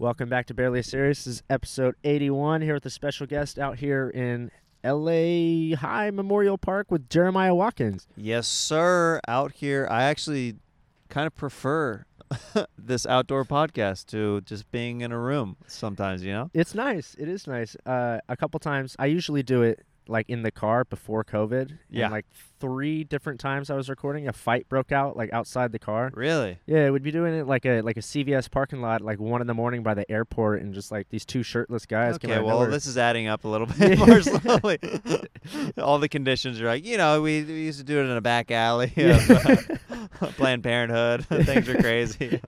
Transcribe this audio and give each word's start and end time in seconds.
Welcome 0.00 0.30
back 0.30 0.46
to 0.46 0.54
Barely 0.54 0.80
Serious. 0.80 1.24
This 1.24 1.34
is 1.34 1.42
episode 1.50 1.94
81 2.04 2.62
here 2.62 2.72
with 2.72 2.86
a 2.86 2.90
special 2.90 3.26
guest 3.26 3.58
out 3.58 3.80
here 3.80 4.08
in 4.08 4.50
LA 4.82 5.76
High 5.76 6.10
Memorial 6.10 6.56
Park 6.56 6.90
with 6.90 7.10
Jeremiah 7.10 7.54
Watkins. 7.54 8.08
Yes, 8.16 8.48
sir. 8.48 9.20
Out 9.28 9.52
here, 9.52 9.86
I 9.90 10.04
actually 10.04 10.56
kind 11.10 11.26
of 11.26 11.36
prefer 11.36 12.06
this 12.78 13.04
outdoor 13.04 13.44
podcast 13.44 14.06
to 14.06 14.40
just 14.40 14.70
being 14.70 15.02
in 15.02 15.12
a 15.12 15.18
room 15.18 15.58
sometimes, 15.66 16.24
you 16.24 16.32
know? 16.32 16.50
It's 16.54 16.74
nice. 16.74 17.14
It 17.18 17.28
is 17.28 17.46
nice. 17.46 17.76
Uh, 17.84 18.20
a 18.26 18.38
couple 18.38 18.58
times, 18.58 18.96
I 18.98 19.04
usually 19.04 19.42
do 19.42 19.60
it 19.60 19.84
like 20.10 20.28
in 20.28 20.42
the 20.42 20.50
car 20.50 20.84
before 20.84 21.24
COVID. 21.24 21.78
Yeah. 21.88 22.06
And 22.06 22.12
like 22.12 22.26
three 22.60 23.04
different 23.04 23.40
times 23.40 23.70
I 23.70 23.74
was 23.74 23.88
recording, 23.88 24.28
a 24.28 24.32
fight 24.32 24.68
broke 24.68 24.92
out 24.92 25.16
like 25.16 25.32
outside 25.32 25.72
the 25.72 25.78
car. 25.78 26.10
Really? 26.14 26.58
Yeah, 26.66 26.90
we'd 26.90 27.02
be 27.02 27.10
doing 27.10 27.34
it 27.34 27.46
like 27.46 27.64
a 27.64 27.80
like 27.80 27.96
a 27.96 28.00
CVS 28.00 28.50
parking 28.50 28.82
lot, 28.82 29.00
like 29.00 29.18
one 29.18 29.40
in 29.40 29.46
the 29.46 29.54
morning 29.54 29.82
by 29.82 29.94
the 29.94 30.10
airport, 30.10 30.62
and 30.62 30.74
just 30.74 30.90
like 30.90 31.08
these 31.08 31.24
two 31.24 31.42
shirtless 31.42 31.86
guys. 31.86 32.16
Okay, 32.16 32.40
well, 32.40 32.66
this 32.66 32.86
is 32.86 32.98
adding 32.98 33.28
up 33.28 33.44
a 33.44 33.48
little 33.48 33.66
bit 33.78 33.98
more 33.98 34.20
slowly. 34.20 34.78
All 35.78 35.98
the 35.98 36.08
conditions 36.08 36.60
are 36.60 36.66
like, 36.66 36.84
you 36.84 36.96
know, 36.96 37.22
we, 37.22 37.42
we 37.42 37.62
used 37.62 37.78
to 37.78 37.84
do 37.84 37.98
it 38.00 38.04
in 38.04 38.10
a 38.10 38.20
back 38.20 38.50
alley 38.50 38.92
of 38.96 39.30
uh, 39.30 40.26
Planned 40.36 40.62
Parenthood. 40.62 41.26
Things 41.26 41.68
are 41.68 41.80
crazy. 41.80 42.40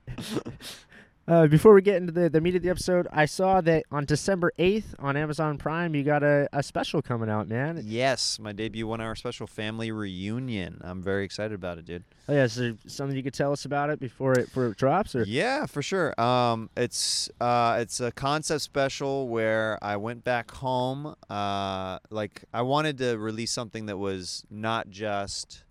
Uh, 1.25 1.47
before 1.47 1.73
we 1.73 1.81
get 1.81 1.95
into 1.95 2.11
the, 2.11 2.29
the 2.29 2.41
meat 2.41 2.53
of 2.53 2.61
the 2.61 2.69
episode, 2.69 3.07
I 3.13 3.25
saw 3.25 3.61
that 3.61 3.85
on 3.89 4.03
December 4.03 4.51
8th 4.59 4.95
on 4.99 5.15
Amazon 5.15 5.57
Prime, 5.57 5.95
you 5.95 6.03
got 6.03 6.21
a, 6.21 6.49
a 6.51 6.61
special 6.61 7.01
coming 7.01 7.29
out, 7.29 7.47
man. 7.47 7.81
yes, 7.85 8.39
my 8.39 8.51
debut 8.51 8.85
one 8.85 8.99
hour 8.99 9.15
special 9.15 9.47
family 9.47 9.89
reunion. 9.89 10.81
I'm 10.83 11.01
very 11.01 11.23
excited 11.23 11.53
about 11.53 11.77
it, 11.77 11.85
dude. 11.85 12.03
Oh, 12.27 12.33
yeah, 12.33 12.43
is 12.43 12.55
there 12.55 12.73
something 12.87 13.15
you 13.15 13.23
could 13.23 13.33
tell 13.33 13.53
us 13.53 13.63
about 13.63 13.89
it 13.89 14.01
before 14.01 14.33
it, 14.33 14.47
before 14.47 14.67
it 14.67 14.77
drops? 14.77 15.15
Or 15.15 15.23
Yeah, 15.23 15.65
for 15.65 15.81
sure. 15.81 16.19
Um, 16.19 16.69
it's 16.75 17.29
uh, 17.39 17.77
it's 17.79 18.01
a 18.01 18.11
concept 18.11 18.61
special 18.61 19.29
where 19.29 19.79
I 19.81 19.95
went 19.95 20.25
back 20.25 20.51
home. 20.51 21.15
Uh, 21.29 21.99
like 22.09 22.43
I 22.53 22.63
wanted 22.63 22.97
to 22.97 23.17
release 23.17 23.51
something 23.51 23.85
that 23.85 23.97
was 23.97 24.45
not 24.49 24.89
just, 24.89 25.63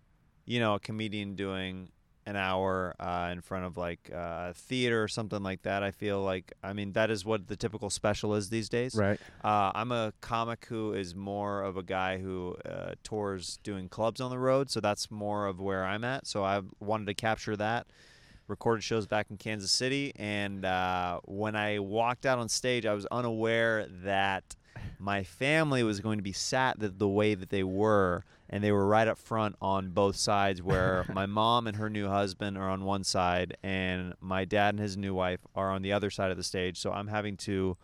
you 0.47 0.61
know, 0.61 0.75
a 0.75 0.81
comedian 0.81 1.35
doing 1.35 1.91
an 2.27 2.37
hour 2.37 2.95
uh, 3.01 3.31
in 3.33 3.41
front 3.41 3.65
of 3.65 3.77
like 3.77 4.11
uh, 4.13 4.51
a 4.51 4.55
theater 4.55 5.03
or 5.03 5.09
something 5.09 5.43
like 5.43 5.63
that. 5.63 5.83
I 5.83 5.91
feel 5.91 6.23
like 6.23 6.53
I 6.63 6.73
mean 6.73 6.93
that 6.93 7.11
is 7.11 7.25
what 7.25 7.49
the 7.49 7.57
typical 7.57 7.91
special 7.91 8.35
is 8.35 8.51
these 8.51 8.69
days. 8.69 8.95
Right. 8.95 9.21
Uh, 9.43 9.73
I'm 9.75 9.93
a 9.93 10.13
comic 10.21 10.67
who 10.67 10.93
is 10.95 11.15
more 11.15 11.63
of 11.63 11.77
a 11.77 11.83
guy 11.83 12.19
who 12.19 12.57
uh, 12.65 12.93
tours 13.03 13.59
doing 13.63 13.89
clubs 13.89 14.21
on 14.21 14.31
the 14.31 14.39
road, 14.39 14.71
so 14.71 14.81
that's 14.81 15.11
more 15.11 15.47
of 15.47 15.61
where 15.61 15.85
I'm 15.85 16.05
at. 16.05 16.27
So 16.27 16.45
I 16.45 16.63
wanted 16.81 17.07
to 17.07 17.15
capture 17.15 17.57
that. 17.57 17.87
Recorded 18.49 18.83
shows 18.83 19.07
back 19.07 19.29
in 19.31 19.37
Kansas 19.37 19.71
City, 19.71 20.13
and 20.17 20.65
uh, 20.65 21.21
when 21.25 21.57
I 21.57 21.79
walked 21.79 22.27
out 22.27 22.39
on 22.39 22.49
stage, 22.49 22.85
I 22.85 22.93
was 22.93 23.07
unaware 23.07 23.87
that 24.05 24.57
my 25.03 25.25
family 25.25 25.83
was 25.83 26.01
going 26.01 26.19
to 26.19 26.23
be 26.23 26.33
sat 26.33 26.79
the, 26.79 26.89
the 26.89 27.09
way 27.09 27.35
that 27.35 27.51
they 27.51 27.65
were, 27.65 28.25
and 28.49 28.63
they 28.63 28.71
were 28.71 28.87
right 28.87 29.09
up 29.09 29.19
front 29.19 29.57
on 29.61 29.91
both 29.91 30.17
sides. 30.17 30.63
Where 30.63 31.05
my 31.13 31.27
mom 31.27 31.67
and 31.67 31.77
her 31.77 31.91
new 31.91 32.09
husband 32.09 32.57
are 32.57 32.71
on 32.71 32.85
one 32.85 33.03
side, 33.05 33.57
and 33.63 34.15
my 34.21 34.45
dad 34.45 34.75
and 34.75 34.81
his 34.81 34.97
new 34.97 35.13
wife 35.13 35.41
are 35.57 35.71
on 35.71 35.83
the 35.83 35.93
other 35.93 36.09
side 36.09 36.31
of 36.31 36.37
the 36.37 36.45
stage. 36.45 36.79
So 36.79 36.93
I'm 36.93 37.09
having 37.09 37.37
to 37.39 37.77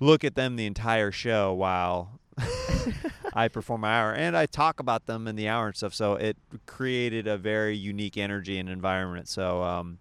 look 0.00 0.24
at 0.24 0.34
them 0.34 0.56
the 0.56 0.66
entire 0.66 1.12
show 1.12 1.54
while 1.54 2.18
I 3.34 3.48
perform 3.48 3.82
my 3.82 4.00
hour 4.00 4.12
and 4.12 4.36
I 4.36 4.46
talk 4.46 4.80
about 4.80 5.06
them 5.06 5.28
in 5.28 5.36
the 5.36 5.48
hour 5.48 5.68
and 5.68 5.76
stuff. 5.76 5.94
So 5.94 6.14
it 6.14 6.36
created 6.66 7.28
a 7.28 7.36
very 7.36 7.76
unique 7.76 8.16
energy 8.16 8.58
and 8.58 8.68
environment. 8.68 9.28
So 9.28 9.62
um, 9.62 9.98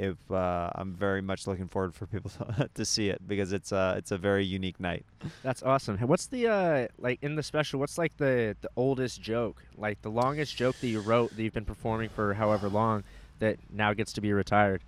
if 0.00 0.16
uh, 0.30 0.70
I'm 0.74 0.94
very 0.94 1.20
much 1.20 1.46
looking 1.46 1.68
forward 1.68 1.94
for 1.94 2.06
people 2.06 2.30
to, 2.30 2.70
to 2.74 2.84
see 2.86 3.10
it 3.10 3.20
because 3.28 3.52
it's 3.52 3.70
uh, 3.70 3.94
it's 3.98 4.10
a 4.10 4.16
very 4.16 4.44
unique 4.44 4.80
night. 4.80 5.04
That's 5.42 5.62
awesome. 5.62 5.98
Hey, 5.98 6.06
What's 6.06 6.26
the, 6.26 6.48
uh, 6.48 6.88
like, 6.98 7.18
in 7.22 7.36
the 7.36 7.42
special, 7.42 7.78
what's 7.78 7.98
like 7.98 8.16
the, 8.16 8.56
the 8.62 8.70
oldest 8.76 9.20
joke? 9.20 9.62
Like, 9.76 10.00
the 10.00 10.10
longest 10.10 10.56
joke 10.56 10.76
that 10.80 10.86
you 10.86 11.00
wrote 11.00 11.36
that 11.36 11.42
you've 11.42 11.52
been 11.52 11.66
performing 11.66 12.08
for 12.08 12.32
however 12.32 12.70
long 12.70 13.04
that 13.40 13.58
now 13.70 13.92
gets 13.92 14.14
to 14.14 14.22
be 14.22 14.32
retired? 14.32 14.82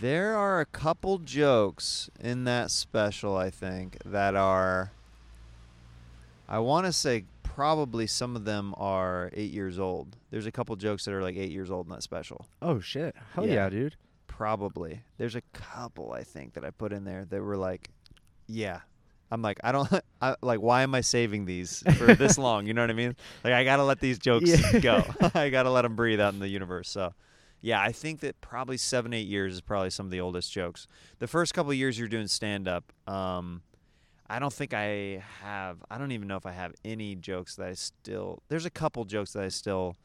There 0.00 0.34
are 0.34 0.60
a 0.60 0.66
couple 0.66 1.18
jokes 1.18 2.08
in 2.18 2.44
that 2.44 2.70
special, 2.70 3.36
I 3.36 3.50
think, 3.50 3.98
that 4.04 4.36
are. 4.36 4.92
I 6.48 6.60
want 6.60 6.86
to 6.86 6.92
say 6.94 7.24
probably 7.58 8.06
some 8.06 8.36
of 8.36 8.44
them 8.44 8.72
are 8.76 9.30
eight 9.32 9.50
years 9.52 9.80
old. 9.80 10.16
There's 10.30 10.46
a 10.46 10.52
couple 10.52 10.76
jokes 10.76 11.04
that 11.06 11.12
are 11.12 11.20
like 11.24 11.34
eight 11.36 11.50
years 11.50 11.72
old 11.72 11.86
in 11.86 11.90
that 11.92 12.04
special. 12.04 12.46
Oh, 12.62 12.78
shit. 12.78 13.16
Hell 13.34 13.48
Yeah. 13.48 13.54
yeah, 13.54 13.68
dude. 13.68 13.96
Probably. 14.28 15.02
There's 15.16 15.34
a 15.34 15.40
couple 15.52 16.12
I 16.12 16.22
think 16.22 16.52
that 16.54 16.64
I 16.64 16.70
put 16.70 16.92
in 16.92 17.02
there 17.02 17.24
that 17.30 17.42
were 17.42 17.56
like, 17.56 17.90
yeah. 18.46 18.82
I'm 19.32 19.42
like, 19.42 19.58
I 19.64 19.72
don't 19.72 19.88
I, 20.22 20.36
like. 20.40 20.60
Why 20.60 20.82
am 20.82 20.94
I 20.94 21.00
saving 21.00 21.46
these 21.46 21.82
for 21.96 22.14
this 22.14 22.38
long? 22.46 22.64
You 22.68 22.74
know 22.74 22.82
what 22.82 22.90
I 22.90 22.94
mean? 22.94 23.16
Like, 23.42 23.54
I 23.54 23.64
gotta 23.64 23.82
let 23.82 23.98
these 23.98 24.20
jokes 24.20 24.48
Yeah. 24.48 24.78
go. 24.78 25.04
I 25.34 25.50
gotta 25.50 25.70
let 25.70 25.82
them 25.82 25.96
breathe 25.96 26.20
out 26.20 26.34
in 26.34 26.38
the 26.38 26.46
universe. 26.48 26.88
So, 26.88 27.12
yeah, 27.60 27.82
I 27.82 27.90
think 27.90 28.20
that 28.20 28.40
probably 28.40 28.76
seven, 28.76 29.12
eight 29.12 29.26
years 29.26 29.54
is 29.54 29.60
probably 29.62 29.90
some 29.90 30.06
of 30.06 30.12
the 30.12 30.20
oldest 30.20 30.52
jokes. 30.52 30.86
The 31.18 31.26
first 31.26 31.54
couple 31.54 31.74
years 31.74 31.98
you're 31.98 32.06
doing 32.06 32.28
stand 32.28 32.68
up, 32.68 32.92
um, 33.08 33.62
I 34.30 34.38
don't 34.38 34.52
think 34.52 34.74
I 34.74 35.22
have. 35.42 35.78
I 35.90 35.98
don't 35.98 36.12
even 36.12 36.28
know 36.28 36.36
if 36.36 36.46
I 36.46 36.52
have 36.52 36.74
any 36.84 37.14
jokes 37.14 37.56
that 37.56 37.68
I 37.68 37.74
still. 37.74 38.42
There's 38.48 38.66
a 38.66 38.70
couple 38.70 39.04
jokes 39.04 39.32
that 39.32 39.42
I 39.42 39.48
still 39.48 39.96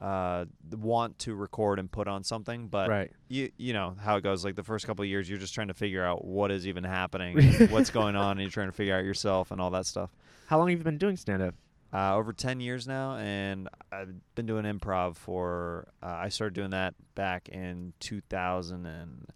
uh, 0.00 0.46
want 0.72 1.20
to 1.20 1.34
record 1.34 1.78
and 1.78 1.90
put 1.90 2.08
on 2.08 2.24
something, 2.24 2.66
but 2.66 2.88
right. 2.88 3.12
you 3.28 3.52
you 3.56 3.72
know 3.72 3.94
how 4.00 4.16
it 4.16 4.22
goes. 4.22 4.44
Like 4.44 4.56
the 4.56 4.64
first 4.64 4.84
couple 4.84 5.04
of 5.04 5.08
years, 5.08 5.28
you're 5.28 5.38
just 5.38 5.54
trying 5.54 5.68
to 5.68 5.74
figure 5.74 6.04
out 6.04 6.24
what 6.24 6.50
is 6.50 6.66
even 6.66 6.82
happening, 6.82 7.40
what's 7.70 7.90
going 7.90 8.16
on, 8.16 8.32
and 8.32 8.40
you're 8.40 8.50
trying 8.50 8.68
to 8.68 8.72
figure 8.72 8.96
out 8.96 9.04
yourself 9.04 9.52
and 9.52 9.60
all 9.60 9.70
that 9.70 9.86
stuff. 9.86 10.10
How 10.46 10.58
long 10.58 10.68
have 10.70 10.78
you 10.78 10.84
been 10.84 10.98
doing 10.98 11.16
stand 11.16 11.40
up? 11.40 11.54
Uh, 11.94 12.16
over 12.16 12.32
ten 12.32 12.58
years 12.58 12.88
now, 12.88 13.16
and 13.16 13.68
I've 13.92 14.12
been 14.34 14.46
doing 14.46 14.64
improv 14.64 15.14
for. 15.14 15.86
Uh, 16.02 16.06
I 16.22 16.30
started 16.30 16.54
doing 16.54 16.70
that 16.70 16.94
back 17.14 17.48
in 17.48 17.92
2000 18.00 18.86
and 18.86 19.26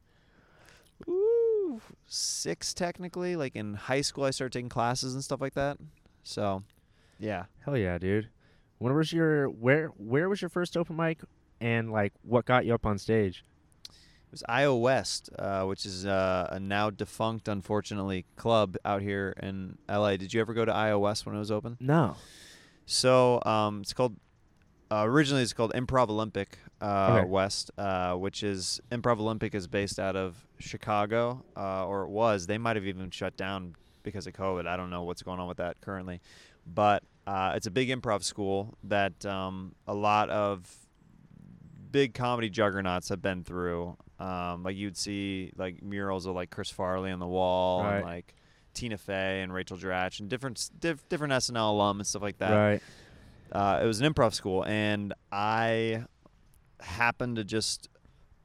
six, 2.06 2.74
technically. 2.74 3.36
Like 3.36 3.56
in 3.56 3.74
high 3.74 4.00
school, 4.00 4.24
I 4.24 4.30
started 4.30 4.52
taking 4.52 4.68
classes 4.68 5.14
and 5.14 5.22
stuff 5.22 5.40
like 5.40 5.54
that. 5.54 5.78
So, 6.22 6.62
yeah. 7.18 7.44
Hell 7.64 7.76
yeah, 7.76 7.98
dude. 7.98 8.28
When 8.78 8.94
was 8.94 9.12
your 9.12 9.48
where 9.48 9.88
where 9.96 10.28
was 10.28 10.42
your 10.42 10.48
first 10.50 10.76
open 10.76 10.96
mic 10.96 11.20
and 11.60 11.90
like 11.90 12.12
what 12.22 12.44
got 12.44 12.66
you 12.66 12.74
up 12.74 12.84
on 12.84 12.98
stage? 12.98 13.44
It 13.88 14.32
was 14.32 14.42
IO 14.48 14.76
West, 14.76 15.30
uh, 15.38 15.64
which 15.64 15.86
is 15.86 16.04
uh, 16.04 16.48
a 16.50 16.58
now 16.58 16.90
defunct, 16.90 17.48
unfortunately, 17.48 18.26
club 18.36 18.76
out 18.84 19.00
here 19.00 19.34
in 19.40 19.78
LA. 19.88 20.16
Did 20.16 20.34
you 20.34 20.40
ever 20.40 20.52
go 20.52 20.64
to 20.64 20.74
IO 20.74 20.98
West 20.98 21.24
when 21.24 21.34
it 21.34 21.38
was 21.38 21.50
open? 21.50 21.76
No. 21.80 22.16
So 22.86 23.42
um, 23.46 23.80
it's 23.82 23.92
called 23.92 24.16
uh, 24.90 25.04
originally 25.06 25.42
it's 25.42 25.52
called 25.52 25.72
Improv 25.74 26.08
Olympic 26.08 26.58
uh, 26.80 27.18
Okay. 27.20 27.28
West, 27.28 27.70
uh, 27.78 28.14
which 28.14 28.42
is 28.42 28.80
Improv 28.90 29.18
Olympic 29.20 29.54
is 29.54 29.66
based 29.66 29.98
out 29.98 30.16
of 30.16 30.36
Chicago, 30.58 31.44
uh, 31.56 31.86
or 31.86 32.02
it 32.04 32.10
was. 32.10 32.46
They 32.46 32.58
might 32.58 32.76
have 32.76 32.86
even 32.86 33.10
shut 33.10 33.36
down 33.36 33.74
because 34.02 34.26
of 34.26 34.34
COVID. 34.34 34.66
I 34.66 34.76
don't 34.76 34.90
know 34.90 35.02
what's 35.04 35.22
going 35.22 35.40
on 35.40 35.48
with 35.48 35.56
that 35.58 35.80
currently, 35.80 36.20
but 36.66 37.02
uh, 37.26 37.52
it's 37.56 37.66
a 37.66 37.70
big 37.70 37.88
improv 37.88 38.22
school 38.22 38.74
that 38.84 39.24
um, 39.26 39.74
a 39.86 39.94
lot 39.94 40.30
of 40.30 40.70
big 41.90 42.14
comedy 42.14 42.50
juggernauts 42.50 43.08
have 43.08 43.22
been 43.22 43.42
through. 43.42 43.96
Um, 44.18 44.62
like 44.62 44.76
you'd 44.76 44.96
see 44.96 45.52
like 45.56 45.82
murals 45.82 46.26
of 46.26 46.34
like 46.34 46.50
Chris 46.50 46.70
Farley 46.70 47.10
on 47.10 47.18
the 47.18 47.26
wall 47.26 47.82
Right. 47.82 47.96
and 47.96 48.04
like 48.04 48.34
Tina 48.74 48.96
Fey 48.98 49.42
and 49.42 49.52
Rachel 49.52 49.76
Dratch 49.76 50.20
and 50.20 50.28
different 50.28 50.70
diff- 50.78 51.06
different 51.08 51.32
SNL 51.32 51.70
alum 51.70 52.00
and 52.00 52.06
stuff 52.06 52.22
like 52.22 52.38
that 52.38 52.50
Right. 52.54 52.82
uh, 53.52 53.80
it 53.82 53.86
was 53.86 54.00
an 54.00 54.12
improv 54.12 54.32
school, 54.34 54.64
and 54.64 55.12
I 55.32 56.04
happened 56.86 57.36
to 57.36 57.44
just 57.44 57.88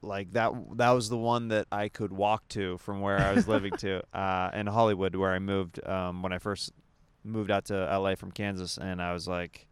like 0.02 0.34
that. 0.34 0.52
That 0.76 0.92
was 0.92 1.10
the 1.10 1.18
one 1.18 1.48
that 1.50 1.68
I 1.72 1.88
could 1.90 2.12
walk 2.12 2.48
to 2.50 2.78
from 2.80 3.02
where 3.02 3.20
I 3.20 3.34
was 3.34 3.48
living 3.48 3.72
to 3.78 4.02
uh, 4.18 4.50
in 4.54 4.68
Hollywood, 4.68 5.16
where 5.16 5.32
I 5.32 5.40
moved 5.40 5.86
um, 5.88 6.22
when 6.24 6.34
I 6.34 6.40
first 6.40 6.72
moved 7.24 7.52
out 7.52 7.66
to 7.66 7.74
LA 7.76 8.16
from 8.16 8.32
Kansas, 8.32 8.78
and 8.78 9.02
I 9.02 9.14
was 9.14 9.28
like. 9.28 9.68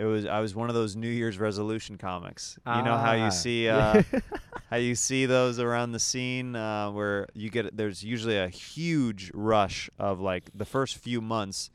It 0.00 0.04
was 0.04 0.26
I 0.26 0.38
was 0.38 0.54
one 0.54 0.68
of 0.68 0.76
those 0.76 0.94
New 0.94 1.08
Year's 1.08 1.40
resolution 1.40 1.98
comics. 1.98 2.56
You 2.64 2.82
know 2.84 2.96
how 2.96 3.14
Ah, 3.16 3.24
you 3.24 3.30
see 3.32 3.68
uh, 3.68 4.00
how 4.70 4.76
you 4.76 4.94
see 4.94 5.26
those 5.26 5.58
around 5.58 5.90
the 5.90 5.98
scene 5.98 6.54
uh, 6.54 6.92
where 6.92 7.26
you 7.34 7.50
get 7.50 7.76
there's 7.76 8.04
usually 8.04 8.38
a 8.38 8.46
huge 8.46 9.32
rush 9.34 9.90
of 9.98 10.20
like 10.20 10.50
the 10.54 10.64
first 10.64 10.98
few 10.98 11.20
months 11.20 11.70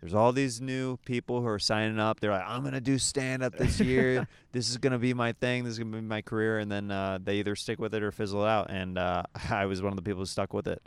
there's 0.00 0.14
all 0.14 0.32
these 0.32 0.60
new 0.60 0.96
people 0.98 1.40
who 1.40 1.46
are 1.48 1.58
signing 1.58 1.98
up. 1.98 2.20
They're 2.20 2.30
like 2.30 2.44
i'm 2.46 2.62
gonna 2.62 2.80
do 2.80 2.98
stand 2.98 3.42
up 3.42 3.56
this 3.56 3.80
year. 3.92 4.28
This 4.52 4.70
is 4.70 4.76
gonna 4.76 4.98
be 4.98 5.14
my 5.14 5.32
thing. 5.32 5.64
This 5.64 5.72
is 5.72 5.78
gonna 5.78 5.96
be 5.96 6.02
my 6.02 6.22
career. 6.22 6.58
And 6.58 6.70
then 6.70 6.90
uh, 6.90 7.18
they 7.22 7.36
either 7.36 7.56
stick 7.56 7.78
with 7.78 7.94
it 7.94 8.02
or 8.02 8.12
fizzle 8.12 8.44
it 8.44 8.48
out. 8.48 8.70
And 8.70 8.98
uh, 8.98 9.24
i 9.50 9.66
was 9.66 9.82
one 9.82 9.92
of 9.92 9.96
the 9.96 10.02
people 10.02 10.20
who 10.20 10.26
stuck 10.26 10.52
with 10.52 10.66
it. 10.68 10.82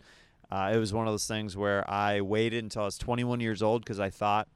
Uh, 0.52 0.72
it 0.74 0.78
was 0.78 0.94
one 0.94 1.08
of 1.08 1.14
those 1.14 1.28
things 1.28 1.56
where 1.56 1.90
i 1.90 2.20
waited 2.20 2.62
until 2.62 2.82
i 2.82 2.86
was 2.86 2.98
21 2.98 3.40
years 3.40 3.62
old 3.64 3.86
because 3.86 4.02
i 4.02 4.10
thought 4.10 4.50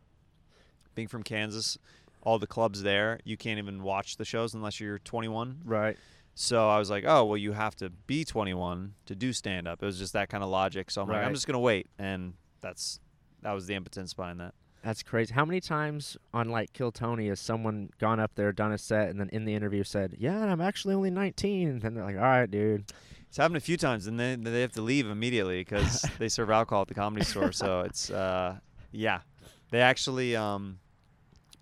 being 0.94 1.08
from 1.08 1.24
kansas 1.24 1.78
all 2.22 2.38
the 2.38 2.46
clubs 2.48 2.84
there 2.84 3.18
you 3.24 3.38
can't 3.38 3.60
even 3.60 3.82
watch 3.82 4.18
the 4.18 4.26
shows 4.26 4.54
unless 4.54 4.82
you're 4.82 5.00
21 5.00 5.62
Right. 5.64 5.98
So 6.38 6.68
I 6.70 6.80
was 6.80 6.90
like, 6.90 7.06
oh 7.08 7.24
well, 7.24 7.38
you 7.38 7.54
have 7.54 7.76
to 7.78 7.90
be 7.90 8.26
21 8.26 8.94
to 9.06 9.16
do 9.16 9.32
stand 9.32 9.70
up. 9.70 9.82
It 9.82 9.86
was 9.86 9.98
just 9.98 10.12
that 10.14 10.28
kind 10.28 10.44
of 10.44 10.50
logic. 10.50 10.92
So 10.92 11.02
I'm 11.02 11.08
like, 11.08 11.24
I'm 11.24 11.34
just 11.34 11.48
gonna 11.48 11.62
wait, 11.62 11.88
and 11.98 12.34
that's 12.60 13.00
that 13.46 13.54
was 13.54 13.68
the 13.68 13.76
impotence 13.76 14.14
behind 14.16 14.40
that. 14.40 14.56
That's 14.84 15.04
crazy. 15.04 15.32
How 15.34 15.46
many 15.46 15.62
times 15.62 16.18
on 16.34 16.50
like 16.50 16.74
Kill 16.74 16.92
Tony 16.92 17.28
has 17.28 17.40
someone 17.40 17.92
gone 18.00 18.20
up 18.20 18.32
there, 18.34 18.52
done 18.52 18.72
a 18.72 18.78
set, 18.78 19.10
and 19.10 19.20
then 19.20 19.30
in 19.30 19.46
the 19.46 19.54
interview 19.54 19.84
said, 19.84 20.16
"Yeah, 20.18 20.44
I'm 20.46 20.62
actually 20.62 20.96
only 20.96 21.12
19," 21.12 21.70
and 21.70 21.82
then 21.82 21.94
they're 21.94 22.04
like, 22.04 22.18
"All 22.18 22.24
right, 22.24 22.50
dude." 22.50 22.92
It's 23.28 23.38
happened 23.38 23.58
a 23.58 23.62
few 23.62 23.78
times, 23.78 24.08
and 24.08 24.20
then 24.20 24.44
they 24.44 24.62
have 24.62 24.72
to 24.74 24.82
leave 24.82 25.08
immediately 25.08 25.60
because 25.60 26.06
they 26.20 26.28
serve 26.28 26.50
alcohol 26.50 26.82
at 26.82 26.88
the 26.88 26.96
comedy 26.96 27.24
store. 27.24 27.52
So 27.52 27.82
it's 27.82 28.10
uh, 28.10 28.58
yeah, 28.92 29.22
they 29.70 29.82
actually 29.82 30.36
um, 30.36 30.80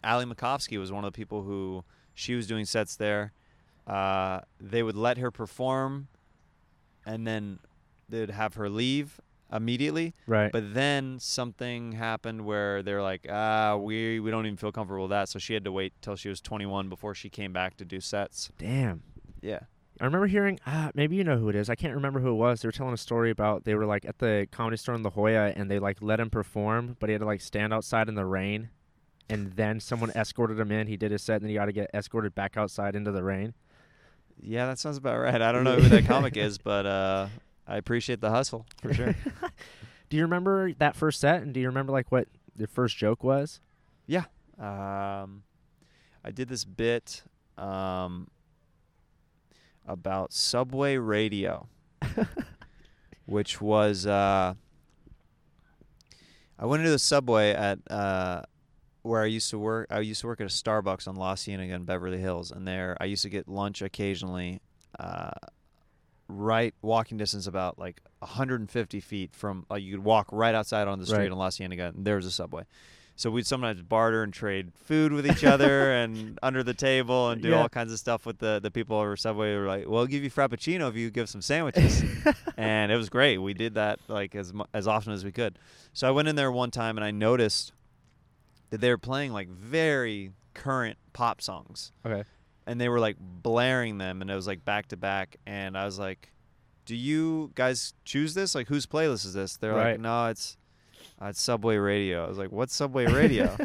Ali 0.04 0.26
Macofsky 0.26 0.80
was 0.80 0.90
one 0.90 1.04
of 1.04 1.12
the 1.12 1.18
people 1.18 1.44
who 1.44 1.84
she 2.14 2.36
was 2.36 2.48
doing 2.48 2.64
sets 2.64 2.96
there. 2.96 3.34
Uh, 3.86 4.40
they 4.62 4.84
would 4.84 4.96
let 4.96 5.18
her 5.18 5.32
perform, 5.32 6.08
and 7.06 7.28
then 7.28 7.60
they'd 8.08 8.30
have 8.30 8.54
her 8.54 8.70
leave 8.70 9.20
immediately. 9.54 10.14
Right. 10.28 10.52
But 10.52 10.74
then 10.74 11.20
something 11.20 11.94
happened 11.94 12.46
where 12.46 12.82
they're 12.82 13.02
like, 13.02 13.28
ah, 13.30 13.78
we 13.78 14.20
we 14.20 14.32
don't 14.32 14.46
even 14.46 14.58
feel 14.58 14.72
comfortable 14.72 15.04
with 15.04 15.12
that. 15.12 15.30
So 15.30 15.40
she 15.40 15.54
had 15.54 15.64
to 15.66 15.72
wait 15.72 15.94
till 16.02 16.16
she 16.16 16.30
was 16.30 16.42
21 16.42 16.90
before 16.90 17.14
she 17.14 17.30
came 17.30 17.54
back 17.54 17.78
to 17.78 17.86
do 17.86 18.02
sets. 18.02 18.52
Damn. 18.58 19.04
Yeah. 19.42 19.60
I 20.02 20.06
remember 20.06 20.28
hearing, 20.28 20.60
ah, 20.66 20.90
maybe 20.96 21.16
you 21.16 21.24
know 21.24 21.38
who 21.38 21.50
it 21.50 21.56
is. 21.56 21.70
I 21.70 21.76
can't 21.76 21.94
remember 21.94 22.20
who 22.20 22.30
it 22.32 22.36
was. 22.36 22.62
They 22.62 22.68
were 22.68 22.74
telling 22.74 22.94
a 22.94 22.98
story 22.98 23.30
about 23.30 23.64
they 23.64 23.76
were 23.76 23.86
like 23.86 24.06
at 24.06 24.18
the 24.18 24.48
comedy 24.52 24.76
store 24.78 24.96
in 24.96 25.04
La 25.04 25.12
Jolla 25.12 25.54
and 25.56 25.70
they 25.70 25.80
like 25.80 25.98
let 26.02 26.20
him 26.20 26.30
perform, 26.30 26.98
but 27.00 27.10
he 27.10 27.14
had 27.14 27.20
to 27.20 27.26
like 27.26 27.42
stand 27.42 27.74
outside 27.74 28.10
in 28.10 28.16
the 28.16 28.26
rain. 28.26 28.70
And 29.30 29.54
then 29.54 29.80
someone 29.80 30.10
escorted 30.12 30.60
him 30.60 30.72
in. 30.72 30.88
He 30.88 30.98
did 30.98 31.12
his 31.12 31.22
set, 31.22 31.36
and 31.36 31.44
then 31.44 31.50
he 31.50 31.56
got 31.56 31.68
to 31.68 31.72
get 31.72 31.90
escorted 31.94 32.36
back 32.36 32.58
outside 32.58 32.94
into 32.94 33.12
the 33.12 33.24
rain. 33.24 33.54
Yeah, 34.42 34.66
that 34.66 34.80
sounds 34.80 34.98
about 34.98 35.20
right. 35.20 35.42
I 35.42 35.52
don't 35.54 35.64
know 35.64 35.76
who 35.76 35.88
that 35.96 36.06
comic 36.06 36.36
is, 36.36 36.58
but 36.58 36.86
uh, 36.86 37.28
I 37.68 37.78
appreciate 37.78 38.22
the 38.22 38.30
hustle 38.30 38.66
for 38.82 38.94
sure. 38.94 39.16
do 40.10 40.18
you 40.18 40.24
remember 40.24 40.74
that 40.74 40.96
first 40.96 41.20
set? 41.20 41.42
And 41.42 41.54
do 41.54 41.60
you 41.60 41.68
remember 41.68 41.92
like 41.92 42.12
what 42.12 42.28
the 42.56 42.68
first 42.68 42.98
joke 42.98 43.24
was? 43.24 43.60
Yeah. 44.06 44.26
Um, 44.60 45.44
I 46.24 46.32
did 46.32 46.50
this 46.50 46.66
bit 46.66 47.24
um, 47.58 48.28
about 49.88 50.34
Subway 50.34 50.98
Radio, 50.98 51.68
which 53.26 53.62
was 53.62 54.06
uh, 54.06 54.54
I 56.60 56.66
went 56.66 56.82
into 56.82 56.92
the 56.92 57.00
Subway 57.00 57.52
at 57.52 57.80
uh, 57.90 58.44
where 59.02 59.22
I 59.22 59.26
used 59.26 59.50
to 59.50 59.60
work. 59.60 59.88
I 59.90 60.00
used 60.00 60.22
to 60.22 60.28
work 60.28 60.40
at 60.42 60.48
a 60.48 60.50
Starbucks 60.50 61.08
on 61.08 61.16
La 61.16 61.36
Cienega 61.36 61.74
in 61.74 61.86
Beverly 61.86 62.20
Hills, 62.20 62.52
and 62.52 62.68
there 62.68 62.96
I 63.00 63.06
used 63.06 63.24
to 63.24 63.30
get 63.30 63.48
lunch 63.48 63.82
occasionally. 63.82 64.62
Uh, 65.00 65.32
right 66.38 66.74
walking 66.82 67.18
distance 67.18 67.48
about 67.48 67.78
like 67.80 68.02
150 68.20 69.00
feet 69.00 69.34
from 69.34 69.66
like 69.70 69.84
you 69.84 69.96
could 69.96 70.04
walk 70.04 70.28
right 70.32 70.56
outside 70.56 70.88
on 70.88 71.00
the 71.00 71.06
street 71.06 71.18
Right. 71.20 71.32
in 71.32 71.38
La 71.38 71.50
Cienega 71.50 71.94
and 71.96 72.06
there 72.06 72.16
was 72.16 72.26
a 72.26 72.32
subway 72.32 72.64
so 73.16 73.30
we'd 73.30 73.46
sometimes 73.46 73.82
barter 73.84 74.24
and 74.24 74.34
trade 74.34 74.72
food 74.74 75.12
with 75.14 75.28
each 75.28 75.44
other 75.44 75.92
and 76.02 76.40
under 76.42 76.64
the 76.64 76.74
table 76.74 77.30
and 77.30 77.42
do 77.42 77.50
Yeah. 77.50 77.62
all 77.62 77.70
kinds 77.70 77.92
of 77.94 78.00
stuff 78.00 78.26
with 78.26 78.40
the 78.40 78.60
the 78.62 78.72
people 78.72 78.98
over 78.98 79.16
subway 79.16 79.56
were 79.56 79.68
like 79.68 79.88
well 79.88 80.00
i'll 80.00 80.08
give 80.08 80.24
you 80.24 80.32
frappuccino 80.32 80.90
if 80.90 80.96
you 80.96 81.12
give 81.12 81.30
some 81.30 81.42
sandwiches 81.42 82.04
and 82.58 82.92
it 82.92 82.96
was 82.98 83.10
great 83.10 83.38
we 83.38 83.54
did 83.54 83.76
that 83.76 84.00
like 84.08 84.34
as 84.36 84.52
as 84.74 84.88
often 84.88 85.14
as 85.14 85.24
we 85.24 85.32
could 85.32 85.60
so 85.94 86.08
i 86.08 86.12
went 86.12 86.28
in 86.28 86.36
there 86.36 86.52
one 86.52 86.72
time 86.72 86.98
and 86.98 87.06
i 87.06 87.12
noticed 87.12 87.72
that 88.72 88.82
they 88.82 88.90
were 88.90 88.98
playing 88.98 89.32
like 89.32 89.48
very 89.50 90.32
current 90.56 90.98
pop 91.14 91.42
songs 91.42 91.92
Okay. 92.06 92.24
And 92.68 92.80
they 92.80 92.90
were 92.90 93.00
like 93.00 93.18
blaring 93.20 93.98
them 93.98 94.22
and 94.22 94.30
it 94.32 94.36
was 94.36 94.48
like 94.48 94.64
back 94.66 94.88
to 94.88 94.98
back 94.98 95.38
and 95.46 95.78
i 95.78 95.86
was 95.86 95.98
like 96.00 96.30
do 96.86 96.98
you 96.98 97.50
guys 97.56 97.94
choose 98.04 98.34
this? 98.34 98.56
Like 98.56 98.68
whose 98.68 98.86
playlist 98.86 99.26
is 99.26 99.34
this? 99.34 99.56
They're 99.56 99.72
Right. 99.74 99.92
like 99.92 100.02
no 100.02 100.26
it's 100.26 100.58
uh, 101.22 101.28
it's 101.28 101.42
subway 101.42 101.78
radio. 101.78 102.26
I 102.26 102.28
was 102.28 102.38
like 102.38 102.52
what's 102.52 102.76
subway 102.76 103.06
radio? 103.22 103.56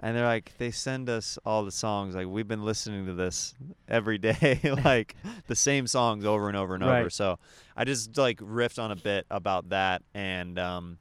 And 0.00 0.16
they're 0.16 0.26
like 0.26 0.50
they 0.58 0.72
send 0.72 1.08
us 1.08 1.38
all 1.46 1.64
the 1.64 1.70
songs 1.70 2.16
like 2.16 2.26
we've 2.26 2.48
been 2.48 2.64
listening 2.64 3.06
to 3.06 3.12
this 3.14 3.54
every 3.88 4.18
day 4.18 4.58
like 4.84 5.14
the 5.46 5.54
same 5.54 5.86
songs 5.86 6.24
over 6.24 6.48
and 6.48 6.56
over 6.56 6.74
and 6.74 6.82
over. 6.82 7.10
So 7.10 7.38
i 7.76 7.84
just 7.84 8.18
like 8.18 8.38
riffed 8.40 8.82
on 8.82 8.90
a 8.90 8.96
bit 8.96 9.24
about 9.30 9.68
that 9.68 10.02
and 10.12 10.58
um, 10.58 10.98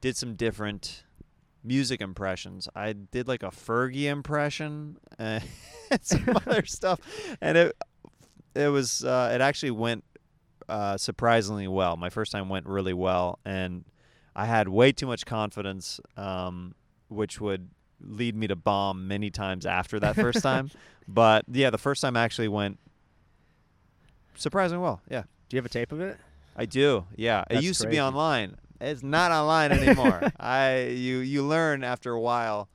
did 0.00 0.16
some 0.16 0.36
different 0.36 1.02
music 1.66 2.00
impressions 2.00 2.68
i 2.74 2.92
did 2.92 3.26
like 3.26 3.42
a 3.42 3.48
fergie 3.48 4.04
impression 4.04 4.96
and 5.18 5.42
some 6.00 6.24
other 6.46 6.64
stuff 6.66 7.00
and 7.40 7.58
it 7.58 7.76
it 8.54 8.68
was 8.68 9.04
uh, 9.04 9.30
it 9.34 9.40
actually 9.40 9.70
went 9.70 10.02
uh, 10.68 10.96
surprisingly 10.96 11.68
well 11.68 11.96
my 11.96 12.08
first 12.08 12.32
time 12.32 12.48
went 12.48 12.66
really 12.66 12.94
well 12.94 13.38
and 13.44 13.84
i 14.34 14.46
had 14.46 14.68
way 14.68 14.92
too 14.92 15.06
much 15.06 15.26
confidence 15.26 16.00
um, 16.16 16.74
which 17.08 17.40
would 17.40 17.68
lead 18.00 18.34
me 18.34 18.46
to 18.46 18.56
bomb 18.56 19.06
many 19.08 19.30
times 19.30 19.66
after 19.66 20.00
that 20.00 20.14
first 20.16 20.42
time 20.42 20.70
but 21.08 21.44
yeah 21.50 21.70
the 21.70 21.78
first 21.78 22.00
time 22.00 22.16
actually 22.16 22.48
went 22.48 22.78
surprisingly 24.34 24.82
well 24.82 25.00
yeah 25.10 25.22
Do 25.48 25.56
you 25.56 25.58
have 25.58 25.66
a 25.66 25.70
tape 25.70 25.92
of 25.92 26.00
it? 26.00 26.18
I 26.56 26.64
do. 26.64 27.04
Yeah, 27.14 27.42
it 27.42 27.54
That's 27.54 27.64
used 27.66 27.80
to 27.82 27.88
be 27.88 28.00
online. 28.00 28.56
It's 28.80 29.02
not 29.02 29.32
online 29.32 29.72
anymore. 29.72 30.32
I 30.40 30.86
you 30.88 31.18
you 31.18 31.42
learn 31.42 31.84
after 31.84 32.12
a 32.12 32.20
while 32.20 32.68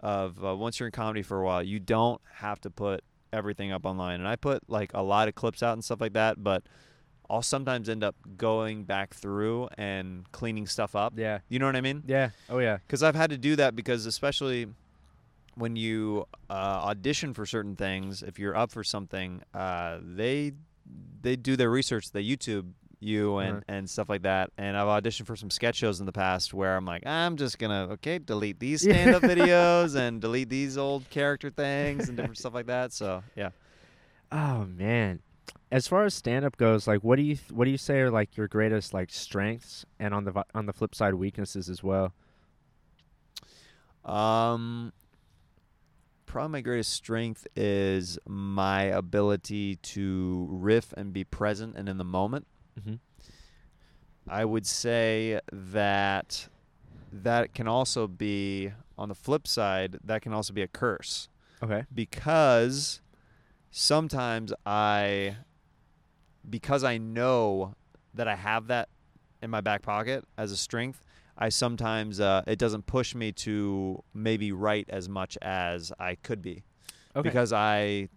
of 0.00 0.44
uh, 0.44 0.54
once 0.54 0.78
you're 0.78 0.88
in 0.88 0.92
comedy 0.92 1.22
for 1.22 1.40
a 1.40 1.44
while, 1.44 1.62
you 1.62 1.80
don't 1.80 2.20
have 2.34 2.60
to 2.62 2.70
put 2.70 3.02
everything 3.32 3.72
up 3.72 3.84
online. 3.84 4.20
And 4.20 4.28
I 4.28 4.36
put 4.36 4.68
like 4.68 4.90
a 4.94 5.02
lot 5.02 5.28
of 5.28 5.34
clips 5.34 5.62
out 5.62 5.72
and 5.72 5.84
stuff 5.84 6.00
like 6.00 6.12
that, 6.12 6.42
but 6.42 6.62
I'll 7.28 7.42
sometimes 7.42 7.88
end 7.88 8.04
up 8.04 8.14
going 8.36 8.84
back 8.84 9.14
through 9.14 9.68
and 9.78 10.30
cleaning 10.32 10.66
stuff 10.66 10.94
up. 10.94 11.14
Yeah. 11.16 11.38
You 11.48 11.58
know 11.58 11.66
what 11.66 11.76
I 11.76 11.80
mean? 11.80 12.02
Yeah. 12.06 12.30
Oh 12.48 12.58
yeah. 12.58 12.78
because 12.86 13.02
I've 13.02 13.14
had 13.14 13.30
to 13.30 13.38
do 13.38 13.56
that 13.56 13.74
because 13.74 14.06
especially 14.06 14.66
when 15.54 15.76
you 15.76 16.26
uh, 16.50 16.52
audition 16.52 17.32
for 17.32 17.46
certain 17.46 17.76
things, 17.76 18.22
if 18.22 18.38
you're 18.38 18.56
up 18.56 18.70
for 18.70 18.84
something, 18.84 19.42
uh, 19.54 19.98
they 20.02 20.52
they 21.22 21.36
do 21.36 21.56
their 21.56 21.70
research, 21.70 22.10
they 22.12 22.22
YouTube 22.22 22.72
you 23.04 23.38
and, 23.38 23.56
Uh-huh. 23.58 23.62
and 23.68 23.88
stuff 23.90 24.08
like 24.08 24.22
that. 24.22 24.50
And 24.58 24.76
I've 24.76 24.86
auditioned 25.02 25.26
for 25.26 25.36
some 25.36 25.50
sketch 25.50 25.76
shows 25.76 26.00
in 26.00 26.06
the 26.06 26.12
past 26.12 26.52
where 26.54 26.76
I'm 26.76 26.84
like, 26.84 27.06
I'm 27.06 27.36
just 27.36 27.58
gonna 27.58 27.88
okay 27.92 28.18
delete 28.18 28.58
these 28.58 28.80
stand 28.88 29.14
up 29.14 29.22
videos 29.22 29.94
and 29.96 30.20
delete 30.20 30.48
these 30.48 30.76
old 30.78 31.08
character 31.10 31.50
things 31.50 32.08
and 32.08 32.16
different 32.16 32.38
stuff 32.38 32.54
like 32.54 32.66
that. 32.66 32.92
So 32.92 33.22
yeah. 33.36 33.50
Oh 34.32 34.64
man. 34.64 35.20
As 35.70 35.86
far 35.88 36.04
as 36.04 36.14
stand 36.14 36.44
up 36.44 36.56
goes, 36.56 36.86
like 36.86 37.02
what 37.04 37.16
do 37.16 37.22
you 37.22 37.36
th- 37.36 37.52
what 37.52 37.64
do 37.66 37.70
you 37.70 37.78
say 37.78 38.00
are 38.00 38.10
like 38.10 38.36
your 38.36 38.48
greatest 38.48 38.94
like 38.94 39.10
strengths 39.10 39.84
and 39.98 40.14
on 40.14 40.24
the 40.24 40.30
vi- 40.32 40.44
on 40.54 40.66
the 40.66 40.72
flip 40.72 40.94
side 40.94 41.14
weaknesses 41.14 41.68
as 41.68 41.82
well? 41.82 42.12
Um, 44.04 44.92
probably 46.26 46.52
my 46.52 46.60
greatest 46.60 46.92
strength 46.92 47.46
is 47.56 48.18
my 48.26 48.82
ability 48.84 49.76
to 49.76 50.46
riff 50.50 50.92
and 50.96 51.12
be 51.12 51.24
present 51.24 51.76
and 51.76 51.88
in 51.88 51.96
the 51.98 52.04
moment. 52.04 52.46
Mhm. 52.80 52.98
I 54.28 54.44
would 54.44 54.66
say 54.66 55.40
that 55.52 56.48
that 57.12 57.54
can 57.54 57.68
also 57.68 58.06
be 58.06 58.72
on 58.96 59.08
the 59.08 59.14
flip 59.14 59.46
side. 59.46 59.98
That 60.02 60.22
can 60.22 60.32
also 60.32 60.52
be 60.52 60.62
a 60.62 60.68
curse 60.68 61.28
Okay. 61.62 61.84
because 61.94 63.00
sometimes 63.70 64.52
I, 64.64 65.36
because 66.48 66.84
I 66.84 66.98
know 66.98 67.74
that 68.14 68.28
I 68.28 68.36
have 68.36 68.66
that 68.68 68.88
in 69.42 69.50
my 69.50 69.60
back 69.60 69.82
pocket 69.82 70.24
as 70.38 70.52
a 70.52 70.56
strength, 70.56 71.04
I 71.36 71.48
sometimes 71.48 72.20
uh, 72.20 72.42
it 72.46 72.58
doesn't 72.58 72.86
push 72.86 73.14
me 73.14 73.32
to 73.32 74.02
maybe 74.14 74.52
write 74.52 74.88
as 74.88 75.08
much 75.08 75.36
as 75.42 75.92
I 75.98 76.14
could 76.14 76.40
be 76.40 76.62
Okay. 77.16 77.28
because 77.28 77.52
I 77.52 78.08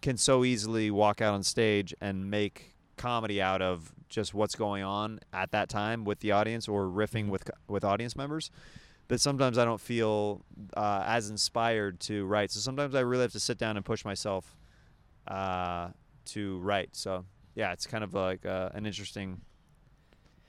can 0.00 0.16
so 0.16 0.44
easily 0.44 0.90
walk 0.90 1.20
out 1.20 1.34
on 1.34 1.42
stage 1.42 1.94
and 2.00 2.30
make 2.30 2.75
comedy 2.96 3.40
out 3.40 3.62
of 3.62 3.92
just 4.08 4.34
what's 4.34 4.54
going 4.54 4.82
on 4.82 5.20
at 5.32 5.50
that 5.50 5.68
time 5.68 6.04
with 6.04 6.20
the 6.20 6.32
audience 6.32 6.68
or 6.68 6.84
riffing 6.86 7.26
Mhm. 7.26 7.30
with 7.30 7.50
with 7.68 7.84
audience 7.84 8.16
members 8.16 8.50
that 9.08 9.20
sometimes 9.20 9.56
I 9.58 9.64
don't 9.64 9.80
feel 9.80 10.44
uh, 10.76 11.04
as 11.06 11.30
inspired 11.30 12.00
to 12.00 12.24
write. 12.26 12.50
So 12.50 12.60
sometimes 12.60 12.94
I 12.94 13.00
really 13.00 13.22
have 13.22 13.32
to 13.32 13.40
sit 13.40 13.56
down 13.58 13.76
and 13.76 13.84
push 13.84 14.04
myself 14.04 14.56
uh, 15.28 15.90
to 16.26 16.58
write. 16.58 16.94
So 16.96 17.24
yeah, 17.54 17.72
it's 17.72 17.86
kind 17.86 18.02
of 18.04 18.14
like 18.14 18.44
uh, 18.46 18.70
an 18.74 18.86
interesting 18.86 19.40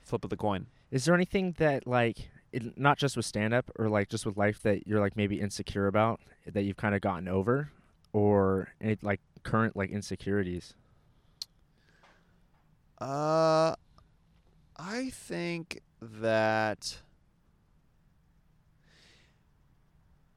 flip 0.02 0.24
of 0.24 0.30
the 0.30 0.36
coin. 0.36 0.66
Is 0.90 1.04
there 1.04 1.14
anything 1.14 1.54
that 1.58 1.86
like 1.86 2.30
it, 2.52 2.78
not 2.78 2.98
just 2.98 3.16
with 3.16 3.26
stand 3.26 3.52
up 3.54 3.70
or 3.78 3.88
like 3.88 4.08
just 4.08 4.24
with 4.24 4.36
life 4.36 4.62
that 4.62 4.86
you're 4.86 5.00
like 5.00 5.16
maybe 5.16 5.40
insecure 5.40 5.86
about 5.86 6.20
that 6.46 6.62
you've 6.62 6.76
kind 6.76 6.94
of 6.94 7.00
gotten 7.00 7.28
over 7.28 7.70
or 8.12 8.68
any 8.80 8.96
like 9.02 9.20
current 9.42 9.76
like 9.76 9.90
insecurities? 9.90 10.74
Uh, 13.00 13.74
I 14.76 15.10
think 15.10 15.82
that 16.00 16.98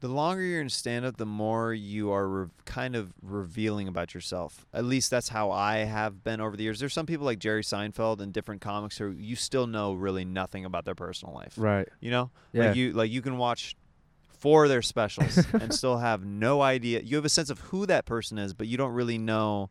The 0.02 0.08
longer 0.08 0.42
you're 0.42 0.62
in 0.62 0.70
stand 0.70 1.06
up, 1.06 1.18
the 1.18 1.28
more 1.28 1.76
you 1.76 2.12
are 2.12 2.28
re- 2.28 2.48
kind 2.66 2.96
of 2.96 3.14
revealing 3.22 3.88
about 3.88 4.16
yourself. 4.16 4.66
At 4.74 4.84
least 4.84 5.12
that's 5.12 5.30
how 5.30 5.52
I 5.52 5.78
have 5.78 6.24
been 6.24 6.42
over 6.42 6.58
the 6.58 6.64
years. 6.64 6.80
There's 6.80 6.92
some 6.94 7.06
people 7.06 7.24
like 7.24 7.38
Jerry 7.38 7.62
Seinfeld 7.62 8.20
and 8.20 8.34
different 8.34 8.62
comics 8.62 8.98
who 8.98 9.12
you 9.12 9.36
still 9.36 9.68
know 9.68 9.94
really 9.94 10.26
nothing 10.26 10.66
about 10.66 10.86
their 10.86 10.96
personal 10.96 11.36
life. 11.36 11.54
Right. 11.56 11.88
You 12.00 12.10
know? 12.10 12.32
Yeah. 12.52 12.68
Like 12.68 12.76
you 12.76 12.94
like 12.94 13.12
you 13.12 13.22
can 13.22 13.38
watch 13.38 13.76
four 14.40 14.64
of 14.64 14.70
their 14.70 14.82
specials 14.82 15.38
and 15.54 15.72
still 15.72 16.00
have 16.00 16.26
no 16.26 16.64
idea. 16.64 17.02
You 17.02 17.16
have 17.18 17.26
a 17.26 17.30
sense 17.30 17.52
of 17.52 17.60
who 17.60 17.86
that 17.86 18.06
person 18.06 18.40
is, 18.40 18.56
but 18.56 18.66
you 18.66 18.78
don't 18.78 18.94
really 18.94 19.20
know 19.20 19.70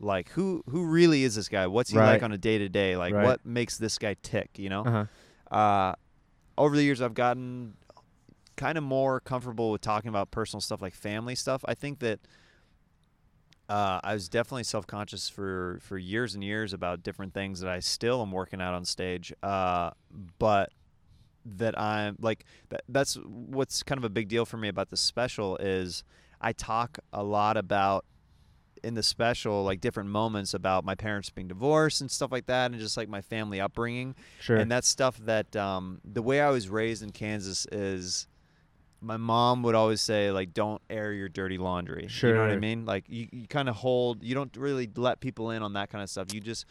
like 0.00 0.30
who 0.30 0.62
who 0.70 0.84
really 0.86 1.24
is 1.24 1.34
this 1.36 1.48
guy? 1.48 1.66
What's 1.66 1.90
he 1.90 1.98
Right. 1.98 2.12
like 2.12 2.22
on 2.22 2.32
a 2.32 2.38
day 2.38 2.58
to 2.58 2.68
day? 2.68 2.96
Like 2.96 3.14
Right. 3.14 3.24
what 3.24 3.46
makes 3.46 3.76
this 3.78 3.98
guy 3.98 4.16
tick, 4.22 4.50
you 4.58 4.68
know? 4.68 4.84
Uh-huh. 4.84 5.56
uh, 5.56 5.94
over 6.56 6.76
the 6.76 6.82
years 6.82 7.00
I've 7.00 7.14
gotten 7.14 7.74
kind 8.56 8.78
of 8.78 8.84
more 8.84 9.18
comfortable 9.20 9.70
with 9.72 9.80
talking 9.80 10.08
about 10.08 10.30
personal 10.30 10.60
stuff 10.60 10.80
like 10.80 10.94
family 10.94 11.34
stuff. 11.34 11.64
I 11.66 11.74
think 11.74 11.98
that 12.00 12.20
uh, 13.68 13.98
I 14.04 14.12
was 14.14 14.28
definitely 14.28 14.64
self 14.64 14.86
conscious 14.86 15.28
for 15.28 15.78
for 15.80 15.96
years 15.96 16.34
and 16.34 16.44
years 16.44 16.72
about 16.72 17.02
different 17.02 17.32
things 17.32 17.60
that 17.60 17.70
I 17.70 17.80
still 17.80 18.20
am 18.20 18.30
working 18.30 18.60
out 18.60 18.74
on 18.74 18.84
stage. 18.84 19.32
Uh, 19.42 19.90
but 20.38 20.70
that 21.46 21.78
I'm 21.78 22.16
like 22.20 22.44
that, 22.68 22.82
that's 22.88 23.14
what's 23.24 23.82
kind 23.82 23.98
of 23.98 24.04
a 24.04 24.10
big 24.10 24.28
deal 24.28 24.44
for 24.44 24.56
me 24.58 24.68
about 24.68 24.90
the 24.90 24.96
special 24.96 25.56
is 25.58 26.04
I 26.40 26.52
talk 26.52 26.98
a 27.12 27.22
lot 27.22 27.56
about 27.56 28.04
in 28.84 28.94
the 28.94 29.02
special 29.02 29.64
like 29.64 29.80
different 29.80 30.10
moments 30.10 30.54
about 30.54 30.84
my 30.84 30.94
parents 30.94 31.30
being 31.30 31.48
divorced 31.48 32.00
and 32.00 32.10
stuff 32.10 32.30
like 32.30 32.46
that 32.46 32.70
and 32.70 32.78
just 32.80 32.96
like 32.96 33.08
my 33.08 33.20
family 33.20 33.60
upbringing 33.60 34.14
Sure. 34.40 34.56
and 34.56 34.70
that's 34.70 34.86
stuff 34.88 35.16
that 35.24 35.56
um, 35.56 36.00
the 36.04 36.22
way 36.22 36.40
I 36.40 36.50
was 36.50 36.68
raised 36.68 37.02
in 37.02 37.10
Kansas 37.10 37.66
is 37.72 38.28
my 39.00 39.16
mom 39.16 39.62
would 39.64 39.74
always 39.74 40.00
say 40.00 40.30
like 40.30 40.54
don't 40.54 40.80
air 40.88 41.12
your 41.12 41.28
dirty 41.28 41.58
laundry. 41.58 42.06
Sure. 42.08 42.30
You 42.30 42.36
know 42.36 42.42
what 42.42 42.52
I 42.52 42.56
mean? 42.58 42.84
Like 42.86 43.04
you, 43.08 43.28
you 43.32 43.46
kind 43.48 43.68
of 43.68 43.76
hold 43.76 44.22
you 44.22 44.34
don't 44.34 44.56
really 44.56 44.88
let 44.96 45.20
people 45.20 45.50
in 45.50 45.62
on 45.62 45.72
that 45.74 45.90
kind 45.90 46.02
of 46.02 46.08
stuff. 46.08 46.32
You 46.32 46.40
just 46.40 46.64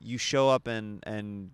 you 0.00 0.16
show 0.18 0.48
up 0.48 0.66
and 0.66 1.02
and 1.06 1.50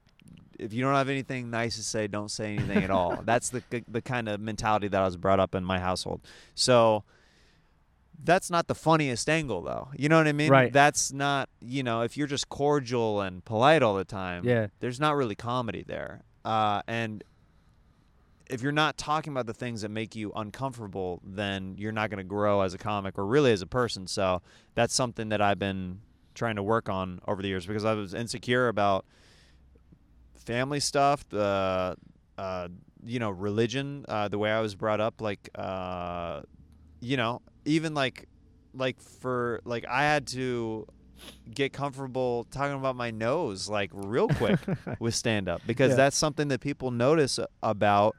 if 0.59 0.73
you 0.75 0.83
don't 0.83 0.95
have 0.95 1.09
anything 1.09 1.49
nice 1.51 1.77
to 1.77 1.83
say, 1.83 2.07
don't 2.07 2.31
say 2.31 2.55
anything 2.55 2.85
at 2.85 2.91
all. 2.91 3.23
That's 3.25 3.49
the 3.51 3.63
the 3.89 4.03
kind 4.03 4.29
of 4.29 4.41
mentality 4.41 4.89
that 4.89 5.01
I 5.01 5.05
was 5.05 5.17
brought 5.17 5.41
up 5.41 5.55
in 5.55 5.65
my 5.65 5.79
household. 5.81 6.21
So 6.55 7.03
that's 8.23 8.51
not 8.51 8.67
the 8.69 8.75
funniest 8.75 9.29
angle 9.29 9.63
though. 9.63 9.89
You 9.97 10.09
know 10.09 10.19
what 10.19 10.27
I 10.29 10.33
mean? 10.33 10.51
Right. 10.51 10.73
That's 10.73 11.13
not, 11.13 11.49
you 11.61 11.83
know, 11.83 12.03
if 12.03 12.17
you're 12.17 12.27
just 12.27 12.49
cordial 12.49 13.21
and 13.21 13.45
polite 13.45 13.83
all 13.83 13.95
the 13.95 14.05
time, 14.05 14.45
Yeah. 14.45 14.67
there's 14.81 15.01
not 15.01 15.17
really 15.17 15.35
comedy 15.35 15.85
there. 15.87 16.23
Uh, 16.45 16.83
and 16.87 17.25
if 18.49 18.63
you're 18.63 18.73
not 18.73 18.99
talking 18.99 19.33
about 19.33 19.47
the 19.47 19.55
things 19.55 19.83
that 19.83 19.91
make 19.91 20.17
you 20.17 20.33
uncomfortable, 20.35 21.21
then 21.25 21.77
you're 21.79 21.93
not 21.93 22.11
going 22.11 22.19
to 22.19 22.25
grow 22.25 22.61
as 22.63 22.75
a 22.75 22.79
comic 22.79 23.17
or 23.19 23.25
really 23.25 23.53
as 23.53 23.63
a 23.63 23.67
person. 23.67 24.07
So 24.07 24.43
that's 24.75 24.93
something 24.95 25.29
that 25.29 25.41
I've 25.41 25.59
been 25.59 26.01
trying 26.35 26.57
to 26.57 26.63
work 26.63 26.89
on 26.89 27.21
over 27.29 27.43
the 27.43 27.49
years 27.49 27.65
because 27.67 27.85
I 27.85 27.95
was 27.95 28.13
insecure 28.13 28.69
about 28.69 29.05
family 30.35 30.81
stuff, 30.81 31.27
the 31.29 31.97
uh, 32.39 32.69
you 33.05 33.19
know 33.19 33.31
religion, 33.31 34.05
uh, 34.09 34.29
the 34.29 34.39
way 34.39 34.51
I 34.51 34.61
was 34.61 34.75
brought 34.75 35.01
up, 35.01 35.21
like 35.21 35.49
uh, 35.55 36.43
you 37.01 37.17
know 37.17 37.41
even 37.65 37.95
like 37.95 38.27
like 38.75 39.01
for 39.01 39.61
like 39.65 39.85
I 39.89 40.03
had 40.03 40.27
to 40.29 40.87
get 41.53 41.73
comfortable 41.73 42.47
talking 42.51 42.77
about 42.77 42.97
my 42.97 43.11
nose 43.11 43.69
like 43.69 43.91
real 43.93 44.29
quick 44.29 44.59
with 45.01 45.15
stand 45.15 45.49
up 45.49 45.63
because 45.67 45.91
Yeah. 45.91 45.97
that's 45.97 46.17
something 46.17 46.49
that 46.49 46.61
people 46.61 46.91
notice 46.91 47.39
about 47.63 48.17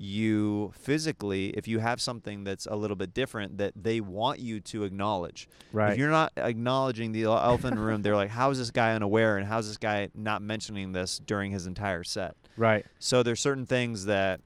you 0.00 0.72
physically 0.78 1.48
if 1.50 1.66
you 1.66 1.80
have 1.80 2.00
something 2.00 2.44
that's 2.44 2.66
a 2.66 2.76
little 2.76 2.96
bit 2.96 3.12
different 3.12 3.58
that 3.58 3.72
they 3.74 4.00
want 4.00 4.38
you 4.38 4.60
to 4.60 4.84
acknowledge. 4.84 5.48
right. 5.72 5.92
If 5.92 5.98
you're 5.98 6.10
not 6.10 6.32
acknowledging 6.36 7.10
the 7.12 7.24
elephant 7.24 7.72
in 7.72 7.74
the 7.74 7.80
room, 7.80 8.02
they're 8.02 8.14
like, 8.16 8.30
"How 8.30 8.50
is 8.50 8.58
this 8.58 8.70
guy 8.70 8.94
unaware?" 8.94 9.36
and 9.38 9.46
"How's 9.46 9.66
this 9.66 9.76
guy 9.76 10.08
not 10.14 10.40
mentioning 10.40 10.92
this 10.92 11.18
during 11.18 11.50
his 11.50 11.66
entire 11.66 12.04
set?" 12.04 12.36
right. 12.56 12.86
So 13.00 13.22
there's 13.24 13.40
certain 13.40 13.66
things 13.66 14.04
that, 14.04 14.40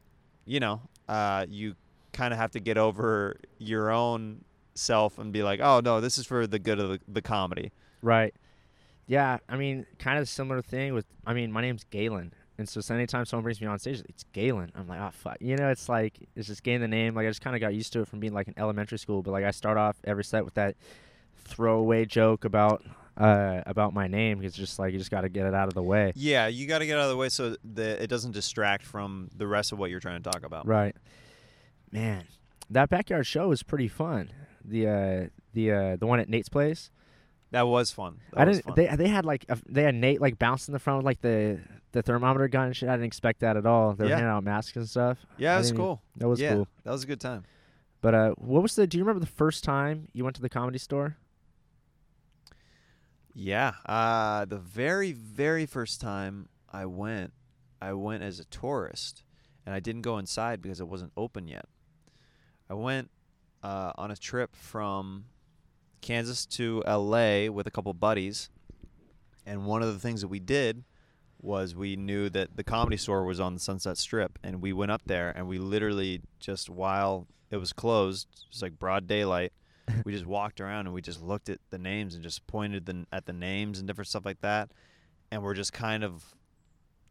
you 0.47 0.59
know, 0.59 0.81
uh, 1.09 1.45
you 1.49 1.75
kind 2.13 2.33
of 2.33 2.39
have 2.39 2.51
to 2.53 2.61
get 2.61 2.79
over 2.79 3.39
your 3.59 3.91
own 3.91 4.45
self 4.75 5.19
and 5.19 5.33
be 5.33 5.43
like, 5.43 5.61
"Oh 5.61 5.81
no, 5.81 6.01
this 6.01 6.19
is 6.19 6.27
for 6.27 6.47
the 6.47 6.59
good 6.59 6.79
of 6.79 6.91
the, 6.91 7.01
the 7.09 7.23
comedy." 7.23 7.73
Right. 8.01 8.35
Yeah, 9.07 9.39
I 9.49 9.57
mean, 9.57 9.87
kind 9.99 10.19
of 10.19 10.29
similar 10.29 10.63
thing 10.63 10.95
with. 10.95 11.07
I 11.27 11.35
mean, 11.35 11.53
my 11.53 11.61
name's 11.61 11.85
Galen, 11.85 12.33
and 12.59 12.69
so, 12.69 12.81
so 12.81 12.95
anytime 12.95 13.25
someone 13.25 13.43
brings 13.43 13.61
me 13.61 13.67
on 13.67 13.79
stage, 13.79 14.03
it's 14.09 14.25
Galen. 14.33 14.73
I'm 14.75 14.87
like, 14.87 15.01
oh 15.01 15.11
fuck, 15.13 15.39
you 15.41 15.57
know, 15.57 15.69
it's 15.71 15.89
like 15.89 16.19
it's 16.37 16.47
just 16.47 16.63
getting 16.63 16.81
the 16.81 16.89
name. 16.89 17.15
Like 17.15 17.27
I 17.27 17.31
just 17.31 17.41
kind 17.41 17.57
of 17.57 17.61
got 17.61 17.75
used 17.75 17.93
to 17.95 18.01
it 18.03 18.09
from 18.09 18.21
being 18.21 18.33
like 18.33 18.49
in 18.49 18.55
elementary 18.57 18.99
school. 18.99 19.23
But 19.23 19.33
like 19.33 19.45
I 19.45 19.51
start 19.51 19.79
off 19.79 19.97
every 20.05 20.25
set 20.25 20.45
with 20.45 20.55
that 20.55 20.77
throwaway 21.45 22.05
joke 22.05 22.45
about 22.45 22.85
uh 23.17 23.63
about 23.67 23.93
my 23.95 24.07
name. 24.07 24.43
It's 24.43 24.57
just 24.57 24.79
like 24.79 24.93
you 24.93 24.99
just 24.99 25.11
got 25.11 25.23
to 25.23 25.29
get 25.29 25.47
it 25.47 25.55
out 25.55 25.69
of 25.69 25.75
the 25.75 25.83
way. 25.83 26.13
Yeah, 26.15 26.47
you 26.47 26.67
got 26.67 26.79
to 26.79 26.87
get 26.87 26.99
out 26.99 27.05
of 27.05 27.11
the 27.11 27.17
way 27.17 27.31
so 27.31 27.57
that 27.75 28.03
it 28.03 28.09
doesn't 28.09 28.33
distract 28.33 28.85
from 28.85 29.31
the 29.37 29.47
rest 29.47 29.73
of 29.73 29.79
what 29.79 29.91
you're 29.91 30.01
trying 30.01 30.23
to 30.23 30.31
talk 30.31 30.45
about. 30.45 30.67
Right. 30.67 30.95
Man, 31.93 32.25
that 32.71 32.89
backyard 32.91 33.27
show 33.27 33.49
was 33.49 33.63
pretty 33.63 33.87
fun. 33.89 34.31
The 34.65 34.87
uh 34.89 35.29
the 35.53 35.73
uh 35.73 35.97
the 35.97 36.07
one 36.07 36.19
at 36.21 36.29
Nate's 36.29 36.49
place. 36.49 36.91
That 37.51 37.63
was 37.69 37.91
fun. 37.93 38.21
That 38.33 38.41
I 38.41 38.45
was 38.47 38.57
didn't. 38.59 38.67
fun. 38.67 38.75
They 38.77 38.97
they 38.97 39.09
had 39.09 39.25
like 39.27 39.45
a, 39.51 39.59
they 39.69 39.83
had 39.83 39.95
Nate 39.95 40.21
like 40.21 40.39
bouncing 40.39 40.73
in 40.73 40.75
the 40.75 40.79
front 40.79 40.99
with 40.99 41.05
like 41.07 41.21
the 41.21 41.61
the 41.93 42.01
thermometer 42.03 42.49
gun 42.49 42.67
and 42.69 42.77
shit. 42.77 42.89
I 42.89 42.93
didn't 42.93 43.07
expect 43.07 43.41
that 43.41 43.57
at 43.59 43.67
all. 43.67 43.93
They 43.93 44.05
were 44.05 44.09
Yeah. 44.11 44.17
handing 44.17 44.31
out 44.33 44.43
masks 44.45 44.75
and 44.77 44.89
stuff. 44.89 45.19
yeah, 45.37 45.55
it 45.55 45.59
was 45.59 45.73
cool. 45.73 46.01
That 46.17 46.29
was 46.29 46.41
yeah, 46.41 46.55
cool. 46.55 46.69
that 46.85 46.91
was 46.91 47.05
a 47.05 47.07
good 47.07 47.21
time. 47.21 47.45
But 48.01 48.15
uh, 48.15 48.31
what 48.39 48.63
was 48.63 48.75
the? 48.75 48.87
Do 48.87 48.97
you 48.97 49.05
remember 49.05 49.21
the 49.21 49.31
first 49.31 49.63
time 49.63 50.09
you 50.15 50.25
went 50.25 50.35
to 50.37 50.43
the 50.43 50.49
comedy 50.49 50.79
store? 50.79 51.19
Yeah. 53.35 53.73
Uh, 53.87 54.45
the 54.45 54.59
very, 54.59 55.13
very 55.13 55.67
first 55.67 56.01
time 56.01 56.49
I 56.73 56.87
went, 56.87 57.33
I 57.81 57.93
went 57.93 58.23
as 58.23 58.41
a 58.41 58.45
tourist, 58.47 59.23
and 59.65 59.75
I 59.75 59.81
didn't 59.81 60.03
go 60.03 60.19
inside 60.19 60.61
because 60.63 60.81
it 60.81 60.89
wasn't 60.89 61.13
open 61.17 61.49
yet. 61.49 61.67
I 62.73 62.75
went 62.75 63.11
uh, 63.63 63.93
on 63.97 64.11
a 64.11 64.17
trip 64.17 64.57
from 64.57 65.27
Kansas 66.01 66.47
to 66.47 66.83
L.A. 66.87 67.51
with 67.51 67.67
a 67.67 67.71
couple 67.71 67.93
buddies, 67.93 68.49
and 69.45 69.67
one 69.67 69.83
of 69.83 69.93
the 69.93 69.99
things 69.99 70.23
that 70.23 70.29
we 70.29 70.41
did 70.41 70.85
was 71.39 71.75
we 71.75 71.97
knew 71.97 72.31
that 72.31 72.57
the 72.57 72.65
comedy 72.65 72.97
store 72.97 73.27
was 73.27 73.41
on 73.41 73.53
the 73.53 73.61
Sunset 73.61 73.99
Strip, 73.99 74.39
and 74.43 74.63
we 74.63 74.73
went 74.73 74.91
up 74.91 75.03
there, 75.05 75.35
and 75.37 75.47
we 75.49 75.59
literally 75.59 76.23
just 76.41 76.71
while 76.71 77.27
it 77.51 77.59
was 77.59 77.75
closed, 77.75 78.27
it 78.33 78.49
was 78.51 78.63
like 78.63 78.79
broad 78.79 79.07
daylight 79.07 79.53
we 80.07 80.13
just 80.13 80.25
walked 80.25 80.59
around 80.59 80.87
and 80.87 80.95
we 80.95 81.03
just 81.03 81.21
looked 81.21 81.51
at 81.51 81.59
the 81.69 81.79
names 81.79 82.15
and 82.15 82.23
just 82.23 82.47
pointed 82.47 82.87
the, 82.87 83.05
at 83.13 83.27
the 83.27 83.33
names 83.33 83.79
and 83.79 83.87
different 83.89 84.09
stuff 84.09 84.25
like 84.25 84.41
that 84.41 84.71
and 85.31 85.43
we're 85.43 85.55
just 85.55 85.73
kind 85.73 86.05
of 86.05 86.35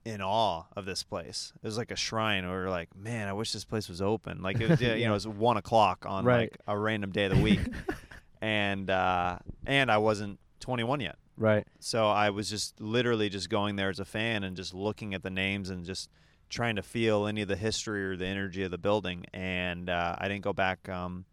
in 0.03 0.19
awe 0.21 0.63
of 0.75 0.85
this 0.85 1.03
place 1.03 1.53
it 1.61 1.65
was 1.67 1.77
like 1.77 1.91
a 1.91 1.95
shrine 1.95 2.43
or 2.43 2.69
like 2.69 2.89
man 2.95 3.27
i 3.27 3.33
wish 3.33 3.51
this 3.53 3.63
place 3.65 3.87
was 3.87 4.01
open 4.01 4.41
like 4.41 4.59
it 4.59 4.67
was 4.67 4.81
yeah, 4.81 4.95
you 4.95 5.05
know 5.05 5.11
it 5.11 5.13
was 5.23 5.27
one 5.27 5.57
o'clock 5.57 6.05
on 6.07 6.25
Right. 6.25 6.51
like 6.51 6.57
a 6.67 6.75
random 6.77 7.11
day 7.11 7.25
of 7.25 7.35
the 7.35 7.41
week 7.41 7.59
and 8.41 8.89
uh 8.89 9.37
and 9.65 9.91
i 9.91 9.97
wasn't 9.99 10.39
21 10.59 11.01
yet 11.01 11.15
Right. 11.37 11.65
so 11.79 12.07
I 12.09 12.29
was 12.29 12.49
just 12.51 12.79
literally 12.79 13.27
just 13.29 13.49
going 13.49 13.75
there 13.75 13.89
as 13.89 13.99
a 13.99 14.05
fan 14.05 14.43
and 14.43 14.55
just 14.55 14.75
looking 14.75 15.15
at 15.15 15.23
the 15.23 15.31
names 15.31 15.71
and 15.71 15.83
just 15.83 16.07
trying 16.49 16.75
to 16.75 16.83
feel 16.83 17.25
any 17.25 17.41
of 17.41 17.47
the 17.47 17.55
history 17.55 18.03
or 18.05 18.15
the 18.15 18.27
energy 18.27 18.61
of 18.61 18.69
the 18.69 18.77
building. 18.77 19.25
And 19.33 19.89
uh, 19.89 20.17
I 20.19 20.27
didn't 20.27 20.43
go 20.43 20.53
back 20.53 20.87
um, 20.87 21.25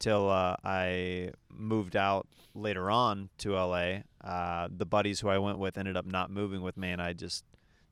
till 0.00 0.28
uh, 0.28 0.56
I 0.64 1.30
moved 1.50 1.96
out 1.96 2.26
later 2.54 2.90
on 2.90 3.30
to 3.38 3.52
LA. 3.54 4.00
Uh, 4.22 4.68
the 4.76 4.84
buddies 4.84 5.20
who 5.20 5.28
I 5.30 5.38
went 5.38 5.58
with 5.58 5.78
ended 5.78 5.96
up 5.96 6.04
not 6.04 6.30
moving 6.30 6.60
with 6.60 6.76
me, 6.76 6.90
and 6.90 7.00
I 7.00 7.14
just 7.14 7.44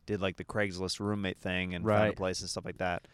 did 0.07 0.21
like 0.21 0.37
the 0.37 0.45
Craigslist 0.45 1.01
roommate 1.01 1.39
thing 1.39 1.75
and 1.75 1.85
found 1.85 2.13
a 2.13 2.17
place 2.17 2.41
and 2.41 2.49
stuff 2.49 2.65
like 2.65 2.79
that. 2.79 3.07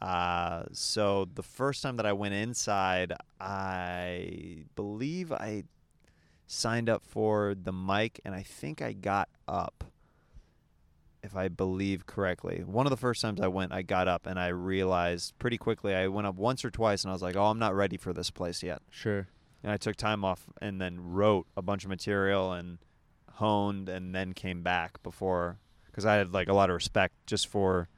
Uh, 0.00 0.64
so 0.72 1.28
the 1.34 1.42
first 1.42 1.82
time 1.82 1.96
that 1.96 2.06
I 2.06 2.12
went 2.14 2.34
inside, 2.34 3.12
I 3.38 4.64
believe 4.74 5.30
I 5.30 5.64
signed 6.46 6.88
up 6.88 7.04
for 7.04 7.54
the 7.54 7.72
mic, 7.72 8.20
and 8.24 8.34
I 8.34 8.42
think 8.42 8.80
I 8.80 8.92
got 8.92 9.28
up, 9.46 9.84
if 11.22 11.36
I 11.36 11.48
believe 11.48 12.06
correctly. 12.06 12.64
One 12.64 12.86
of 12.86 12.90
the 12.90 12.96
first 12.96 13.20
times 13.20 13.40
I 13.40 13.48
went, 13.48 13.72
I 13.72 13.82
got 13.82 14.08
up, 14.08 14.26
and 14.26 14.38
I 14.38 14.48
realized 14.48 15.38
pretty 15.38 15.58
quickly 15.58 15.94
I 15.94 16.08
went 16.08 16.26
up 16.26 16.36
once 16.36 16.64
or 16.64 16.70
twice, 16.70 17.04
and 17.04 17.10
I 17.10 17.12
was 17.12 17.22
like, 17.22 17.36
"Oh, 17.36 17.44
I'm 17.44 17.58
not 17.58 17.74
ready 17.74 17.98
for 17.98 18.12
this 18.12 18.30
place 18.30 18.62
yet." 18.62 18.80
Sure. 18.90 19.28
And 19.62 19.70
I 19.70 19.76
took 19.76 19.96
time 19.96 20.24
off, 20.24 20.46
and 20.62 20.80
then 20.80 20.98
wrote 20.98 21.46
a 21.56 21.62
bunch 21.62 21.84
of 21.84 21.90
material 21.90 22.52
and 22.52 22.78
honed, 23.34 23.90
and 23.90 24.14
then 24.14 24.32
came 24.32 24.62
back 24.62 25.02
before 25.02 25.58
because 25.90 26.06
I 26.06 26.14
had 26.14 26.32
like 26.32 26.48
a 26.48 26.52
lot 26.54 26.70
of 26.70 26.74
respect 26.74 27.14
just 27.26 27.46
for. 27.48 27.88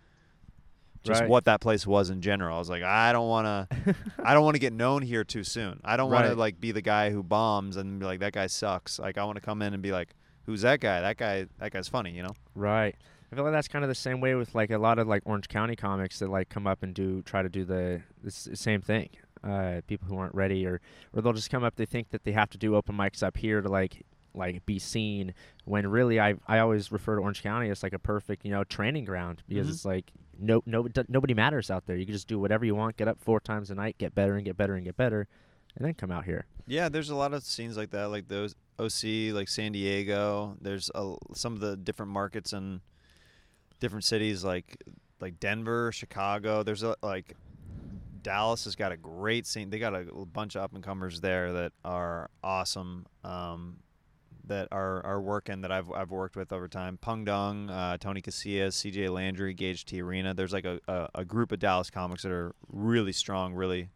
Just 1.05 1.23
Right. 1.23 1.29
what 1.29 1.47
that 1.47 1.61
place 1.61 1.85
was 1.85 2.11
in 2.11 2.21
general. 2.23 2.55
I 2.55 2.59
was 2.61 2.71
like, 2.71 2.85
I 2.85 3.11
don't 3.13 3.29
want 3.29 3.45
to, 3.69 3.97
I 4.25 4.35
don't 4.35 4.45
want 4.45 4.55
to 4.55 4.61
get 4.61 4.73
known 4.73 5.03
here 5.03 5.25
too 5.25 5.43
soon. 5.43 5.81
I 5.85 5.97
don't 5.97 6.13
want 6.13 6.27
to 6.29 6.37
like 6.37 6.61
be 6.61 6.71
the 6.71 6.81
guy 6.81 7.11
who 7.11 7.25
bombs 7.25 7.77
and 7.77 7.99
be 7.99 8.07
like 8.07 8.21
that 8.21 8.33
guy 8.35 8.47
sucks. 8.47 9.01
Like 9.01 9.19
I 9.19 9.25
want 9.25 9.35
to 9.35 9.41
come 9.41 9.63
in 9.63 9.75
and 9.75 9.83
be 9.83 9.91
like, 9.91 10.11
who's 10.47 10.61
that 10.63 10.79
guy? 10.79 11.01
That 11.01 11.17
guy, 11.17 11.47
that 11.59 11.73
guy's 11.73 11.89
funny, 11.89 12.13
you 12.13 12.23
know. 12.23 12.35
Right. 12.55 12.95
I 13.33 13.35
feel 13.35 13.43
like 13.43 13.53
that's 13.53 13.67
kind 13.67 13.85
of 13.85 13.89
the 13.89 13.97
same 13.97 14.21
way 14.21 14.37
with 14.37 14.55
like 14.55 14.71
a 14.71 14.79
lot 14.79 15.01
of 15.01 15.09
like 15.09 15.23
Orange 15.27 15.49
County 15.49 15.75
comics 15.75 16.21
that 16.21 16.29
like 16.31 16.49
come 16.51 16.69
up 16.69 16.85
and 16.85 16.95
do 16.95 17.21
try 17.23 17.43
to 17.43 17.49
do 17.49 17.65
the, 17.65 18.03
the 18.23 18.29
s- 18.29 18.51
same 18.55 18.81
thing. 18.81 19.09
Uh, 19.43 19.81
people 19.89 20.07
who 20.07 20.17
aren't 20.17 20.37
ready, 20.37 20.65
or 20.67 20.81
or 21.13 21.21
they'll 21.21 21.33
just 21.33 21.51
come 21.51 21.65
up. 21.65 21.75
They 21.75 21.85
think 21.87 22.11
that 22.11 22.23
they 22.23 22.31
have 22.31 22.49
to 22.51 22.59
do 22.59 22.77
open 22.77 22.97
mics 22.97 23.25
up 23.25 23.37
here 23.39 23.61
to 23.61 23.69
like 23.69 24.07
like 24.35 24.65
be 24.67 24.79
seen. 24.79 25.35
When 25.65 25.87
really, 25.87 26.19
I 26.21 26.35
I 26.47 26.59
always 26.61 26.91
refer 26.93 27.17
to 27.17 27.23
Orange 27.23 27.43
County 27.43 27.71
as 27.71 27.83
like 27.83 27.93
a 27.93 27.99
perfect 27.99 28.45
you 28.45 28.51
know 28.51 28.65
training 28.65 29.05
ground 29.05 29.43
because 29.49 29.67
Mhm. 29.67 29.71
it's 29.71 29.85
like 29.85 30.11
no 30.39 30.63
no 30.67 30.89
d- 30.89 31.03
nobody 31.09 31.35
matters 31.35 31.71
out 31.71 31.87
there. 31.87 31.97
You 31.97 32.07
can 32.07 32.15
just 32.15 32.29
do 32.29 32.39
whatever 32.39 32.65
you 32.65 32.75
want. 32.75 32.97
Get 32.97 33.09
up 33.09 33.19
four 33.21 33.41
times 33.41 33.71
a 33.71 33.75
night, 33.75 33.99
get 33.99 34.15
better 34.15 34.35
and 34.37 34.45
get 34.45 34.57
better 34.57 34.75
and 34.75 34.85
get 34.85 34.97
better, 34.97 35.29
and 35.77 35.87
then 35.87 35.95
come 35.95 36.11
out 36.11 36.25
here. 36.25 36.47
Yeah, 36.67 36.89
there's 36.89 37.11
a 37.11 37.17
lot 37.17 37.35
of 37.35 37.43
scenes 37.43 37.77
like 37.77 37.91
that, 37.91 38.05
like 38.07 38.29
those 38.29 38.55
OC, 38.79 39.33
like 39.33 39.49
San 39.49 39.73
Diego. 39.73 40.57
There's 40.61 40.91
a, 40.95 41.15
some 41.35 41.53
of 41.55 41.61
the 41.61 41.77
different 41.77 42.13
markets 42.13 42.53
and 42.53 42.81
different 43.81 44.05
cities, 44.05 44.45
like 44.45 44.77
like 45.21 45.39
Denver, 45.41 45.93
Chicago. 45.93 46.63
There's 46.63 46.83
a, 46.83 46.97
like 47.03 47.37
Dallas 48.23 48.65
has 48.65 48.77
got 48.77 48.93
a 48.93 48.97
great 48.97 49.47
scene. 49.47 49.71
They 49.71 49.79
got 49.79 49.95
a 49.95 50.05
bunch 50.33 50.55
of 50.57 50.63
up 50.63 50.75
and 50.75 50.83
comers 50.83 51.21
there 51.21 51.53
that 51.53 51.73
are 51.85 52.31
awesome. 52.43 53.07
Um, 53.25 53.79
that 54.47 54.69
are 54.73 55.05
are 55.07 55.21
working 55.21 55.61
that 55.63 55.71
I've 55.73 55.91
I've 55.93 56.11
worked 56.11 56.37
with 56.37 56.53
over 56.53 56.69
time. 56.69 56.97
Pung 56.99 57.25
Dong, 57.25 57.71
uh, 57.71 57.97
Tony 57.99 58.21
Casillas, 58.23 58.75
C.J. 58.75 59.09
Landry, 59.09 59.55
Gage 59.55 59.85
T. 59.85 60.01
Arena. 60.03 60.35
There's 60.35 60.53
like 60.53 60.65
a, 60.65 60.81
a, 60.89 61.09
a 61.17 61.25
group 61.25 61.53
of 61.53 61.59
Dallas 61.59 61.91
comics 61.91 62.23
that 62.23 62.33
are 62.33 62.55
really 62.69 63.13
strong, 63.13 63.55
really 63.55 63.89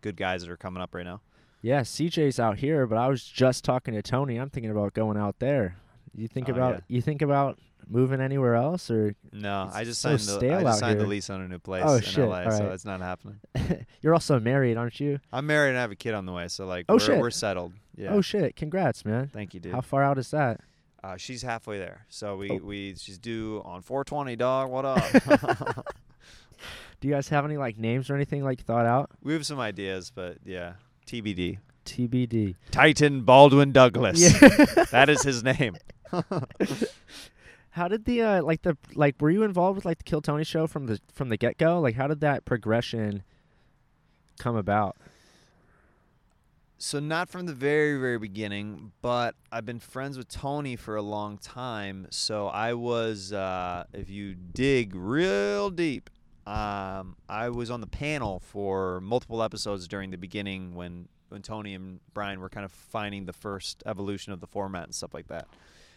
good 0.00 0.16
guys 0.16 0.42
that 0.42 0.50
are 0.50 0.56
coming 0.56 0.82
up 0.82 0.94
right 0.94 1.04
now. 1.04 1.20
Yeah, 1.60 1.82
CJ's 1.82 2.40
out 2.40 2.58
here, 2.58 2.86
but 2.88 2.98
I 2.98 3.06
was 3.06 3.22
just 3.22 3.64
talking 3.64 3.94
to 3.94 4.02
Tony. 4.02 4.36
I'm 4.36 4.50
thinking 4.50 4.72
about 4.72 4.94
going 4.94 5.16
out 5.16 5.38
there. 5.38 5.76
You 6.14 6.26
think 6.26 6.48
Oh, 6.48 6.52
about 6.52 6.74
yeah. 6.74 6.80
you 6.96 7.00
think 7.00 7.22
about 7.22 7.58
moving 7.88 8.20
anywhere 8.20 8.54
else, 8.56 8.90
or 8.90 9.14
No, 9.32 9.70
I 9.72 9.84
just 9.84 10.00
so 10.00 10.16
signed 10.16 10.40
the 10.42 10.54
I 10.54 10.62
just 10.62 10.80
signed 10.80 11.00
the 11.00 11.06
lease 11.06 11.30
on 11.30 11.40
a 11.40 11.46
new 11.48 11.58
place 11.60 11.84
Oh, 11.86 11.96
in 11.96 12.02
shit, 12.02 12.28
LA, 12.28 12.42
all 12.44 12.50
so 12.50 12.70
it's 12.72 12.84
not 12.84 13.00
happening. 13.00 13.38
you're 14.02 14.12
also 14.14 14.40
married, 14.40 14.76
aren't 14.76 14.98
you? 14.98 15.20
I'm 15.32 15.46
married 15.46 15.70
and 15.70 15.78
I 15.78 15.82
have 15.82 15.92
a 15.92 15.96
kid 15.96 16.14
on 16.14 16.26
the 16.26 16.32
way, 16.32 16.48
so 16.48 16.66
like 16.66 16.86
Oh, 16.88 16.94
we're, 16.94 17.00
shit. 17.00 17.18
we're 17.20 17.30
settled. 17.30 17.72
Yeah. 17.96 18.10
Oh 18.14 18.20
shit! 18.20 18.56
Congrats, 18.56 19.04
man. 19.04 19.28
Thank 19.32 19.54
you, 19.54 19.60
dude. 19.60 19.72
How 19.72 19.80
far 19.80 20.02
out 20.02 20.18
is 20.18 20.30
that? 20.30 20.60
Uh, 21.04 21.16
she's 21.16 21.42
halfway 21.42 21.78
there, 21.78 22.06
so 22.08 22.36
we, 22.36 22.48
Oh. 22.50 22.56
we 22.62 22.94
she's 22.96 23.18
due 23.18 23.60
on 23.64 23.82
420. 23.82 24.36
Dog, 24.36 24.70
what 24.70 24.84
up? 24.84 25.02
Do 27.00 27.08
you 27.08 27.14
guys 27.14 27.28
have 27.30 27.44
any 27.44 27.56
like 27.56 27.76
names 27.76 28.08
or 28.08 28.14
anything 28.14 28.44
like 28.44 28.60
thought 28.62 28.86
out? 28.86 29.10
we 29.22 29.32
have 29.32 29.44
some 29.44 29.58
ideas, 29.58 30.12
but 30.14 30.38
yeah, 30.44 30.74
TBD. 31.06 31.58
TBD. 31.84 32.54
Titan 32.70 33.22
Baldwin 33.22 33.72
Douglas. 33.72 34.20
Yeah. 34.20 34.84
that 34.92 35.08
is 35.10 35.22
his 35.24 35.42
name. 35.42 35.76
How 37.70 37.88
did 37.88 38.04
the 38.04 38.22
uh, 38.22 38.42
like 38.42 38.62
the 38.62 38.76
like 38.94 39.16
were 39.20 39.30
you 39.30 39.42
involved 39.42 39.76
with 39.76 39.84
like 39.84 39.98
the 39.98 40.04
Kill 40.04 40.20
Tony 40.20 40.44
show 40.44 40.66
from 40.66 40.86
the 40.86 41.00
from 41.12 41.30
the 41.30 41.36
get 41.36 41.58
go? 41.58 41.80
Like 41.80 41.96
how 41.96 42.06
did 42.06 42.20
that 42.20 42.44
progression 42.44 43.22
come 44.38 44.54
about? 44.56 44.96
So 46.84 46.98
not 46.98 47.28
from 47.28 47.46
the 47.46 47.54
very 47.54 47.96
very 47.96 48.18
beginning, 48.18 48.90
but 49.02 49.36
I've 49.52 49.64
been 49.64 49.78
friends 49.78 50.18
with 50.18 50.26
Tony 50.26 50.74
for 50.74 50.96
a 50.96 51.00
long 51.00 51.38
time. 51.38 52.08
So 52.10 52.48
I 52.48 52.74
was, 52.74 53.32
uh, 53.32 53.84
if 53.92 54.10
you 54.10 54.34
dig 54.34 54.92
real 54.96 55.70
deep, 55.70 56.10
um, 56.44 57.14
I 57.28 57.50
was 57.50 57.70
on 57.70 57.80
the 57.80 57.86
panel 57.86 58.40
for 58.40 59.00
multiple 59.00 59.44
episodes 59.44 59.86
during 59.86 60.10
the 60.10 60.18
beginning 60.18 60.74
when 60.74 61.06
when 61.28 61.40
Tony 61.40 61.74
and 61.74 62.00
Brian 62.14 62.40
were 62.40 62.48
kind 62.48 62.64
of 62.64 62.72
finding 62.72 63.26
the 63.26 63.32
first 63.32 63.84
evolution 63.86 64.32
of 64.32 64.40
the 64.40 64.48
format 64.48 64.82
and 64.82 64.92
stuff 64.92 65.14
like 65.14 65.28
that. 65.28 65.46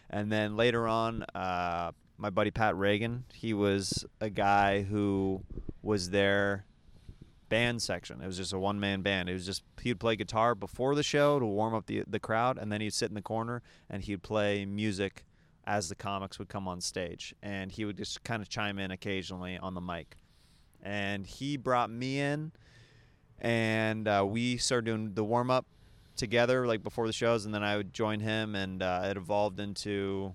And 0.08 0.30
then 0.30 0.56
later 0.56 0.86
on, 0.86 1.24
uh, 1.34 1.90
my 2.16 2.30
buddy 2.30 2.52
Pat 2.52 2.76
Regan, 2.76 3.24
he 3.34 3.54
was 3.54 4.04
a 4.20 4.30
guy 4.30 4.82
who 4.82 5.42
was 5.82 6.10
there 6.10 6.64
band 7.48 7.82
section. 7.82 8.20
It 8.20 8.26
was 8.26 8.36
just 8.36 8.52
a 8.52 8.58
one 8.58 8.80
man 8.80 9.02
band. 9.02 9.28
It 9.28 9.34
was 9.34 9.46
just 9.46 9.62
he'd 9.82 10.00
play 10.00 10.16
guitar 10.16 10.54
before 10.54 10.94
the 10.94 11.02
show 11.02 11.38
to 11.38 11.46
warm 11.46 11.74
up 11.74 11.86
the 11.86 12.04
the 12.06 12.20
crowd, 12.20 12.58
and 12.58 12.70
then 12.70 12.80
he'd 12.80 12.94
sit 12.94 13.08
in 13.08 13.14
the 13.14 13.22
corner 13.22 13.62
and 13.88 14.02
he'd 14.02 14.22
play 14.22 14.64
music 14.64 15.24
as 15.66 15.88
the 15.88 15.94
comics 15.94 16.38
would 16.38 16.48
come 16.48 16.68
on 16.68 16.80
stage, 16.80 17.34
and 17.42 17.72
he 17.72 17.84
would 17.84 17.96
just 17.96 18.22
kind 18.22 18.40
of 18.40 18.48
chime 18.48 18.78
in 18.78 18.90
occasionally 18.90 19.58
on 19.58 19.74
the 19.74 19.80
mic. 19.80 20.16
And 20.82 21.26
he 21.26 21.56
brought 21.56 21.90
me 21.90 22.20
in, 22.20 22.52
and 23.40 24.06
uh, 24.06 24.24
we 24.28 24.56
started 24.58 24.86
doing 24.86 25.14
the 25.14 25.24
warm 25.24 25.50
up 25.50 25.66
together, 26.16 26.66
like 26.66 26.82
before 26.84 27.06
the 27.06 27.12
shows, 27.12 27.44
and 27.44 27.54
then 27.54 27.64
I 27.64 27.76
would 27.76 27.92
join 27.92 28.20
him, 28.20 28.54
and 28.54 28.80
uh, 28.82 29.02
it 29.06 29.16
evolved 29.16 29.58
into 29.58 30.34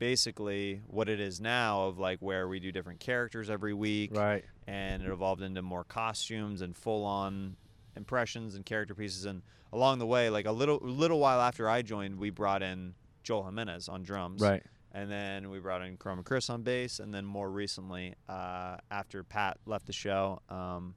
basically 0.00 0.80
what 0.88 1.08
it 1.08 1.20
is 1.20 1.40
now 1.40 1.82
of 1.84 1.98
like 1.98 2.18
where 2.20 2.48
we 2.48 2.58
do 2.58 2.72
different 2.72 2.98
characters 2.98 3.48
every 3.48 3.74
week 3.74 4.10
Right. 4.16 4.44
and 4.66 5.02
it 5.02 5.08
evolved 5.08 5.42
into 5.42 5.62
more 5.62 5.84
costumes 5.84 6.62
and 6.62 6.74
full-on 6.76 7.54
impressions 7.94 8.56
and 8.56 8.64
character 8.66 8.94
pieces. 8.94 9.26
And 9.26 9.42
along 9.72 9.98
the 10.00 10.06
way, 10.06 10.30
like 10.30 10.46
a 10.46 10.52
little 10.52 10.78
little 10.82 11.20
while 11.20 11.40
after 11.40 11.68
I 11.68 11.82
joined, 11.82 12.18
we 12.18 12.30
brought 12.30 12.62
in 12.62 12.94
Joel 13.22 13.44
Jimenez 13.44 13.88
on 13.88 14.02
drums, 14.02 14.40
Right. 14.40 14.62
and 14.92 15.10
then 15.10 15.50
we 15.50 15.60
brought 15.60 15.82
in 15.82 15.96
Chroma 15.98 16.24
Chris 16.24 16.48
on 16.50 16.62
bass, 16.62 16.98
and 16.98 17.12
then 17.14 17.24
more 17.26 17.50
recently, 17.50 18.14
uh, 18.28 18.78
after 18.90 19.22
Pat 19.22 19.58
left 19.66 19.86
the 19.86 19.92
show, 19.92 20.40
um, 20.48 20.94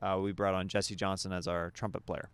uh, 0.00 0.16
we 0.22 0.30
brought 0.30 0.54
on 0.54 0.68
Jesse 0.68 0.94
Johnson 0.94 1.32
as 1.32 1.48
our 1.48 1.70
trumpet 1.72 2.06
player. 2.06 2.30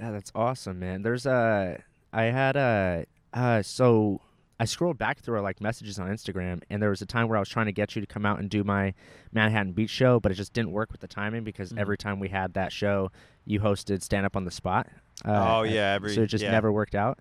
Yeah, 0.00 0.12
that's 0.12 0.32
awesome, 0.34 0.78
man. 0.78 1.02
There's 1.02 1.26
a 1.26 1.82
I 2.12 2.22
had 2.24 2.56
a 2.56 3.04
uh 3.34 3.60
so 3.62 4.20
I 4.60 4.66
scrolled 4.66 4.98
back 4.98 5.20
through 5.20 5.36
our 5.36 5.40
like 5.40 5.60
messages 5.60 5.98
on 5.98 6.08
Instagram 6.08 6.62
and 6.68 6.82
there 6.82 6.90
was 6.90 7.00
a 7.02 7.06
time 7.06 7.28
where 7.28 7.36
I 7.38 7.40
was 7.40 7.48
trying 7.48 7.66
to 7.66 7.72
get 7.72 7.96
you 7.96 8.00
to 8.00 8.06
come 8.06 8.26
out 8.26 8.38
and 8.38 8.50
do 8.50 8.62
my 8.62 8.92
Manhattan 9.32 9.72
Beach 9.72 9.88
show, 9.90 10.20
but 10.20 10.30
it 10.30 10.36
just 10.36 10.52
didn't 10.52 10.72
work 10.72 10.92
with 10.92 11.00
the 11.00 11.08
timing 11.08 11.44
because 11.44 11.72
Mhm. 11.72 11.78
every 11.78 11.96
time 11.96 12.20
we 12.20 12.28
had 12.28 12.52
that 12.54 12.70
show, 12.72 13.10
you 13.46 13.60
hosted 13.60 14.02
stand 14.02 14.26
up 14.26 14.36
on 14.36 14.44
the 14.44 14.50
spot. 14.50 14.86
Uh, 15.24 15.58
oh 15.58 15.62
yeah, 15.62 15.94
every 15.94 16.14
so 16.14 16.22
it 16.22 16.26
just 16.26 16.44
yeah. 16.44 16.50
never 16.50 16.70
worked 16.70 16.94
out. 16.94 17.18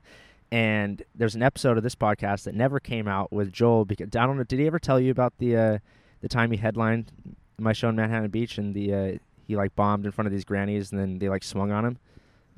And 0.52 1.02
there's 1.16 1.36
an 1.36 1.44
episode 1.44 1.78
of 1.78 1.84
this 1.84 1.96
podcast 1.96 2.44
that 2.44 2.56
never 2.56 2.80
came 2.80 3.08
out 3.08 3.32
with 3.32 3.52
Joel 3.54 3.86
because 3.86 4.08
I 4.16 4.26
don't 4.26 4.36
know. 4.38 4.44
Did 4.44 4.60
he 4.60 4.68
ever 4.68 4.80
tell 4.80 5.00
you 5.00 5.12
about 5.12 5.38
the 5.38 5.56
uh, 5.56 5.78
the 6.22 6.28
time 6.30 6.52
he 6.52 6.58
headlined 6.58 7.12
my 7.58 7.72
show 7.72 7.88
in 7.90 7.96
Manhattan 7.96 8.30
Beach 8.32 8.58
and 8.58 8.74
the 8.76 8.94
uh, 8.94 9.18
he 9.48 9.56
like 9.56 9.76
bombed 9.76 10.06
in 10.06 10.12
front 10.12 10.26
of 10.28 10.32
these 10.34 10.44
grannies 10.46 10.92
and 10.92 11.00
then 11.00 11.20
they 11.20 11.30
like 11.30 11.44
swung 11.44 11.72
on 11.72 11.86
him? 11.86 11.98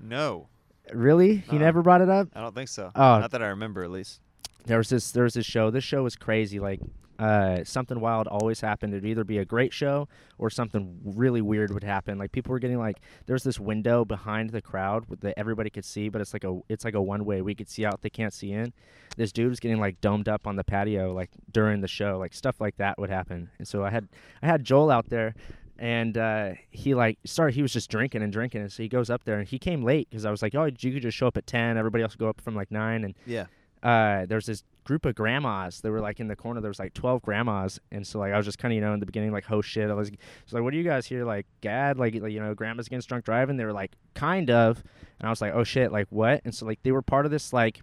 No, 0.02 0.48
Really? 0.94 1.38
He 1.38 1.52
Uh-uh. 1.52 1.60
never 1.60 1.82
brought 1.84 2.02
it 2.02 2.10
up? 2.10 2.30
I 2.36 2.42
don't 2.42 2.56
think 2.56 2.68
so. 2.70 2.92
Oh. 2.96 3.20
Not 3.20 3.32
that 3.32 3.44
I 3.44 3.48
remember, 3.50 3.84
at 3.84 3.92
least. 3.92 4.20
There 4.66 4.78
was 4.78 4.90
this 4.90 5.12
there 5.12 5.24
was 5.24 5.34
this 5.34 5.46
show. 5.46 5.72
This 5.72 5.84
show 5.84 6.04
was 6.04 6.16
crazy. 6.16 6.60
Like 6.60 6.80
uh, 7.20 7.64
something 7.64 8.00
wild 8.00 8.28
always 8.28 8.62
happened. 8.62 8.94
It'd 8.94 9.06
either 9.06 9.24
be 9.24 9.38
a 9.38 9.46
great 9.46 9.72
show 9.74 10.08
or 10.40 10.50
something 10.50 11.00
really 11.04 11.42
weird 11.42 11.72
would 11.72 11.84
happen. 11.84 12.18
Like 12.18 12.32
people 12.32 12.52
were 12.52 12.60
getting 12.60 12.80
like 12.80 12.98
there's 13.28 13.44
this 13.44 13.60
window 13.60 14.04
behind 14.06 14.50
the 14.50 14.62
crowd 14.62 15.06
that 15.22 15.38
everybody 15.38 15.70
could 15.70 15.86
see, 15.86 16.10
but 16.10 16.20
it's 16.22 16.34
like 16.34 16.44
a 16.44 16.60
it's 16.68 16.84
like 16.84 16.96
a 16.96 17.02
one 17.02 17.26
way. 17.26 17.42
We 17.42 17.54
could 17.54 17.70
see 17.70 17.86
out, 17.86 18.02
they 18.02 18.10
can't 18.10 18.34
see 18.34 18.52
in. 18.52 18.74
This 19.18 19.32
dude 19.32 19.50
was 19.50 19.60
getting 19.60 19.80
like 19.80 20.02
domed 20.02 20.30
up 20.30 20.48
on 20.48 20.56
the 20.56 20.64
patio 20.64 21.14
like 21.14 21.30
during 21.52 21.82
the 21.82 21.88
show. 21.88 22.18
Like 22.18 22.34
stuff 22.34 22.60
like 22.60 22.78
that 22.78 22.98
would 22.98 23.10
happen. 23.10 23.50
And 23.60 23.68
so 23.68 23.84
I 23.84 23.92
had 23.92 24.08
I 24.42 24.48
had 24.48 24.64
Joel 24.64 24.90
out 24.90 25.10
there 25.10 25.36
and 25.78 26.16
uh, 26.18 26.52
he 26.70 26.94
like 26.94 27.18
started 27.26 27.56
he 27.56 27.62
was 27.62 27.74
just 27.74 27.90
drinking 27.90 28.22
and 28.22 28.32
drinking 28.32 28.62
and 28.62 28.72
so 28.72 28.84
he 28.84 28.90
goes 28.90 29.10
up 29.10 29.24
there 29.26 29.40
and 29.40 29.48
he 29.48 29.58
came 29.58 29.82
late 29.82 30.08
because 30.10 30.26
i 30.26 30.32
was 30.32 30.44
like 30.44 30.54
oh 30.54 30.66
you 30.66 30.94
could 30.94 31.02
just 31.02 31.18
show 31.18 31.26
up 31.26 31.36
at 31.38 31.48
10 31.48 31.76
everybody 31.76 32.04
else 32.04 32.14
go 32.16 32.30
up 32.30 32.40
from 32.40 32.56
like 32.56 32.70
9 32.70 33.04
and 33.04 33.16
Yeah. 33.26 33.48
Uh, 33.84 34.26
there 34.26 34.36
was 34.36 34.46
this 34.46 34.64
group 34.84 35.06
of 35.06 35.16
grandmas. 35.16 35.82
They 35.82 35.90
were 35.90 36.00
like 36.00 36.20
in 36.20 36.28
the 36.28 36.36
corner. 36.36 36.62
There 36.62 36.70
was 36.70 36.80
like 36.80 36.94
twelve 36.94 37.22
grandmas, 37.22 37.80
and 37.92 38.06
so 38.06 38.20
like 38.20 38.34
I 38.34 38.38
was 38.38 38.46
just 38.46 38.58
kind 38.58 38.72
of 38.72 38.76
you 38.76 38.82
know 38.82 38.94
in 38.94 39.00
the 39.00 39.06
beginning 39.06 39.32
like 39.32 39.46
host 39.46 39.70
shit. 39.70 39.90
I 39.90 39.94
was, 39.94 40.12
was 40.12 40.54
like, 40.54 40.64
"What 40.64 40.74
are 40.74 40.78
you 40.78 40.84
guys 40.84 41.06
here 41.06 41.26
like, 41.26 41.46
Gad? 41.62 41.98
Like, 41.98 42.16
like 42.16 42.32
you 42.32 42.40
know, 42.40 42.54
grandmas 42.54 42.88
against 42.88 43.10
drunk 43.10 43.26
driving?" 43.26 43.58
They 43.58 43.66
were 43.66 43.74
like, 43.74 43.94
"Kind 44.14 44.50
of," 44.50 44.84
and 45.20 45.28
I 45.28 45.30
was 45.30 45.42
like, 45.42 45.54
"Oh 45.54 45.64
shit, 45.64 45.92
like 45.92 46.08
what?" 46.10 46.42
And 46.46 46.54
so 46.54 46.66
like 46.66 46.82
they 46.84 46.92
were 46.92 47.02
part 47.02 47.26
of 47.26 47.32
this 47.32 47.54
like 47.54 47.82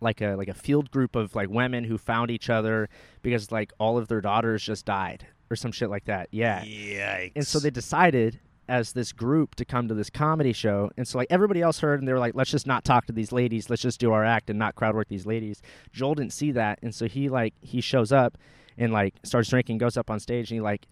like 0.00 0.20
a 0.20 0.36
like 0.36 0.48
a 0.48 0.54
field 0.54 0.90
group 0.90 1.16
of 1.16 1.34
like 1.34 1.48
women 1.48 1.84
who 1.84 1.98
found 1.98 2.30
each 2.30 2.50
other 2.50 2.88
because 3.22 3.50
like 3.50 3.72
all 3.78 3.98
of 3.98 4.08
their 4.08 4.20
daughters 4.20 4.62
just 4.62 4.84
died 4.84 5.26
or 5.50 5.56
some 5.56 5.72
shit 5.72 5.90
like 5.90 6.04
that. 6.04 6.28
Yeah. 6.30 6.62
Yikes. 6.64 7.32
And 7.36 7.46
so 7.46 7.58
they 7.58 7.70
decided 7.70 8.38
as 8.68 8.92
this 8.92 9.12
group 9.12 9.54
to 9.56 9.64
come 9.64 9.88
to 9.88 9.94
this 9.94 10.10
comedy 10.10 10.52
show. 10.52 10.90
And 10.96 11.06
so 11.06 11.18
like 11.18 11.28
everybody 11.30 11.62
else 11.62 11.80
heard 11.80 12.00
and 12.00 12.08
they 12.08 12.12
were 12.12 12.18
like, 12.18 12.34
let's 12.34 12.50
just 12.50 12.66
not 12.66 12.84
talk 12.84 13.06
to 13.06 13.12
these 13.12 13.32
ladies. 13.32 13.70
Let's 13.70 13.82
just 13.82 14.00
do 14.00 14.12
our 14.12 14.24
act 14.24 14.50
and 14.50 14.58
not 14.58 14.74
crowd 14.74 14.94
work 14.94 15.08
these 15.08 15.26
ladies. 15.26 15.62
Joel 15.92 16.14
didn't 16.14 16.32
see 16.32 16.52
that. 16.52 16.78
And 16.82 16.94
so 16.94 17.06
he 17.06 17.28
like 17.28 17.54
he 17.60 17.80
shows 17.80 18.12
up 18.12 18.36
and 18.76 18.92
like 18.92 19.14
starts 19.24 19.48
drinking, 19.48 19.78
goes 19.78 19.96
up 19.96 20.10
on 20.10 20.20
stage 20.20 20.50
and 20.50 20.56
he 20.56 20.60
like 20.60 20.86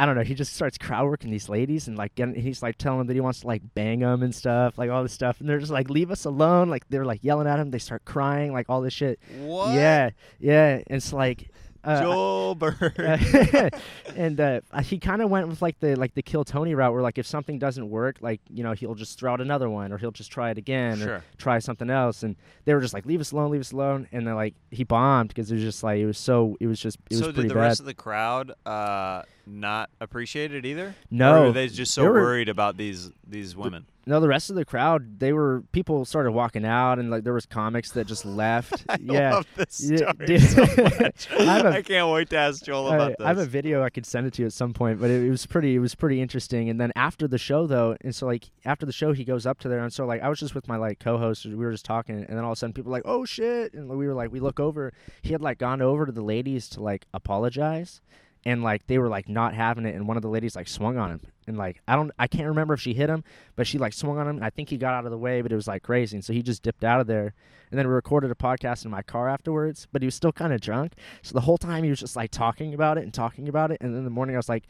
I 0.00 0.06
don't 0.06 0.16
know. 0.16 0.22
He 0.22 0.34
just 0.34 0.54
starts 0.54 0.78
crowd 0.78 1.04
working 1.04 1.30
these 1.30 1.50
ladies 1.50 1.86
and 1.86 1.98
like 1.98 2.14
getting. 2.14 2.34
He's 2.34 2.62
like 2.62 2.78
telling 2.78 3.00
them 3.00 3.06
that 3.08 3.12
he 3.12 3.20
wants 3.20 3.40
to 3.40 3.46
like 3.46 3.60
bang 3.74 3.98
them 3.98 4.22
and 4.22 4.34
stuff, 4.34 4.78
like 4.78 4.88
all 4.88 5.02
this 5.02 5.12
stuff. 5.12 5.40
And 5.40 5.48
they're 5.48 5.58
just 5.58 5.70
like, 5.70 5.90
"Leave 5.90 6.10
us 6.10 6.24
alone!" 6.24 6.70
Like 6.70 6.88
they're 6.88 7.04
like 7.04 7.22
yelling 7.22 7.46
at 7.46 7.58
him. 7.58 7.70
They 7.70 7.78
start 7.78 8.06
crying, 8.06 8.50
like 8.54 8.70
all 8.70 8.80
this 8.80 8.94
shit. 8.94 9.20
What? 9.40 9.74
Yeah, 9.74 10.08
yeah. 10.38 10.76
And 10.76 10.84
it's 10.88 11.12
like 11.12 11.50
Uh, 11.82 12.00
Joel 12.00 12.54
Berg. 12.54 12.92
and 14.16 14.38
uh, 14.40 14.60
he 14.82 14.98
kind 14.98 15.22
of 15.22 15.30
went 15.30 15.48
with 15.48 15.62
like 15.62 15.80
the 15.80 15.96
like 15.96 16.14
the 16.14 16.22
kill 16.22 16.44
Tony 16.44 16.74
route, 16.74 16.92
where 16.92 17.02
like 17.02 17.16
if 17.16 17.26
something 17.26 17.58
doesn't 17.58 17.88
work, 17.88 18.18
like 18.20 18.40
you 18.50 18.62
know 18.62 18.72
he'll 18.72 18.94
just 18.94 19.18
throw 19.18 19.32
out 19.32 19.40
another 19.40 19.70
one, 19.70 19.92
or 19.92 19.98
he'll 19.98 20.10
just 20.10 20.30
try 20.30 20.50
it 20.50 20.58
again, 20.58 21.02
or 21.02 21.24
try 21.38 21.58
something 21.58 21.88
else. 21.88 22.22
And 22.22 22.36
they 22.64 22.74
were 22.74 22.80
just 22.80 22.92
like, 22.92 23.06
"Leave 23.06 23.20
us 23.20 23.32
alone, 23.32 23.50
leave 23.50 23.62
us 23.62 23.72
alone." 23.72 24.08
And 24.12 24.26
then 24.26 24.34
like 24.34 24.54
he 24.70 24.84
bombed 24.84 25.28
because 25.28 25.50
it 25.50 25.54
was 25.54 25.64
just 25.64 25.82
like 25.82 25.98
it 25.98 26.06
was 26.06 26.18
so 26.18 26.56
it 26.60 26.66
was 26.66 26.78
just 26.78 26.98
it 27.10 27.14
was 27.14 27.18
so 27.20 27.24
pretty 27.26 27.42
did 27.42 27.50
the 27.50 27.54
bad. 27.54 27.60
rest 27.60 27.80
of 27.80 27.86
the 27.86 27.94
crowd 27.94 28.52
uh, 28.66 29.22
not 29.50 29.90
appreciate 30.00 30.54
it 30.54 30.64
either? 30.64 30.94
No, 31.10 31.42
or 31.42 31.46
were 31.46 31.52
they 31.52 31.68
just 31.68 31.92
so 31.92 32.04
were- 32.04 32.12
worried 32.12 32.48
about 32.48 32.76
these 32.76 33.10
these 33.26 33.54
women? 33.56 33.86
no, 34.06 34.18
the 34.18 34.26
rest 34.28 34.50
of 34.50 34.56
the 34.56 34.64
crowd, 34.64 35.20
they 35.20 35.32
were 35.32 35.62
people 35.72 36.04
started 36.04 36.32
walking 36.32 36.64
out, 36.64 36.98
and 36.98 37.10
like 37.10 37.22
there 37.22 37.34
was 37.34 37.46
comics 37.46 37.92
that 37.92 38.06
just 38.06 38.24
left. 38.24 38.84
I 38.88 38.96
yeah. 39.00 39.34
love 39.34 39.46
this 39.54 39.74
story 39.74 40.38
so 40.40 40.62
much. 41.00 41.28
I 41.38 41.58
a- 41.60 41.70
I 41.70 41.82
can't 41.82 42.08
wait 42.10 42.30
to 42.30 42.36
ask 42.36 42.64
Joel 42.64 42.88
I, 42.88 42.94
about 42.96 43.08
this. 43.18 43.24
I 43.24 43.28
have 43.28 43.38
a 43.38 43.44
video 43.46 43.82
I 43.84 43.90
could 43.90 44.06
send 44.06 44.26
it 44.26 44.32
to 44.34 44.42
you 44.42 44.46
at 44.46 44.52
some 44.52 44.72
point, 44.72 45.00
but 45.00 45.10
it, 45.10 45.22
it 45.24 45.30
was 45.30 45.46
pretty. 45.46 45.76
It 45.76 45.80
was 45.80 45.94
pretty 45.94 46.20
interesting. 46.20 46.68
And 46.70 46.80
then 46.80 46.92
after 46.96 47.28
the 47.28 47.38
show, 47.38 47.66
though, 47.66 47.96
and 48.00 48.14
so 48.14 48.26
like 48.26 48.50
after 48.64 48.84
the 48.86 48.92
show, 48.92 49.12
he 49.12 49.22
goes 49.24 49.46
up 49.46 49.60
to 49.60 49.68
there, 49.68 49.80
and 49.80 49.92
so 49.92 50.06
like 50.06 50.22
I 50.22 50.28
was 50.28 50.40
just 50.40 50.54
with 50.54 50.66
my 50.66 50.76
like 50.76 50.98
co-host, 50.98 51.44
we 51.46 51.54
were 51.54 51.70
just 51.72 51.84
talking, 51.84 52.16
and 52.16 52.36
then 52.36 52.38
all 52.44 52.52
of 52.52 52.56
a 52.56 52.58
sudden 52.58 52.72
people 52.72 52.90
were 52.90 52.96
like, 52.96 53.06
"Oh 53.06 53.24
shit!" 53.24 53.74
And 53.74 53.88
we 53.88 54.06
were 54.08 54.14
like, 54.14 54.32
we 54.32 54.40
look 54.40 54.58
over, 54.58 54.92
he 55.22 55.32
had 55.32 55.42
like 55.42 55.58
gone 55.58 55.82
over 55.82 56.06
to 56.06 56.12
the 56.12 56.22
ladies 56.22 56.68
to 56.70 56.82
like 56.82 57.06
apologize, 57.14 58.00
and 58.44 58.62
like 58.62 58.86
they 58.86 58.98
were 58.98 59.08
like 59.08 59.28
not 59.28 59.54
having 59.54 59.84
it, 59.86 59.94
and 59.94 60.06
one 60.08 60.16
of 60.16 60.22
the 60.22 60.28
ladies 60.28 60.56
like 60.56 60.68
swung 60.68 60.96
on 60.98 61.10
him, 61.10 61.20
and 61.46 61.56
like 61.58 61.80
I 61.86 61.96
don't, 61.96 62.10
I 62.18 62.26
can't 62.26 62.48
remember 62.48 62.74
if 62.74 62.80
she 62.80 62.94
hit 62.94 63.08
him, 63.10 63.22
but 63.56 63.66
she 63.66 63.78
like 63.78 63.92
swung 63.92 64.18
on 64.18 64.26
him, 64.28 64.36
and 64.36 64.44
I 64.44 64.50
think 64.50 64.68
he 64.70 64.76
got 64.76 64.94
out 64.94 65.04
of 65.04 65.10
the 65.10 65.18
way, 65.18 65.42
but 65.42 65.52
it 65.52 65.56
was 65.56 65.68
like 65.68 65.82
crazy, 65.82 66.16
and 66.16 66.24
so 66.24 66.32
he 66.32 66.42
just 66.42 66.62
dipped 66.62 66.84
out 66.84 67.00
of 67.00 67.06
there, 67.06 67.34
and 67.70 67.78
then 67.78 67.86
we 67.86 67.92
recorded 67.92 68.30
a 68.30 68.34
podcast 68.34 68.84
in 68.84 68.90
my 68.90 69.02
car 69.02 69.28
afterwards, 69.28 69.86
but 69.92 70.00
he 70.02 70.06
was 70.06 70.14
still 70.14 70.32
kind 70.32 70.52
of 70.52 70.60
drunk. 70.60 70.94
So 71.22 71.34
the 71.34 71.42
whole 71.42 71.58
time 71.58 71.84
he 71.84 71.90
was 71.90 72.00
just 72.00 72.16
like 72.16 72.30
talking 72.30 72.72
about 72.74 72.96
it 72.98 73.04
and 73.04 73.12
talking 73.12 73.48
about 73.48 73.70
it, 73.70 73.78
and 73.80 73.92
then 73.92 73.98
in 73.98 74.04
the 74.04 74.10
morning 74.10 74.36
I 74.36 74.38
was 74.38 74.48
like, 74.48 74.64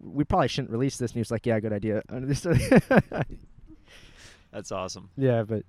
"We 0.00 0.24
probably 0.24 0.48
shouldn't 0.48 0.70
release 0.72 0.96
this." 0.96 1.10
And 1.10 1.16
he 1.16 1.20
was 1.20 1.30
like, 1.30 1.44
"Yeah, 1.46 1.58
good 1.60 1.72
idea." 1.72 2.02
That's 4.52 4.70
awesome. 4.70 5.10
yeah, 5.16 5.42
but 5.44 5.64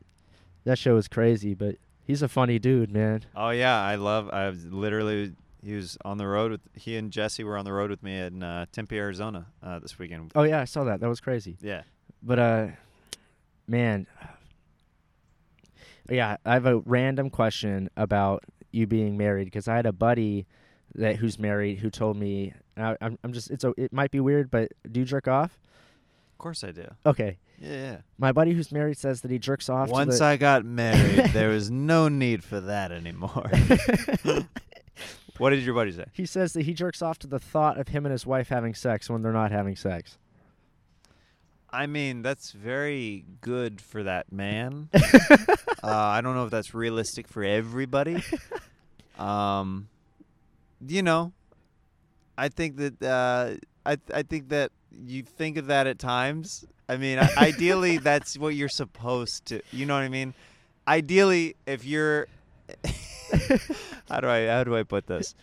that 0.66 0.78
show 0.78 0.96
was 0.96 1.08
crazy. 1.08 1.54
But 1.54 1.76
he's 2.06 2.22
a 2.22 2.28
funny 2.28 2.60
dude, 2.60 2.92
man. 2.92 3.22
Oh 3.36 3.50
yeah, 3.50 3.80
I 3.82 3.96
love. 3.96 4.30
I 4.32 4.50
was 4.50 4.66
literally. 4.66 5.34
He 5.64 5.74
was 5.76 5.98
on 6.04 6.18
the 6.18 6.28
road 6.28 6.52
with 6.52 6.62
he 6.74 6.98
and 6.98 7.12
Jesse 7.12 7.44
were 7.44 7.58
on 7.58 7.64
the 7.66 7.72
road 7.74 7.90
with 7.90 8.04
me 8.04 8.20
in 8.20 8.44
uh, 8.44 8.66
Tempe, 8.72 8.98
Arizona 8.98 9.46
uh, 9.64 9.80
this 9.80 9.98
weekend. 9.98 10.32
Oh 10.36 10.44
yeah, 10.44 10.60
I 10.60 10.66
saw 10.66 10.84
that. 10.84 11.00
That 11.00 11.08
was 11.10 11.22
crazy. 11.22 11.58
Yeah. 11.62 11.84
But 12.22 12.40
uh, 12.40 12.68
man, 13.68 14.08
yeah, 16.10 16.38
I 16.46 16.54
have 16.54 16.66
a 16.66 16.80
random 16.80 17.30
question 17.30 17.90
about 17.96 18.44
you 18.72 18.88
being 18.88 19.18
married 19.18 19.46
because 19.46 19.68
I 19.68 19.76
had 19.76 19.86
a 19.86 19.94
buddy 19.94 20.46
that 20.96 21.16
who's 21.16 21.40
married 21.40 21.80
who 21.80 21.90
told 21.90 22.18
me. 22.18 22.54
I, 22.76 22.98
I'm, 23.02 23.18
I'm 23.24 23.34
just 23.34 23.52
it's 23.52 23.64
a, 23.64 23.74
it 23.78 23.94
might 23.94 24.12
be 24.12 24.20
weird, 24.20 24.52
but 24.52 24.72
do 24.92 25.00
you 25.00 25.06
jerk 25.06 25.28
off? 25.28 25.58
Of 26.34 26.38
course 26.40 26.64
I 26.64 26.72
do. 26.72 26.86
Okay, 27.06 27.38
Yeah. 27.60 27.70
yeah. 27.70 27.98
my 28.18 28.32
buddy 28.32 28.52
who's 28.54 28.72
married 28.72 28.98
says 28.98 29.22
that 29.22 29.32
he 29.32 29.40
jerks 29.40 29.70
off. 29.70 29.90
Once 29.90 30.20
I 30.20 30.36
got 30.36 30.66
married, 30.66 31.26
there 31.34 31.50
was 31.50 31.72
no 31.72 32.10
need 32.10 32.44
for 32.44 32.60
that 32.60 32.92
anymore. 32.92 33.50
what 35.38 35.52
did 35.52 35.64
your 35.64 35.74
buddy 35.74 35.92
say? 35.92 36.06
He 36.14 36.26
says 36.26 36.54
that 36.54 36.64
he 36.64 36.74
jerks 36.74 37.02
off 37.02 37.20
to 37.20 37.28
the 37.28 37.40
thought 37.40 37.80
of 37.80 37.90
him 37.90 38.06
and 38.06 38.12
his 38.12 38.26
wife 38.26 38.50
having 38.50 38.74
sex 38.74 39.10
when 39.10 39.22
they're 39.22 39.32
not 39.32 39.52
having 39.52 39.76
sex. 39.76 40.18
I 41.70 41.88
mean, 41.88 42.22
that's 42.22 42.52
very 42.52 43.26
good 43.42 43.82
for 43.82 44.04
that 44.04 44.32
man. 44.32 44.90
uh, 44.94 45.58
I 45.84 46.22
don't 46.22 46.36
know 46.36 46.46
if 46.46 46.52
that's 46.52 46.74
realistic 46.74 47.28
for 47.28 47.44
everybody. 47.44 48.24
Um, 49.18 49.90
you 50.86 51.04
know, 51.04 51.34
I 52.38 52.50
think 52.50 52.78
that 52.78 53.04
uh, 53.04 53.56
I 53.86 53.98
I 54.14 54.24
think 54.24 54.50
that 54.50 54.72
you 54.92 55.24
think 55.24 55.58
of 55.58 55.68
that 55.68 55.88
at 55.88 56.00
times. 56.00 56.66
I 56.90 56.98
mean, 56.98 57.20
ideally, 57.38 57.98
that's 58.00 58.38
what 58.38 58.56
you're 58.56 58.70
supposed 58.70 59.46
to. 59.46 59.62
You 59.72 59.86
know 59.86 59.94
what 59.94 60.04
I 60.04 60.10
mean? 60.10 60.34
Ideally, 60.88 61.56
if 61.66 61.86
you're, 61.86 62.28
how 64.10 64.20
do 64.20 64.28
I 64.28 64.48
how 64.48 64.64
do 64.64 64.76
I 64.76 64.84
put 64.84 65.08
this? 65.08 65.36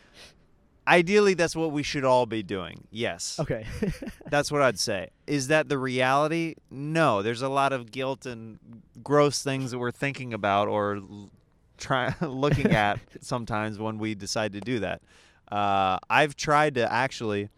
Ideally, 0.88 1.34
that's 1.34 1.54
what 1.54 1.72
we 1.72 1.82
should 1.82 2.04
all 2.04 2.26
be 2.26 2.42
doing. 2.42 2.88
Yes. 2.90 3.38
Okay. 3.38 3.64
That's 4.26 4.50
what 4.50 4.60
I'd 4.60 4.78
say. 4.78 5.10
Is 5.26 5.46
that 5.48 5.68
the 5.68 5.78
reality? 5.78 6.56
No. 6.68 7.22
There's 7.22 7.42
a 7.42 7.48
lot 7.48 7.72
of 7.72 7.92
guilt 7.92 8.26
and 8.26 8.58
gross 9.04 9.42
things 9.42 9.70
that 9.70 9.78
we're 9.78 9.92
thinking 9.92 10.34
about 10.34 10.66
or 10.66 11.00
trying 11.78 12.14
looking 12.20 12.72
at 12.72 12.98
sometimes 13.20 13.78
when 13.78 13.98
we 13.98 14.16
decide 14.16 14.52
to 14.54 14.60
do 14.60 14.80
that. 14.80 15.02
Uh, 15.52 15.98
I've 16.08 16.34
tried 16.34 16.74
to 16.76 16.90
actually. 16.90 17.50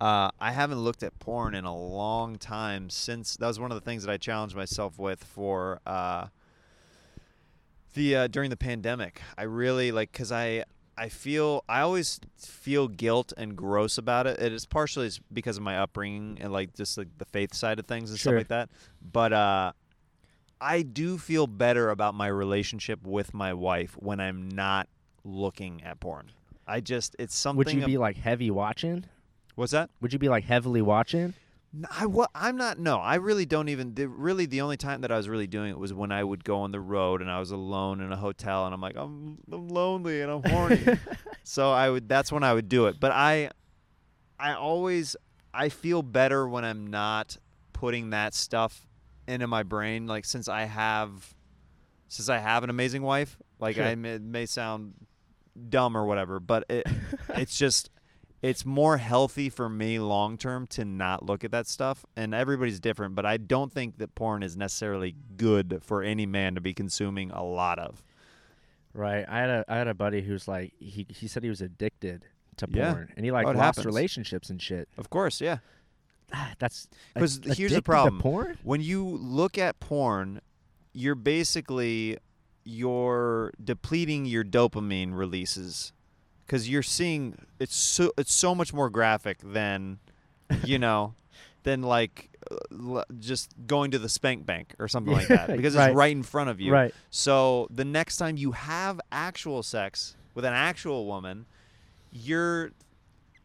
Uh, 0.00 0.30
I 0.40 0.52
haven't 0.52 0.78
looked 0.80 1.02
at 1.02 1.16
porn 1.18 1.54
in 1.54 1.66
a 1.66 1.76
long 1.76 2.36
time 2.36 2.88
since 2.88 3.36
that 3.36 3.46
was 3.46 3.60
one 3.60 3.70
of 3.70 3.74
the 3.76 3.84
things 3.84 4.02
that 4.02 4.10
I 4.10 4.16
challenged 4.16 4.56
myself 4.56 4.98
with 4.98 5.22
for 5.22 5.80
uh, 5.86 6.28
the 7.94 8.16
uh, 8.16 8.26
during 8.28 8.50
the 8.50 8.56
pandemic. 8.56 9.20
I 9.36 9.42
really 9.44 9.92
like 9.92 10.12
because 10.12 10.30
I 10.32 10.64
I 10.96 11.08
feel 11.08 11.64
I 11.68 11.80
always 11.80 12.20
feel 12.36 12.88
guilt 12.88 13.32
and 13.36 13.56
gross 13.56 13.96
about 13.98 14.26
it. 14.26 14.38
It 14.40 14.52
is 14.52 14.66
partially 14.66 15.10
because 15.32 15.56
of 15.56 15.62
my 15.62 15.78
upbringing 15.78 16.38
and 16.40 16.52
like 16.52 16.74
just 16.74 16.98
like 16.98 17.08
the 17.18 17.24
faith 17.24 17.54
side 17.54 17.78
of 17.78 17.86
things 17.86 18.10
and 18.10 18.18
Sure. 18.18 18.32
stuff 18.32 18.38
like 18.40 18.48
that. 18.48 18.68
But 19.00 19.32
uh, 19.32 19.72
I 20.60 20.82
do 20.82 21.16
feel 21.18 21.46
better 21.46 21.90
about 21.90 22.14
my 22.14 22.26
relationship 22.26 23.02
with 23.06 23.32
my 23.32 23.54
wife 23.54 23.96
when 23.98 24.20
I'm 24.20 24.48
not 24.48 24.88
looking 25.24 25.82
at 25.82 26.00
porn. 26.00 26.32
I 26.66 26.80
just 26.80 27.16
it's 27.18 27.34
something. 27.36 27.58
Would 27.58 27.72
you 27.72 27.80
ab- 27.82 27.86
be 27.86 27.98
like 27.98 28.16
heavy 28.16 28.50
watching? 28.50 29.04
What's 29.54 29.72
that? 29.72 29.90
Would 30.00 30.12
you 30.12 30.18
be 30.18 30.28
like 30.28 30.44
heavily 30.44 30.82
watching? 30.82 31.34
I, 31.88 32.06
I'm 32.34 32.56
not. 32.56 32.78
No, 32.78 32.98
I 32.98 33.16
really 33.16 33.46
don't 33.46 33.68
even. 33.68 33.94
The, 33.94 34.08
really, 34.08 34.46
the 34.46 34.60
only 34.60 34.76
time 34.76 35.02
that 35.02 35.12
I 35.12 35.16
was 35.16 35.28
really 35.28 35.46
doing 35.46 35.70
it 35.70 35.78
was 35.78 35.94
when 35.94 36.10
I 36.10 36.24
would 36.24 36.42
go 36.42 36.60
on 36.62 36.72
the 36.72 36.80
road 36.80 37.20
and 37.20 37.30
I 37.30 37.38
was 37.38 37.52
alone 37.52 38.00
in 38.00 38.10
a 38.10 38.16
hotel 38.16 38.64
and 38.64 38.74
I'm 38.74 38.80
like, 38.80 38.96
I'm, 38.96 39.38
I'm 39.50 39.68
lonely 39.68 40.20
and 40.20 40.30
I'm 40.32 40.42
horny. 40.50 40.80
so 41.44 41.70
I 41.70 41.88
would. 41.88 42.08
That's 42.08 42.32
when 42.32 42.42
I 42.42 42.54
would 42.54 42.68
do 42.68 42.86
it. 42.86 42.98
But 42.98 43.12
I, 43.12 43.50
I 44.38 44.54
always, 44.54 45.14
I 45.54 45.68
feel 45.68 46.02
better 46.02 46.48
when 46.48 46.64
I'm 46.64 46.88
not 46.88 47.36
putting 47.72 48.10
that 48.10 48.34
stuff 48.34 48.88
into 49.28 49.46
my 49.46 49.62
brain. 49.62 50.08
Like 50.08 50.24
since 50.24 50.48
I 50.48 50.64
have, 50.64 51.34
since 52.08 52.28
I 52.28 52.38
have 52.38 52.64
an 52.64 52.70
amazing 52.70 53.02
wife. 53.02 53.38
Like 53.60 53.76
Sure. 53.76 53.84
I 53.84 53.94
may, 53.94 54.18
may 54.18 54.46
sound 54.46 54.94
dumb 55.68 55.96
or 55.96 56.04
whatever, 56.04 56.40
but 56.40 56.64
it, 56.68 56.86
it's 57.28 57.56
just 57.56 57.90
it's 58.42 58.64
more 58.64 58.96
healthy 58.96 59.48
for 59.50 59.68
me 59.68 59.98
long 59.98 60.38
term 60.38 60.66
to 60.68 60.84
not 60.84 61.24
look 61.24 61.44
at 61.44 61.50
that 61.50 61.66
stuff. 61.66 62.04
And 62.16 62.34
everybody's 62.34 62.80
different, 62.80 63.14
but 63.14 63.26
I 63.26 63.36
don't 63.36 63.72
think 63.72 63.98
that 63.98 64.14
porn 64.14 64.42
is 64.42 64.56
necessarily 64.56 65.14
good 65.36 65.80
for 65.82 66.02
any 66.02 66.26
man 66.26 66.54
to 66.54 66.60
be 66.60 66.72
consuming 66.74 67.30
a 67.30 67.42
lot 67.44 67.78
of. 67.78 68.02
Right. 68.94 69.24
I 69.28 69.38
had 69.40 69.50
a 69.50 69.64
I 69.68 69.76
had 69.76 69.88
a 69.88 69.94
buddy 69.94 70.22
who's 70.22 70.48
like 70.48 70.72
he 70.78 71.06
he 71.08 71.28
said 71.28 71.42
he 71.42 71.48
was 71.48 71.60
addicted 71.60 72.24
to 72.56 72.66
Yeah. 72.70 72.92
porn 72.92 73.12
and 73.16 73.24
he 73.24 73.30
like 73.30 73.46
Oh, 73.46 73.50
lost 73.52 73.60
happens. 73.60 73.86
relationships 73.86 74.50
and 74.50 74.60
shit. 74.60 74.88
Of 74.98 75.10
course, 75.10 75.40
yeah. 75.40 75.58
Ah, 76.32 76.52
that's 76.58 76.88
That's 77.14 77.38
'Cause 77.38 77.50
ad- 77.50 77.56
here's 77.58 77.72
the 77.72 77.82
problem. 77.82 78.20
porn. 78.20 78.58
When 78.62 78.80
you 78.80 79.04
look 79.06 79.58
at 79.58 79.78
porn, 79.80 80.40
you're 80.92 81.14
basically 81.14 82.18
you're 82.64 83.52
depleting 83.62 84.26
your 84.26 84.44
dopamine 84.44 85.14
releases 85.16 85.92
because 86.50 86.68
you're 86.68 86.82
seeing 86.82 87.38
it's 87.60 87.76
so 87.76 88.12
it's 88.18 88.32
so 88.34 88.56
much 88.56 88.74
more 88.74 88.90
graphic 88.90 89.38
than 89.44 90.00
you 90.64 90.78
know 90.86 91.14
than 91.62 91.80
like 91.82 92.28
uh, 92.50 93.02
just 93.20 93.52
going 93.68 93.92
to 93.92 93.98
the 94.00 94.08
spank 94.08 94.44
bank 94.44 94.74
or 94.80 94.88
something 94.88 95.12
like 95.12 95.28
that 95.36 95.54
because 95.56 95.76
Right. 95.76 95.90
it's 95.90 95.94
right 95.96 96.10
in 96.10 96.24
front 96.24 96.50
of 96.50 96.60
you. 96.60 96.72
Right. 96.72 96.92
So 97.10 97.68
the 97.70 97.84
next 97.84 98.16
time 98.16 98.36
you 98.36 98.50
have 98.52 99.00
actual 99.12 99.62
sex 99.62 100.16
with 100.34 100.44
an 100.44 100.52
actual 100.54 101.06
woman, 101.06 101.46
you're 102.10 102.72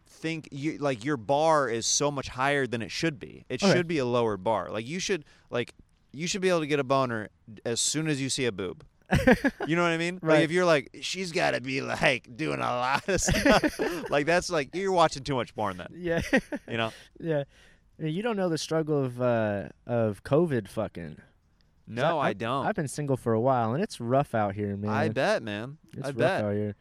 think 0.07 0.47
you 0.51 0.79
like 0.79 1.05
your 1.05 1.17
bar 1.17 1.69
is 1.69 1.85
so 1.85 2.09
much 2.09 2.29
higher 2.29 2.65
than 2.65 2.81
it 2.81 2.89
should 2.89 3.19
be. 3.19 3.45
It 3.49 3.61
Okay. 3.61 3.71
should 3.71 3.87
be 3.87 3.99
a 3.99 4.05
lower 4.05 4.35
bar. 4.37 4.69
Like 4.71 4.87
you 4.87 4.97
should 4.97 5.25
like 5.51 5.75
you 6.11 6.25
should 6.25 6.41
be 6.41 6.49
able 6.49 6.61
to 6.61 6.67
get 6.67 6.79
a 6.79 6.83
boner 6.83 7.29
as 7.65 7.79
soon 7.79 8.07
as 8.07 8.19
you 8.19 8.29
see 8.29 8.45
a 8.45 8.51
boob. 8.51 8.83
You 9.67 9.75
know 9.75 9.81
what 9.83 9.91
I 9.91 9.97
mean? 9.97 10.15
Like 10.15 10.23
Right. 10.23 10.43
if 10.43 10.51
you're 10.51 10.65
like 10.65 10.89
she's 11.01 11.31
got 11.31 11.51
to 11.51 11.61
be 11.61 11.81
like 11.81 12.35
doing 12.35 12.59
a 12.59 12.63
lot 12.63 13.07
of 13.07 13.21
stuff. 13.21 13.79
like 14.09 14.25
that's 14.25 14.49
like 14.49 14.75
you're 14.75 14.91
watching 14.91 15.23
too 15.23 15.35
much 15.35 15.55
porn 15.55 15.77
then. 15.77 15.87
Yeah. 15.95 16.21
You 16.69 16.77
know? 16.77 16.91
yeah. 17.19 17.43
Yeah, 17.97 18.07
You 18.07 18.21
don't 18.23 18.35
know 18.37 18.49
the 18.49 18.57
struggle 18.57 19.03
of 19.03 19.21
uh 19.21 19.69
of 19.87 20.23
COVID 20.23 20.67
fucking. 20.67 21.17
No, 21.87 22.17
I, 22.19 22.29
I've- 22.29 22.39
don't. 22.39 22.65
I've 22.65 22.75
been 22.75 22.87
single 22.87 23.15
for 23.17 23.33
a 23.33 23.39
while 23.39 23.73
and 23.73 23.83
it's 23.83 23.99
rough 24.01 24.33
out 24.35 24.55
here, 24.55 24.75
man. 24.75 24.89
I 24.91 25.09
bet, 25.09 25.43
man. 25.43 25.77
It's 25.95 26.05
I 26.07 26.09
rough 26.09 26.17
bet. 26.17 26.43
out 26.43 26.53
here. 26.53 26.75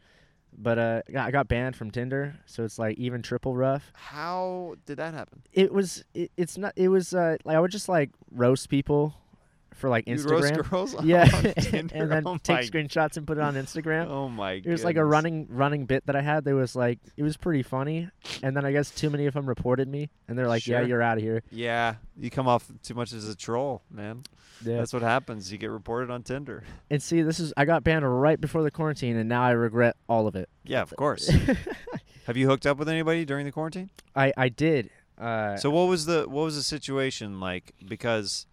But 0.57 0.79
uh, 0.79 1.01
I 1.19 1.31
got 1.31 1.49
banned 1.49 1.75
from 1.75 1.91
Tinder, 1.91 2.35
so 2.45 2.63
it's 2.63 2.79
like 2.79 2.97
even 2.97 3.21
triple 3.21 3.57
rough. 3.57 3.91
How 3.93 4.75
did 4.85 4.97
that 4.99 5.13
happen? 5.13 5.41
It 5.51 5.73
was. 5.73 6.05
It, 6.13 6.31
it's 6.37 6.57
not. 6.57 6.71
It 6.77 6.87
was. 6.87 7.13
Uh, 7.13 7.35
like 7.43 7.57
I 7.57 7.59
would 7.59 7.71
just 7.71 7.89
like 7.89 8.11
roast 8.31 8.69
people 8.69 9.13
for 9.75 9.89
like 9.89 10.07
You 10.07 10.15
roast 10.15 10.53
Instagram. 10.53 10.69
girls 10.69 10.95
Yeah, 11.03 11.23
and 11.73 11.89
then 11.91 12.23
oh 12.25 12.37
take 12.37 12.71
screenshots 12.71 13.17
and 13.17 13.27
put 13.27 13.37
it 13.37 13.41
on 13.43 13.53
Instagram. 13.63 14.07
Oh 14.07 14.29
my! 14.29 14.53
It 14.53 14.65
was 14.67 14.83
like 14.83 14.95
a 14.97 15.05
running 15.05 15.47
running 15.49 15.85
bit 15.85 16.05
that 16.07 16.15
I 16.15 16.21
had. 16.21 16.45
That 16.45 16.55
was 16.55 16.75
like 16.75 16.99
it 17.17 17.23
was 17.23 17.37
pretty 17.37 17.63
funny, 17.63 18.09
and 18.41 18.55
then 18.55 18.65
I 18.65 18.71
guess 18.71 18.89
too 18.91 19.09
many 19.09 19.25
of 19.27 19.33
them 19.33 19.45
reported 19.47 19.87
me, 19.87 20.09
and 20.27 20.37
they're 20.37 20.47
like, 20.47 20.65
"Yeah, 20.67 20.81
you're 20.81 21.01
out 21.01 21.17
of 21.17 21.23
here." 21.23 21.43
Yeah, 21.51 21.95
you 22.17 22.29
come 22.29 22.47
off 22.47 22.71
too 22.83 22.93
much 22.93 23.13
as 23.13 23.27
a 23.29 23.35
troll, 23.35 23.81
man. 23.91 24.23
Yeah. 24.63 24.77
That's 24.77 24.93
what 24.93 25.01
happens. 25.01 25.51
You 25.51 25.57
get 25.57 25.69
reported 25.69 26.09
on 26.09 26.23
Tinder. 26.23 26.63
and 26.89 27.03
see, 27.03 27.21
this 27.21 27.39
is 27.41 27.53
I 27.57 27.65
got 27.65 27.83
banned 27.83 28.05
right 28.21 28.39
before 28.39 28.63
the 28.63 28.71
quarantine, 28.71 29.17
and 29.17 29.27
now 29.27 29.43
I 29.43 29.51
regret 29.51 29.97
all 30.07 30.27
of 30.27 30.35
it. 30.35 30.47
Yeah, 30.63 30.81
of 30.81 30.95
course. 30.95 31.29
Have 32.25 32.37
you 32.37 32.47
hooked 32.47 32.65
up 32.65 32.77
with 32.77 32.89
anybody 32.89 33.25
during 33.25 33.45
the 33.45 33.51
quarantine? 33.51 33.89
I 34.15 34.31
I 34.37 34.49
did. 34.49 34.89
Uh, 35.17 35.55
So 35.57 35.69
what 35.69 35.87
was 35.87 36.05
the 36.05 36.23
what 36.27 36.43
was 36.43 36.55
the 36.55 36.63
situation 36.63 37.39
like? 37.39 37.73
Because 37.87 38.47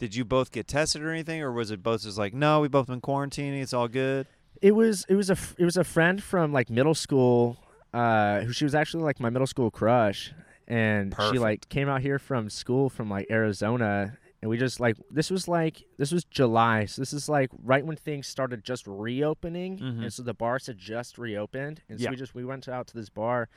did 0.00 0.14
you 0.16 0.24
both 0.24 0.50
get 0.50 0.66
tested 0.66 1.02
or 1.02 1.10
anything, 1.10 1.40
or 1.42 1.52
was 1.52 1.70
it 1.70 1.82
both 1.82 2.02
just 2.02 2.18
like, 2.18 2.34
no, 2.34 2.60
we 2.60 2.68
both 2.68 2.86
been 2.88 3.00
quarantining, 3.02 3.62
it's 3.62 3.74
all 3.74 3.86
good? 3.86 4.26
It 4.60 4.72
was 4.72 5.04
it 5.08 5.14
was 5.14 5.30
a 5.30 5.36
it 5.58 5.64
was 5.64 5.76
a 5.76 5.84
friend 5.84 6.22
from 6.22 6.52
like 6.52 6.68
middle 6.70 6.94
school, 6.94 7.56
uh, 7.94 8.40
who 8.40 8.52
she 8.52 8.64
was 8.64 8.74
actually 8.74 9.04
like 9.04 9.20
my 9.20 9.30
middle 9.30 9.46
school 9.46 9.70
crush, 9.70 10.32
and 10.66 11.14
she 11.30 11.38
like 11.38 11.68
came 11.68 11.88
out 11.88 12.00
here 12.00 12.18
from 12.18 12.50
school 12.50 12.88
from 12.90 13.08
like 13.10 13.26
Arizona, 13.30 14.16
and 14.42 14.50
we 14.50 14.56
just 14.58 14.80
like 14.80 14.96
this 15.10 15.30
was 15.30 15.46
like 15.48 15.84
this 15.98 16.12
was 16.12 16.24
July, 16.24 16.86
so 16.86 17.00
this 17.02 17.12
is 17.12 17.28
like 17.28 17.50
right 17.62 17.84
when 17.84 17.96
things 17.96 18.26
started 18.26 18.64
just 18.64 18.86
reopening, 18.86 19.78
Mhm. 19.78 20.02
and 20.02 20.12
so 20.12 20.22
the 20.22 20.34
bars 20.34 20.66
had 20.66 20.78
just 20.78 21.18
reopened, 21.18 21.82
and 21.88 21.98
so 22.00 22.04
Yeah. 22.04 22.10
we 22.10 22.16
just 22.16 22.34
we 22.34 22.44
went 22.44 22.68
out 22.68 22.86
to 22.88 22.94
this 22.94 23.08
bar, 23.10 23.48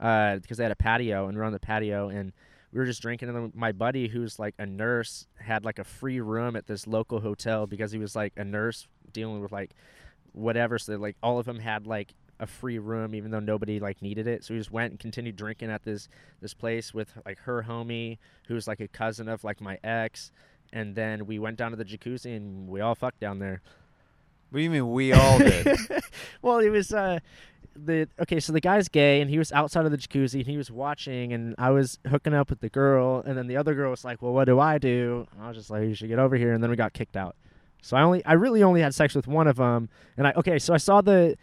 uh, 0.00 0.36
because 0.38 0.58
they 0.58 0.64
had 0.64 0.72
a 0.72 0.76
patio, 0.76 1.26
and 1.26 1.34
we 1.36 1.38
were 1.38 1.44
on 1.46 1.52
the 1.52 1.60
patio, 1.60 2.08
and 2.08 2.32
we 2.74 2.80
were 2.80 2.86
just 2.86 3.00
drinking, 3.00 3.28
and 3.28 3.38
then 3.38 3.52
my 3.54 3.70
buddy 3.70 4.08
who's 4.08 4.40
like 4.40 4.54
a 4.58 4.66
nurse 4.66 5.28
had 5.38 5.64
like 5.64 5.78
a 5.78 5.84
free 5.84 6.20
room 6.20 6.56
at 6.56 6.66
this 6.66 6.88
local 6.88 7.20
hotel 7.20 7.68
because 7.68 7.92
he 7.92 7.98
was 7.98 8.16
like 8.16 8.32
a 8.36 8.44
nurse 8.44 8.88
dealing 9.12 9.40
with 9.40 9.52
like 9.52 9.70
whatever. 10.32 10.76
So 10.76 10.96
like 10.96 11.16
all 11.22 11.38
of 11.38 11.46
them 11.46 11.60
had 11.60 11.86
like 11.86 12.14
a 12.40 12.48
free 12.48 12.80
room, 12.80 13.14
even 13.14 13.30
though 13.30 13.38
nobody 13.38 13.78
like 13.78 14.02
needed 14.02 14.26
it. 14.26 14.42
So 14.42 14.54
we 14.54 14.58
just 14.58 14.72
went 14.72 14.90
and 14.90 14.98
continued 14.98 15.36
drinking 15.36 15.70
at 15.70 15.84
this 15.84 16.08
this 16.40 16.52
place 16.52 16.92
with 16.92 17.12
like 17.24 17.38
her 17.38 17.62
homie, 17.62 18.18
who's 18.48 18.66
like 18.66 18.80
a 18.80 18.88
cousin 18.88 19.28
of 19.28 19.44
like 19.44 19.60
my 19.60 19.78
ex. 19.84 20.32
And 20.72 20.96
then 20.96 21.26
we 21.26 21.38
went 21.38 21.56
down 21.56 21.70
to 21.70 21.76
the 21.76 21.84
jacuzzi 21.84 22.36
and 22.36 22.66
we 22.68 22.80
all 22.80 22.96
fucked 22.96 23.20
down 23.20 23.38
there. 23.38 23.62
What 24.50 24.58
do 24.58 24.64
you 24.64 24.70
mean 24.70 24.90
we 24.90 25.12
all 25.12 25.38
did? 25.38 25.66
well, 26.42 26.58
it 26.58 26.70
was 26.70 26.92
uh 26.92 27.20
the 27.76 28.08
okay, 28.20 28.40
so 28.40 28.52
the 28.52 28.60
guy's 28.60 28.88
gay 28.88 29.20
and 29.20 29.30
he 29.30 29.38
was 29.38 29.50
outside 29.52 29.84
of 29.84 29.90
the 29.90 29.98
jacuzzi 29.98 30.36
and 30.40 30.46
he 30.46 30.56
was 30.56 30.70
watching 30.70 31.32
and 31.32 31.54
I 31.58 31.70
was 31.70 31.98
hooking 32.08 32.34
up 32.34 32.50
with 32.50 32.60
the 32.60 32.68
girl 32.68 33.22
and 33.26 33.36
then 33.36 33.46
the 33.46 33.56
other 33.56 33.74
girl 33.74 33.90
was 33.90 34.04
like, 34.04 34.22
"Well, 34.22 34.32
what 34.32 34.44
do 34.44 34.60
I 34.60 34.78
do?" 34.78 35.26
And 35.32 35.42
I 35.42 35.48
was 35.48 35.56
just 35.56 35.70
like, 35.70 35.82
"You 35.88 35.94
should 35.94 36.08
get 36.08 36.18
over 36.18 36.36
here." 36.36 36.52
And 36.52 36.62
then 36.62 36.70
we 36.70 36.76
got 36.76 36.92
kicked 36.92 37.16
out. 37.16 37.36
So 37.82 37.96
I 37.96 38.02
only 38.02 38.24
I 38.24 38.32
really 38.34 38.62
only 38.62 38.80
had 38.80 38.94
sex 38.94 39.14
with 39.14 39.26
one 39.26 39.46
of 39.46 39.56
them. 39.56 39.88
And 40.16 40.26
I 40.26 40.32
okay, 40.36 40.58
so 40.58 40.72
I 40.74 40.78
saw 40.78 41.00
the 41.00 41.36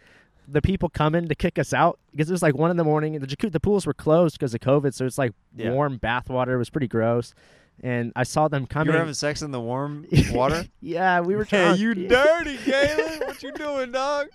the 0.48 0.60
people 0.60 0.88
coming 0.88 1.28
to 1.28 1.34
kick 1.36 1.58
us 1.58 1.72
out 1.72 2.00
because 2.10 2.28
it 2.28 2.32
was 2.32 2.42
like 2.42 2.56
one 2.56 2.70
in 2.70 2.76
the 2.76 2.84
morning. 2.84 3.14
And 3.14 3.22
the 3.22 3.28
jacuzzi, 3.28 3.52
the 3.52 3.60
pools 3.60 3.86
were 3.86 3.94
closed 3.94 4.36
because 4.38 4.52
of 4.54 4.60
COVID, 4.60 4.92
so 4.92 5.06
it's 5.06 5.18
like 5.18 5.32
Yeah. 5.56 5.70
warm 5.72 5.98
bath 5.98 6.28
water. 6.28 6.54
It 6.54 6.58
was 6.58 6.70
pretty 6.70 6.88
gross. 6.88 7.32
And 7.80 8.12
I 8.14 8.22
saw 8.22 8.46
them 8.48 8.66
coming. 8.66 8.86
you 8.86 8.92
were 8.92 8.98
having 8.98 9.14
sex 9.14 9.42
in 9.42 9.50
the 9.50 9.60
warm 9.60 10.06
water? 10.30 10.66
yeah, 10.80 11.20
we 11.20 11.34
were. 11.34 11.44
Hey, 11.50 11.74
you 11.74 11.94
dirty, 11.94 12.58
Galen. 12.64 13.20
What 13.26 13.42
you 13.42 13.52
doing, 13.52 13.90
dog? 13.92 14.28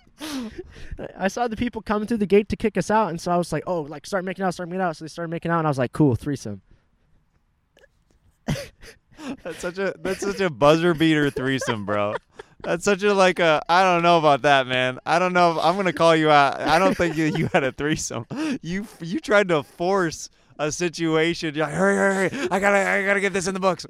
I 1.16 1.28
saw 1.28 1.48
the 1.48 1.56
people 1.56 1.80
coming 1.80 2.06
through 2.06 2.18
the 2.18 2.26
gate 2.26 2.48
to 2.50 2.56
kick 2.56 2.76
us 2.76 2.90
out, 2.90 3.08
and 3.10 3.20
so 3.20 3.30
I 3.32 3.36
was 3.36 3.52
like, 3.52 3.62
"Oh, 3.66 3.82
like 3.82 4.04
start 4.06 4.24
making 4.24 4.44
out, 4.44 4.52
start 4.54 4.68
making 4.68 4.82
out." 4.82 4.96
So 4.96 5.04
they 5.04 5.08
started 5.08 5.30
making 5.30 5.50
out, 5.50 5.58
and 5.58 5.66
I 5.66 5.70
was 5.70 5.78
like, 5.78 5.92
"Cool, 5.92 6.14
threesome." 6.16 6.60
That's 9.42 9.58
such 9.58 9.78
a 9.78 9.94
that's 9.98 10.20
such 10.20 10.40
a 10.40 10.48
buzzer 10.50 10.94
beater 10.94 11.30
threesome, 11.30 11.84
bro. 11.84 12.14
That's 12.62 12.84
such 12.84 13.02
a 13.02 13.12
like 13.14 13.38
a 13.38 13.62
I 13.68 13.82
don't 13.82 14.02
know 14.02 14.18
about 14.18 14.42
that, 14.42 14.66
man. 14.66 14.98
I 15.06 15.18
don't 15.18 15.32
know. 15.32 15.52
If, 15.52 15.64
I'm 15.64 15.76
gonna 15.76 15.92
call 15.92 16.14
you 16.16 16.30
out. 16.30 16.60
I 16.60 16.78
don't 16.78 16.96
think 16.96 17.16
you, 17.16 17.24
you 17.36 17.48
had 17.52 17.64
a 17.64 17.72
threesome. 17.72 18.26
You 18.62 18.86
you 19.00 19.20
tried 19.20 19.48
to 19.48 19.62
force 19.62 20.30
a 20.58 20.72
situation. 20.72 21.54
You're 21.54 21.66
like, 21.66 21.74
hurry, 21.74 21.96
hurry, 21.96 22.28
hurry! 22.28 22.48
I 22.50 22.58
gotta 22.58 22.88
I 22.88 23.04
gotta 23.04 23.20
get 23.20 23.32
this 23.32 23.46
in 23.46 23.54
the 23.54 23.60
books. 23.60 23.86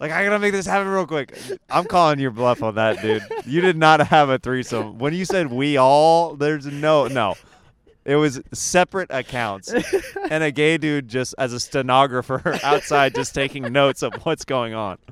Like 0.00 0.12
I 0.12 0.24
gotta 0.24 0.38
make 0.38 0.52
this 0.52 0.66
happen 0.66 0.88
real 0.88 1.06
quick. 1.06 1.36
I'm 1.68 1.84
calling 1.84 2.18
your 2.18 2.30
bluff 2.30 2.62
on 2.62 2.76
that, 2.76 3.02
dude. 3.02 3.22
You 3.44 3.60
did 3.60 3.76
not 3.76 4.06
have 4.06 4.28
a 4.28 4.38
threesome. 4.38 4.98
When 4.98 5.12
you 5.14 5.24
said 5.24 5.50
we 5.50 5.76
all, 5.76 6.36
there's 6.36 6.66
no 6.66 7.08
no. 7.08 7.34
It 8.04 8.16
was 8.16 8.40
separate 8.54 9.08
accounts 9.10 9.70
and 10.30 10.42
a 10.42 10.50
gay 10.50 10.78
dude 10.78 11.08
just 11.08 11.34
as 11.36 11.52
a 11.52 11.60
stenographer 11.60 12.58
outside 12.62 13.14
just 13.14 13.34
taking 13.34 13.70
notes 13.70 14.02
of 14.02 14.14
what's 14.24 14.46
going 14.46 14.72
on. 14.72 14.98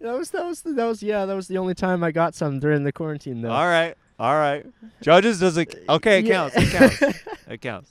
That 0.00 0.18
was 0.18 0.30
that 0.32 0.44
was 0.44 0.60
that 0.60 0.84
was 0.84 1.02
yeah 1.02 1.24
that 1.24 1.34
was 1.34 1.48
the 1.48 1.56
only 1.56 1.74
time 1.74 2.04
I 2.04 2.10
got 2.10 2.34
some 2.34 2.60
during 2.60 2.84
the 2.84 2.92
quarantine 2.92 3.40
though. 3.40 3.50
All 3.50 3.66
right. 3.66 3.96
All 4.18 4.34
right. 4.34 4.64
Judges 5.02 5.40
does 5.40 5.56
it 5.56 5.74
okay, 5.88 6.20
it 6.20 6.26
Yeah. 6.26 6.48
counts. 6.50 6.56
It 6.56 6.70
counts. 6.70 7.18
It 7.46 7.60
counts. 7.60 7.90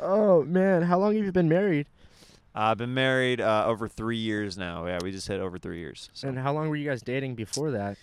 Oh 0.00 0.42
man, 0.44 0.82
how 0.82 0.98
long 0.98 1.14
have 1.14 1.24
you 1.24 1.30
been 1.32 1.48
married? 1.48 1.86
I've 2.54 2.76
been 2.76 2.92
married 2.92 3.40
uh, 3.40 3.64
over 3.66 3.88
three 3.88 4.16
years 4.18 4.58
now. 4.58 4.84
Yeah, 4.86 4.98
we 5.02 5.10
just 5.12 5.28
hit 5.28 5.40
over 5.40 5.58
three 5.58 5.78
years. 5.78 6.10
So. 6.12 6.28
And 6.28 6.38
how 6.38 6.52
long 6.52 6.68
were 6.68 6.76
you 6.76 6.88
guys 6.88 7.02
dating 7.02 7.34
before 7.34 7.70
that? 7.70 7.96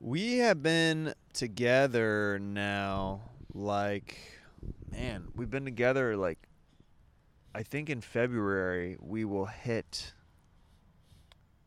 We 0.00 0.38
have 0.38 0.62
been 0.62 1.14
together 1.32 2.38
now, 2.40 3.20
like, 3.54 4.18
man, 4.90 5.28
we've 5.36 5.50
been 5.50 5.64
together 5.64 6.16
like, 6.16 6.38
I 7.54 7.62
think 7.62 7.88
in 7.88 8.00
February 8.00 8.96
we 9.00 9.24
will 9.24 9.46
hit 9.46 10.12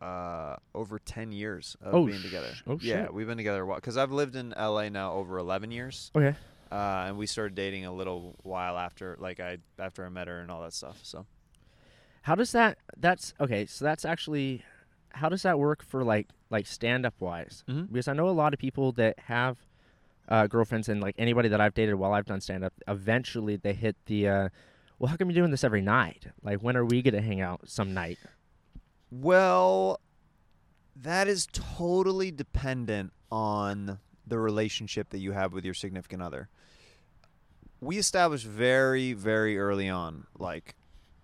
uh, 0.01 0.55
over 0.73 0.99
10 0.99 1.31
years 1.31 1.75
of 1.81 1.93
Oh, 1.93 2.05
being 2.05 2.21
together. 2.21 2.51
sh- 2.55 2.63
oh, 2.67 2.79
yeah, 2.81 3.03
shit. 3.03 3.13
we've 3.13 3.27
been 3.27 3.37
together 3.37 3.61
a 3.63 3.65
while. 3.65 3.75
Because 3.77 3.97
I've 3.97 4.11
lived 4.11 4.35
in 4.35 4.53
LA 4.57 4.89
now 4.89 5.13
over 5.13 5.37
11 5.37 5.71
years. 5.71 6.11
Okay. 6.15 6.35
Uh, 6.71 7.05
and 7.07 7.17
we 7.17 7.25
started 7.25 7.55
dating 7.55 7.85
a 7.85 7.91
little 7.91 8.35
while 8.43 8.77
after, 8.77 9.17
like, 9.19 9.39
I 9.39 9.57
after 9.79 10.05
I 10.05 10.09
met 10.09 10.27
her 10.27 10.39
and 10.39 10.51
all 10.51 10.61
that 10.61 10.73
stuff. 10.73 10.99
So, 11.03 11.25
How 12.21 12.35
does 12.35 12.51
that? 12.51 12.77
That's 12.97 13.33
okay. 13.39 13.65
So 13.65 13.85
that's 13.85 14.05
actually, 14.05 14.63
how 15.11 15.29
does 15.29 15.41
that 15.43 15.57
work 15.57 15.81
for 15.83 16.03
like 16.03 16.27
like 16.51 16.67
stand 16.67 17.05
up 17.05 17.15
wise? 17.19 17.63
Mhm. 17.67 17.87
Because 17.91 18.07
I 18.07 18.13
know 18.13 18.29
a 18.29 18.31
lot 18.31 18.53
of 18.53 18.59
people 18.59 18.91
that 18.93 19.17
have 19.19 19.57
uh, 20.27 20.45
girlfriends 20.45 20.87
and 20.89 21.01
like 21.01 21.15
anybody 21.17 21.49
that 21.49 21.59
I've 21.59 21.73
dated 21.73 21.95
while 21.95 22.13
I've 22.13 22.25
done 22.25 22.39
stand 22.39 22.63
up, 22.63 22.73
eventually 22.87 23.55
they 23.55 23.73
hit 23.73 23.95
the. 24.05 24.27
Uh, 24.27 24.49
well, 24.99 25.09
how 25.09 25.15
come 25.17 25.29
you're 25.31 25.41
doing 25.41 25.49
this 25.49 25.63
every 25.63 25.81
night? 25.81 26.27
Like, 26.43 26.59
when 26.59 26.77
are 26.77 26.85
we 26.85 27.01
gonna 27.01 27.21
hang 27.21 27.41
out 27.41 27.61
some 27.67 27.93
night? 27.95 28.19
Well, 29.11 29.99
that 30.95 31.27
is 31.27 31.47
totally 31.51 32.31
dependent 32.31 33.13
on 33.31 33.99
the 34.27 34.39
relationship 34.39 35.09
that 35.09 35.19
you 35.19 35.31
have 35.31 35.53
with 35.53 35.65
your 35.65 35.73
significant 35.73 36.21
other. 36.21 36.49
We 37.81 37.97
established 37.97 38.45
very, 38.45 39.13
very 39.13 39.57
early 39.57 39.89
on, 39.89 40.25
like, 40.37 40.75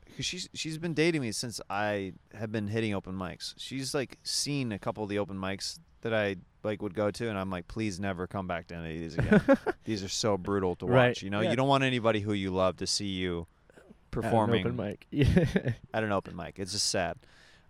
because 0.06 0.26
she's 0.26 0.50
she's 0.54 0.78
been 0.78 0.94
dating 0.94 1.22
me 1.22 1.34
since 1.34 1.60
I 1.70 2.14
have 2.34 2.52
been 2.52 2.68
hitting 2.68 2.94
open 2.96 3.14
mics. 3.14 3.54
She's 3.58 3.94
like 3.94 4.18
seen 4.24 4.72
a 4.72 4.80
couple 4.80 5.04
of 5.04 5.10
the 5.10 5.20
open 5.20 5.36
mics 5.36 5.78
that 6.02 6.14
I 6.14 6.38
like 6.64 6.82
would 6.82 6.94
go 6.94 7.12
to, 7.12 7.30
and 7.30 7.38
I'm 7.38 7.50
like, 7.50 7.68
please 7.68 8.00
never 8.00 8.26
come 8.26 8.48
back 8.48 8.68
to 8.68 8.76
any 8.76 8.96
of 8.96 9.02
these 9.02 9.18
again. 9.18 9.42
these 9.84 10.04
are 10.04 10.10
so 10.10 10.38
brutal 10.38 10.76
to 10.78 10.86
watch. 10.86 10.94
Right, 10.94 11.22
You 11.22 11.30
know, 11.30 11.42
yeah. 11.42 11.50
you 11.50 11.58
don't 11.58 11.68
want 11.68 11.84
anybody 11.84 12.22
who 12.22 12.32
you 12.32 12.52
love 12.52 12.78
to 12.78 12.88
see 12.88 13.08
you 13.08 13.48
At 13.76 13.84
an 13.84 13.84
performing 14.10 14.66
open 14.66 14.78
mic. 14.78 15.08
At 15.94 16.04
an 16.04 16.14
open 16.14 16.36
mic. 16.36 16.60
It's 16.60 16.72
just 16.72 16.88
sad. 16.90 17.18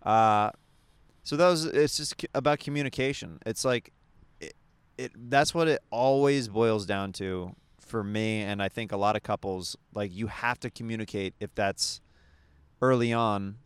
Uh, 0.05 0.51
so 1.23 1.35
that 1.35 1.47
was 1.49 1.65
it's 1.65 1.97
just 1.97 2.25
about 2.35 2.59
communication. 2.59 3.39
It's 3.45 3.65
like 3.65 3.91
it, 4.39 4.53
it 4.97 5.11
that's 5.29 5.53
what 5.53 5.67
it 5.67 5.81
always 5.89 6.47
boils 6.47 6.85
down 6.85 7.11
to 7.13 7.55
for 7.79 8.03
me 8.03 8.41
and 8.41 8.61
I 8.61 8.69
think 8.69 8.91
a 8.91 8.97
lot 8.97 9.15
of 9.15 9.23
couples 9.23 9.75
like 9.93 10.13
you 10.13 10.27
have 10.27 10.59
to 10.61 10.69
communicate 10.69 11.35
if 11.39 11.53
that's 11.53 12.01
early 12.81 13.13
on 13.13 13.57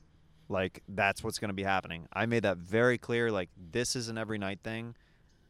like 0.50 0.84
that's 0.90 1.24
what's 1.24 1.40
going 1.40 1.50
to 1.50 1.54
be 1.54 1.64
happening. 1.64 2.08
I 2.12 2.26
made 2.26 2.44
that 2.44 2.58
very 2.58 2.98
clear 2.98 3.32
like 3.32 3.50
this 3.58 3.96
is 3.96 4.10
an 4.10 4.18
every 4.18 4.38
night 4.38 4.60
thing. 4.64 4.96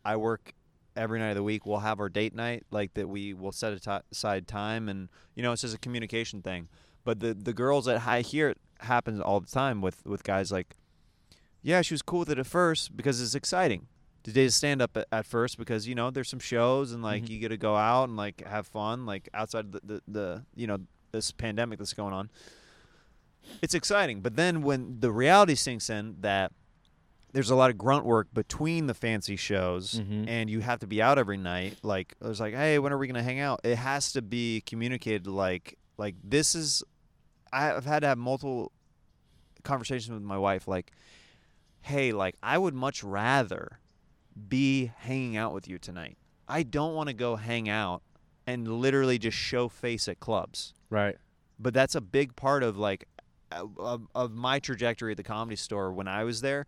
I 0.03 0.17
work 0.17 0.53
every 0.95 1.19
night 1.19 1.29
of 1.29 1.35
the 1.35 1.43
week. 1.43 1.65
We'll 1.65 1.79
have 1.79 1.99
our 1.99 2.09
date 2.09 2.35
night 2.35 2.65
like 2.71 2.95
that 2.95 3.07
we 3.07 3.33
will 3.33 3.51
set 3.51 3.73
aside 4.11 4.47
time 4.47 4.89
and 4.89 5.09
you 5.35 5.43
know 5.43 5.51
it's 5.51 5.61
just 5.61 5.75
a 5.75 5.79
communication 5.79 6.41
thing. 6.41 6.67
But 7.03 7.19
the 7.19 7.33
the 7.33 7.53
girls 7.53 7.85
that 7.85 8.05
I 8.07 8.21
hear 8.21 8.49
it 8.49 8.57
happens 8.81 9.19
all 9.19 9.39
the 9.39 9.47
time 9.47 9.81
with 9.81 10.05
with 10.05 10.23
guys 10.23 10.51
like, 10.51 10.75
yeah, 11.61 11.81
she 11.81 11.93
was 11.93 12.01
cool 12.01 12.19
with 12.19 12.29
it 12.29 12.39
at 12.39 12.47
first 12.47 12.95
because 12.95 13.21
it's 13.21 13.35
exciting 13.35 13.87
to 14.23 14.31
date 14.31 14.51
stand 14.51 14.81
up 14.81 14.95
at, 14.97 15.07
at 15.11 15.25
first 15.25 15.57
because 15.57 15.87
you 15.87 15.95
know 15.95 16.09
there's 16.11 16.27
some 16.29 16.39
shows 16.39 16.91
and 16.91 17.01
like 17.01 17.23
Mhm. 17.23 17.29
you 17.29 17.39
get 17.39 17.49
to 17.49 17.57
go 17.57 17.75
out 17.75 18.09
and 18.09 18.17
like 18.17 18.45
have 18.45 18.67
fun 18.67 19.05
like 19.05 19.29
outside 19.33 19.71
the, 19.71 19.79
the 19.83 20.01
the 20.07 20.43
you 20.55 20.67
know 20.67 20.77
this 21.11 21.31
pandemic 21.31 21.79
that's 21.79 21.93
going 21.93 22.13
on. 22.13 22.29
It's 23.61 23.73
exciting, 23.73 24.21
but 24.21 24.35
then 24.35 24.61
when 24.61 24.99
the 24.99 25.11
reality 25.11 25.55
sinks 25.55 25.89
in 25.89 26.17
that 26.21 26.51
there's 27.31 27.49
a 27.49 27.55
lot 27.55 27.69
of 27.69 27.77
grunt 27.77 28.05
work 28.05 28.27
between 28.33 28.87
the 28.87 28.93
fancy 28.93 29.35
shows 29.35 29.95
Mhm. 29.99 30.27
and 30.27 30.49
you 30.49 30.61
have 30.61 30.79
to 30.79 30.87
be 30.87 31.01
out 31.01 31.17
every 31.19 31.37
night 31.37 31.77
like 31.83 32.15
it 32.21 32.27
was 32.27 32.39
like 32.39 32.53
hey 32.55 32.79
when 32.79 32.91
are 32.91 32.97
we 32.97 33.05
going 33.07 33.15
to 33.15 33.23
hang 33.23 33.39
out 33.39 33.59
it 33.63 33.75
has 33.75 34.11
to 34.13 34.21
be 34.23 34.61
communicated 34.65 35.27
like 35.27 35.77
like 35.97 36.15
this 36.23 36.55
is 36.55 36.83
i've 37.53 37.85
had 37.85 37.99
to 37.99 38.07
have 38.07 38.17
multiple 38.17 38.71
conversations 39.63 40.09
with 40.11 40.23
my 40.23 40.37
wife 40.39 40.67
like, 40.67 40.91
"Hey, 41.81 42.11
like 42.11 42.35
I 42.43 42.57
would 42.57 42.73
much 42.73 43.03
rather 43.03 43.79
be 44.47 44.91
hanging 44.97 45.35
out 45.37 45.53
with 45.53 45.67
you 45.67 45.77
tonight. 45.77 46.17
I 46.47 46.63
don't 46.63 46.93
want 46.95 47.07
to 47.09 47.13
go 47.13 47.35
hang 47.35 47.69
out 47.69 48.01
and 48.47 48.67
literally 48.67 49.17
just 49.19 49.37
show 49.37 49.67
face 49.69 50.07
at 50.07 50.19
clubs." 50.19 50.73
Right. 50.89 51.17
But 51.59 51.73
that's 51.73 51.95
a 51.95 52.01
big 52.01 52.35
part 52.35 52.63
of 52.63 52.77
like 52.77 53.07
uh, 53.51 53.65
of, 53.77 54.07
of 54.15 54.31
my 54.31 54.59
trajectory 54.59 55.11
at 55.11 55.17
the 55.17 55.23
comedy 55.23 55.55
store 55.55 55.91
when 55.91 56.07
I 56.07 56.23
was 56.23 56.41
there. 56.41 56.65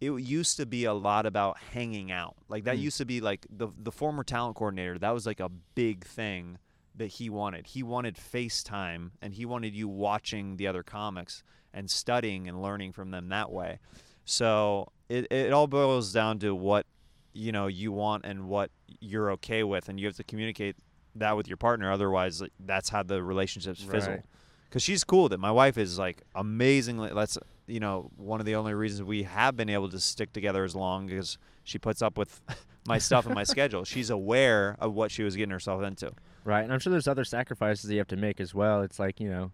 It 0.00 0.10
used 0.20 0.56
to 0.58 0.66
be 0.66 0.84
a 0.84 0.92
lot 0.92 1.24
about 1.24 1.56
hanging 1.72 2.10
out. 2.12 2.34
Like 2.48 2.64
that 2.64 2.76
Mm. 2.76 2.80
used 2.82 2.98
to 2.98 3.04
be 3.06 3.20
like 3.20 3.46
the 3.48 3.68
the 3.78 3.92
former 3.92 4.22
talent 4.24 4.56
coordinator. 4.56 4.98
That 4.98 5.12
was 5.14 5.24
like 5.26 5.40
a 5.40 5.48
big 5.74 6.04
thing 6.04 6.58
that 6.96 7.06
he 7.06 7.30
wanted. 7.30 7.68
He 7.68 7.82
wanted 7.82 8.16
FaceTime 8.16 9.12
and 9.22 9.34
he 9.34 9.44
wanted 9.46 9.74
you 9.74 9.88
watching 9.88 10.56
the 10.56 10.66
other 10.66 10.82
comics 10.82 11.42
and 11.72 11.90
studying 11.90 12.46
and 12.48 12.60
learning 12.62 12.92
from 12.92 13.10
them 13.10 13.28
that 13.30 13.50
way. 13.50 13.78
So 14.24 14.88
it 15.08 15.30
it 15.30 15.52
all 15.52 15.66
boils 15.66 16.12
down 16.12 16.38
to 16.40 16.54
what 16.54 16.86
you 17.32 17.52
know 17.52 17.66
you 17.66 17.92
want 17.92 18.24
and 18.24 18.48
what 18.48 18.70
you're 19.00 19.30
okay 19.32 19.62
with, 19.62 19.88
and 19.88 19.98
you 20.00 20.06
have 20.06 20.16
to 20.16 20.24
communicate 20.24 20.76
that 21.16 21.36
with 21.36 21.48
your 21.48 21.56
partner. 21.56 21.90
Otherwise, 21.90 22.40
like, 22.40 22.52
that's 22.60 22.88
how 22.88 23.02
the 23.02 23.22
relationships 23.22 23.82
fizzle. 23.82 24.12
Right. 24.14 24.22
Because 24.68 24.82
she's 24.82 25.04
cool 25.04 25.24
with 25.24 25.32
it. 25.32 25.38
My 25.38 25.52
wife 25.52 25.78
is 25.78 25.98
like 25.98 26.22
amazingly. 26.34 27.10
That's 27.14 27.38
you 27.66 27.80
know 27.80 28.10
one 28.16 28.40
of 28.40 28.46
the 28.46 28.54
only 28.56 28.74
reasons 28.74 29.02
we 29.02 29.24
have 29.24 29.56
been 29.56 29.68
able 29.68 29.88
to 29.90 30.00
stick 30.00 30.32
together 30.32 30.64
as 30.64 30.74
long 30.74 31.10
as 31.10 31.38
she 31.62 31.78
puts 31.78 32.02
up 32.02 32.18
with 32.18 32.40
my 32.86 32.98
stuff 32.98 33.26
and 33.26 33.34
my 33.34 33.44
schedule. 33.54 33.84
She's 33.84 34.10
aware 34.10 34.76
of 34.80 34.94
what 34.94 35.10
she 35.10 35.22
was 35.22 35.36
getting 35.36 35.52
herself 35.52 35.82
into. 35.82 36.12
Right. 36.44 36.62
And 36.62 36.72
I'm 36.72 36.78
sure 36.78 36.90
there's 36.90 37.08
other 37.08 37.24
sacrifices 37.24 37.90
you 37.90 37.98
have 37.98 38.08
to 38.08 38.16
make 38.16 38.40
as 38.40 38.54
well. 38.54 38.82
It's 38.82 38.98
like, 38.98 39.18
you 39.18 39.30
know, 39.30 39.52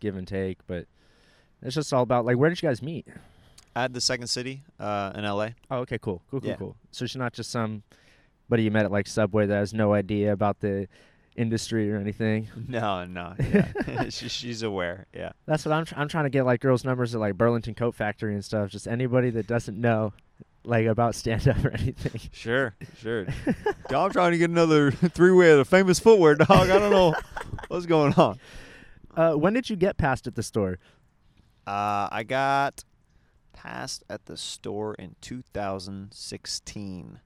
give 0.00 0.16
and 0.16 0.26
take, 0.26 0.58
but 0.66 0.86
it's 1.62 1.76
just 1.76 1.92
all 1.92 2.02
about 2.02 2.24
like 2.24 2.36
where 2.36 2.50
did 2.50 2.60
you 2.60 2.68
guys 2.68 2.82
meet? 2.82 3.06
At 3.74 3.94
the 3.94 4.00
Second 4.00 4.26
City 4.26 4.62
uh, 4.78 5.12
in 5.14 5.24
LA. 5.24 5.48
Oh, 5.70 5.78
okay, 5.78 5.98
cool. 5.98 6.22
Cool, 6.30 6.40
cool, 6.40 6.48
Yeah. 6.50 6.56
cool. 6.56 6.76
So 6.90 7.06
she's 7.06 7.16
not 7.16 7.32
just 7.32 7.50
somebody 7.50 7.82
you 8.64 8.70
met 8.70 8.84
at 8.84 8.92
like 8.92 9.06
Subway 9.06 9.46
that 9.46 9.54
has 9.56 9.72
no 9.72 9.94
idea 9.94 10.32
about 10.32 10.60
the 10.60 10.88
industry 11.36 11.90
or 11.90 11.96
anything. 11.96 12.48
No, 12.68 13.04
no, 13.06 13.34
yeah, 13.40 14.08
she, 14.10 14.28
she's 14.28 14.62
aware. 14.62 15.06
Yeah. 15.14 15.32
That's 15.46 15.64
what 15.64 15.72
I'm 15.72 15.84
tr- 15.86 15.94
I'm 15.96 16.08
trying 16.08 16.24
to 16.24 16.30
get 16.30 16.44
like 16.44 16.60
girls 16.60 16.84
numbers 16.84 17.14
at 17.14 17.20
like 17.20 17.36
Burlington 17.38 17.74
Coat 17.74 17.94
Factory 17.94 18.34
and 18.34 18.44
stuff. 18.44 18.68
Just 18.70 18.86
anybody 18.86 19.30
that 19.30 19.46
doesn't 19.46 19.80
know 19.80 20.12
like 20.64 20.86
about 20.86 21.14
stand 21.14 21.48
up 21.48 21.64
or 21.64 21.70
anything. 21.70 22.20
Sure, 22.32 22.74
sure. 22.98 23.24
Dog, 23.88 24.08
I'm 24.08 24.10
trying 24.12 24.32
to 24.32 24.38
get 24.38 24.50
another 24.50 24.90
three 24.90 25.32
way 25.32 25.50
of 25.50 25.58
the 25.58 25.64
famous 25.64 25.98
footwear, 25.98 26.34
dog. 26.34 26.50
I 26.50 26.78
don't 26.78 26.90
know 26.92 27.14
what's 27.68 27.86
going 27.86 28.12
on. 28.14 28.38
Uh, 29.16 29.32
when 29.32 29.54
did 29.54 29.68
you 29.70 29.76
get 29.76 29.96
past 29.96 30.26
at 30.26 30.34
the 30.34 30.42
store? 30.42 30.78
Uh, 31.66 32.08
I 32.12 32.24
got 32.26 32.84
passed 33.52 34.04
at 34.08 34.26
the 34.26 34.36
store 34.36 34.94
in 34.94 35.16
2016, 35.20 37.20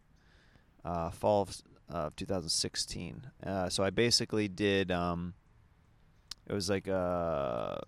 uh, 0.85 1.11
fall 1.11 1.43
of, 1.43 1.63
of 1.89 2.17
2016. 2.17 3.31
Uh, 3.45 3.69
so 3.69 3.85
I 3.85 3.91
basically 3.91 4.49
did. 4.49 4.91
Um, 4.91 5.35
it 6.47 6.53
was 6.53 6.71
like 6.71 6.87
a 6.87 7.83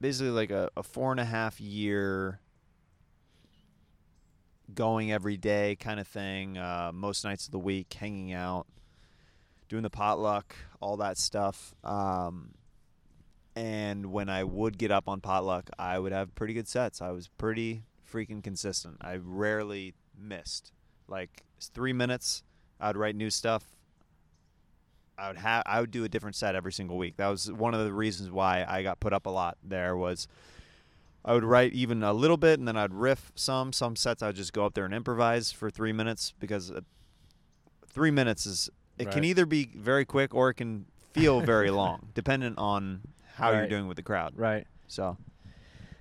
basically 0.00 0.30
like 0.30 0.50
a, 0.50 0.70
a 0.76 0.82
four 0.82 1.10
and 1.10 1.20
a 1.20 1.24
half 1.24 1.60
year 1.60 2.40
going 4.74 5.12
every 5.12 5.36
day 5.36 5.76
kind 5.76 6.00
of 6.00 6.06
thing. 6.06 6.58
Uh, 6.58 6.90
most 6.92 7.24
nights 7.24 7.46
of 7.46 7.52
the 7.52 7.58
week, 7.58 7.92
hanging 7.94 8.32
out, 8.32 8.66
doing 9.68 9.82
the 9.82 9.90
potluck, 9.90 10.54
all 10.80 10.96
that 10.98 11.18
stuff. 11.18 11.74
Um, 11.84 12.52
and 13.58 14.12
when 14.12 14.28
I 14.28 14.44
would 14.44 14.78
get 14.78 14.92
up 14.92 15.08
on 15.08 15.20
potluck, 15.20 15.68
I 15.80 15.98
would 15.98 16.12
have 16.12 16.32
pretty 16.36 16.54
good 16.54 16.68
sets. 16.68 17.02
I 17.02 17.10
was 17.10 17.26
pretty 17.26 17.82
freaking 18.08 18.40
consistent. 18.40 18.98
I 19.00 19.18
rarely 19.20 19.94
missed. 20.16 20.70
Like 21.08 21.42
three 21.60 21.92
minutes, 21.92 22.44
I'd 22.80 22.96
write 22.96 23.16
new 23.16 23.30
stuff. 23.30 23.64
I 25.18 25.26
would 25.26 25.38
have 25.38 25.64
I 25.66 25.80
would 25.80 25.90
do 25.90 26.04
a 26.04 26.08
different 26.08 26.36
set 26.36 26.54
every 26.54 26.72
single 26.72 26.96
week. 26.96 27.16
That 27.16 27.26
was 27.26 27.50
one 27.50 27.74
of 27.74 27.84
the 27.84 27.92
reasons 27.92 28.30
why 28.30 28.64
I 28.68 28.84
got 28.84 29.00
put 29.00 29.12
up 29.12 29.26
a 29.26 29.30
lot. 29.30 29.58
There 29.64 29.96
was 29.96 30.28
I 31.24 31.32
would 31.34 31.42
write 31.42 31.72
even 31.72 32.04
a 32.04 32.12
little 32.12 32.36
bit, 32.36 32.60
and 32.60 32.68
then 32.68 32.76
I'd 32.76 32.94
riff 32.94 33.32
some. 33.34 33.72
Some 33.72 33.96
sets 33.96 34.22
I'd 34.22 34.36
just 34.36 34.52
go 34.52 34.66
up 34.66 34.74
there 34.74 34.84
and 34.84 34.94
improvise 34.94 35.50
for 35.50 35.68
three 35.68 35.92
minutes 35.92 36.32
because 36.38 36.70
uh, 36.70 36.82
three 37.88 38.12
minutes 38.12 38.46
is 38.46 38.70
it 38.98 39.10
can 39.10 39.24
either 39.24 39.46
be 39.46 39.68
very 39.74 40.04
quick 40.04 40.32
or 40.32 40.50
it 40.50 40.54
can 40.54 40.86
feel 41.12 41.40
very 41.40 41.70
long, 41.72 42.10
dependent 42.14 42.56
on 42.56 43.00
how 43.38 43.50
you're 43.50 43.60
Right. 43.60 43.70
doing 43.70 43.86
with 43.88 43.96
the 43.96 44.02
crowd. 44.02 44.34
Right. 44.36 44.66
So 44.88 45.16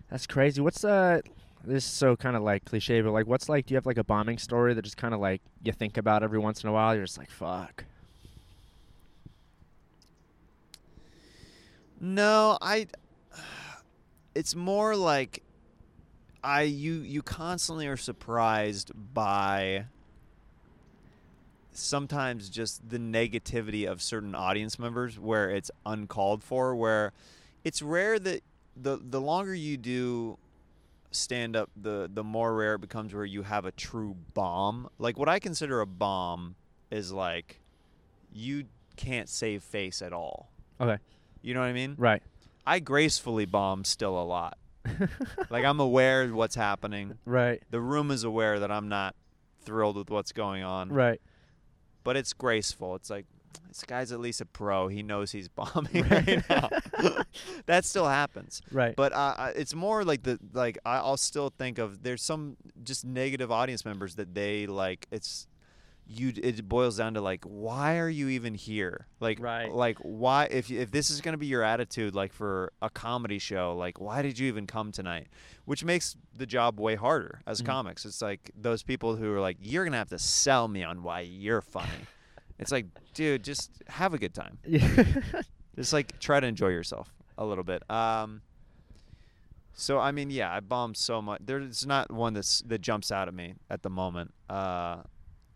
That's 0.10 0.28
crazy. 0.28 0.62
What's 0.62 0.84
uh 0.84 1.22
this 1.64 1.86
is 1.86 1.92
so 1.92 2.16
kind 2.16 2.36
of 2.38 2.44
like 2.44 2.64
cliche, 2.66 3.02
but 3.02 3.12
like 3.12 3.28
what's 3.28 3.50
like 3.50 3.66
do 3.66 3.74
you 3.74 3.78
have 3.78 3.86
like 3.86 3.98
a 3.98 4.04
bombing 4.04 4.38
story 4.38 4.74
that 4.74 4.82
just 4.84 4.98
kind 4.98 5.14
of 5.14 5.20
like 5.20 5.42
you 5.64 5.72
think 5.74 5.98
about 5.98 6.24
every 6.24 6.40
once 6.40 6.64
in 6.64 6.70
a 6.70 6.74
while? 6.74 6.96
You're 6.96 7.06
just 7.06 7.18
like, 7.18 7.30
fuck. 7.30 7.86
no, 12.00 12.58
I. 12.62 12.88
It's 14.36 14.54
more 14.54 14.96
like 14.96 15.42
I 16.44 16.62
you 16.62 16.94
you 17.02 17.24
constantly 17.24 17.88
are 17.88 17.98
surprised 17.98 18.92
by 18.96 19.86
sometimes 21.78 22.50
just 22.50 22.88
the 22.90 22.98
negativity 22.98 23.86
of 23.90 24.02
certain 24.02 24.34
audience 24.36 24.78
members 24.80 25.20
where 25.20 25.50
it's 25.50 25.70
uncalled 25.86 26.44
for 26.44 26.76
where 26.76 27.14
it's 27.64 27.82
rare 27.82 28.18
that 28.20 28.42
the 28.76 29.00
the 29.02 29.22
longer 29.22 29.54
you 29.54 29.78
do 29.78 30.38
stand 31.12 31.56
up 31.56 31.70
the 31.76 32.10
the 32.14 32.24
more 32.24 32.54
rare 32.56 32.76
it 32.76 32.82
becomes 32.82 33.14
where 33.14 33.26
you 33.26 33.44
have 33.44 33.66
a 33.66 33.72
true 33.72 34.16
bomb 34.34 34.90
like 35.00 35.18
what 35.18 35.30
i 35.30 35.40
consider 35.40 35.80
a 35.82 35.86
bomb 35.86 36.56
is 36.92 37.12
like 37.12 37.60
you 38.34 38.66
can't 38.96 39.30
save 39.30 39.64
face 39.64 40.02
at 40.02 40.14
all 40.14 40.50
Okay. 40.82 40.98
you 41.42 41.54
know 41.54 41.62
what 41.62 41.68
i 41.68 41.74
mean 41.74 41.96
Right. 41.98 42.22
i 42.66 42.80
gracefully 42.80 43.46
bomb 43.46 43.84
still 43.84 44.22
a 44.22 44.26
lot 44.26 44.58
like 45.50 45.64
i'm 45.66 45.80
aware 45.80 46.24
of 46.24 46.34
what's 46.34 46.56
happening 46.56 47.18
right. 47.26 47.62
the 47.72 47.82
room 47.82 48.12
is 48.12 48.24
aware 48.24 48.60
that 48.60 48.72
i'm 48.72 48.90
not 48.90 49.16
thrilled 49.64 49.96
with 49.98 50.10
what's 50.10 50.32
going 50.32 50.64
on 50.64 50.90
Right. 50.90 51.20
But 52.08 52.16
it's 52.16 52.32
graceful. 52.32 52.96
It's 52.96 53.10
like 53.10 53.26
this 53.68 53.84
guy's 53.84 54.14
at 54.14 54.20
least 54.22 54.40
a 54.40 54.46
pro. 54.46 54.88
He 54.88 55.04
knows 55.04 55.32
he's 55.34 55.50
bombing 55.60 56.08
right 56.10 56.42
now. 56.50 56.70
that 57.66 57.84
still 57.84 58.08
happens, 58.08 58.62
Right. 58.72 58.96
but 58.96 59.12
uh, 59.12 59.36
uh, 59.38 59.52
it's 59.56 59.74
more 59.76 60.06
like 60.06 60.24
the 60.24 60.40
like 60.54 60.78
I'll 60.86 61.18
still 61.18 61.50
think 61.58 61.78
of 61.78 62.04
there's 62.04 62.22
some 62.24 62.56
just 62.84 63.04
negative 63.04 63.52
audience 63.52 63.84
members 63.84 64.16
that 64.16 64.34
they 64.34 64.68
like. 64.68 65.06
It's 65.12 65.48
you. 66.08 66.32
It 66.36 66.68
boils 66.68 66.98
down 66.98 67.14
to 67.16 67.22
like 67.22 67.44
why 67.46 67.98
are 68.00 68.10
you 68.10 68.30
even 68.30 68.54
here? 68.56 69.08
Like 69.20 69.40
Right. 69.40 69.72
like 69.72 69.98
why 70.00 70.46
if 70.46 70.72
if 70.72 70.92
this 70.92 71.10
is 71.10 71.22
gonna 71.22 71.38
be 71.38 71.48
your 71.48 71.64
attitude 71.64 72.16
like 72.16 72.34
for 72.34 72.72
a 72.82 72.90
comedy 72.90 73.40
show 73.40 73.76
like 73.78 74.00
why 74.00 74.22
did 74.22 74.40
you 74.40 74.48
even 74.48 74.68
come 74.68 74.92
tonight? 74.92 75.28
Which 75.66 75.84
makes 75.84 76.16
the 76.36 76.46
job 76.46 76.80
way 76.80 76.96
harder 76.96 77.42
as 77.46 77.62
Mhm. 77.62 77.66
comics. 77.66 78.06
It's 78.06 78.22
like 78.22 78.52
those 78.56 78.84
people 78.84 79.16
who 79.16 79.34
are 79.34 79.40
like 79.42 79.58
you're 79.60 79.84
gonna 79.86 79.98
have 79.98 80.10
to 80.10 80.20
sell 80.20 80.68
me 80.68 80.84
on 80.84 81.04
why 81.04 81.22
you're 81.22 81.62
funny. 81.62 81.88
It's 82.60 82.72
like, 82.72 82.88
dude, 83.14 83.44
just 83.44 83.70
have 83.88 84.16
a 84.16 84.18
good 84.18 84.34
time. 84.34 84.58
Just 85.76 85.94
like 85.94 86.18
try 86.20 86.40
to 86.40 86.48
enjoy 86.48 86.70
yourself 86.70 87.14
a 87.38 87.46
little 87.46 87.64
bit. 87.64 87.84
Um, 87.88 88.42
so 89.74 90.00
I 90.00 90.12
mean, 90.12 90.32
yeah, 90.32 90.52
I 90.52 90.60
bombed 90.60 90.98
so 90.98 91.22
much. 91.22 91.42
There's 91.46 91.86
not 91.86 92.12
one 92.12 92.34
that's 92.34 92.62
that 92.62 92.82
jumps 92.82 93.12
out 93.12 93.28
at 93.28 93.34
me 93.36 93.54
at 93.70 93.84
the 93.84 93.92
moment. 93.92 94.34
Uh, 94.50 95.04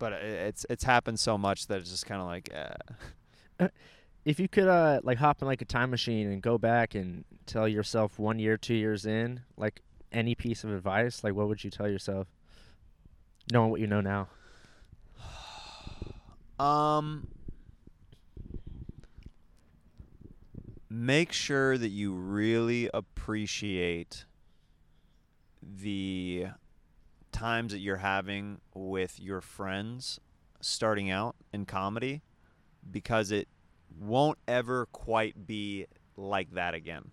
but 0.02 0.14
it's 0.14 0.66
it's 0.68 0.82
happened 0.82 1.20
so 1.20 1.38
much 1.38 1.68
that 1.68 1.78
it's 1.78 1.90
just 1.90 2.06
kind 2.06 2.20
of 2.20 2.26
like, 2.26 2.52
eh. 3.60 3.68
if 4.24 4.40
you 4.40 4.48
could 4.48 4.66
uh 4.66 4.98
like 5.04 5.16
hop 5.16 5.40
in 5.40 5.46
like 5.46 5.62
a 5.62 5.64
time 5.64 5.90
machine 5.90 6.26
and 6.26 6.42
go 6.42 6.58
back 6.58 6.96
and 6.96 7.24
tell 7.46 7.68
yourself 7.68 8.18
one 8.18 8.40
year, 8.40 8.56
two 8.56 8.74
years 8.74 9.06
in, 9.06 9.42
like 9.56 9.80
any 10.10 10.34
piece 10.34 10.64
of 10.64 10.72
advice, 10.72 11.22
like 11.22 11.34
what 11.34 11.46
would 11.46 11.62
you 11.62 11.70
tell 11.70 11.88
yourself? 11.88 12.26
Knowing 13.52 13.70
what 13.70 13.80
you 13.80 13.86
know 13.86 14.00
now. 14.00 14.28
Um, 16.58 17.26
make 20.88 21.32
sure 21.32 21.76
that 21.76 21.88
you 21.88 22.12
really 22.12 22.88
appreciate 22.94 24.26
the 25.60 26.46
times 27.32 27.72
that 27.72 27.78
you're 27.80 27.96
having 27.96 28.60
with 28.74 29.18
your 29.20 29.40
friends 29.40 30.20
starting 30.60 31.10
out 31.10 31.34
in 31.52 31.64
comedy 31.66 32.22
because 32.90 33.30
it 33.32 33.48
won't 33.98 34.38
ever 34.46 34.86
quite 34.86 35.46
be 35.46 35.86
like 36.16 36.52
that 36.52 36.74
again. 36.74 37.10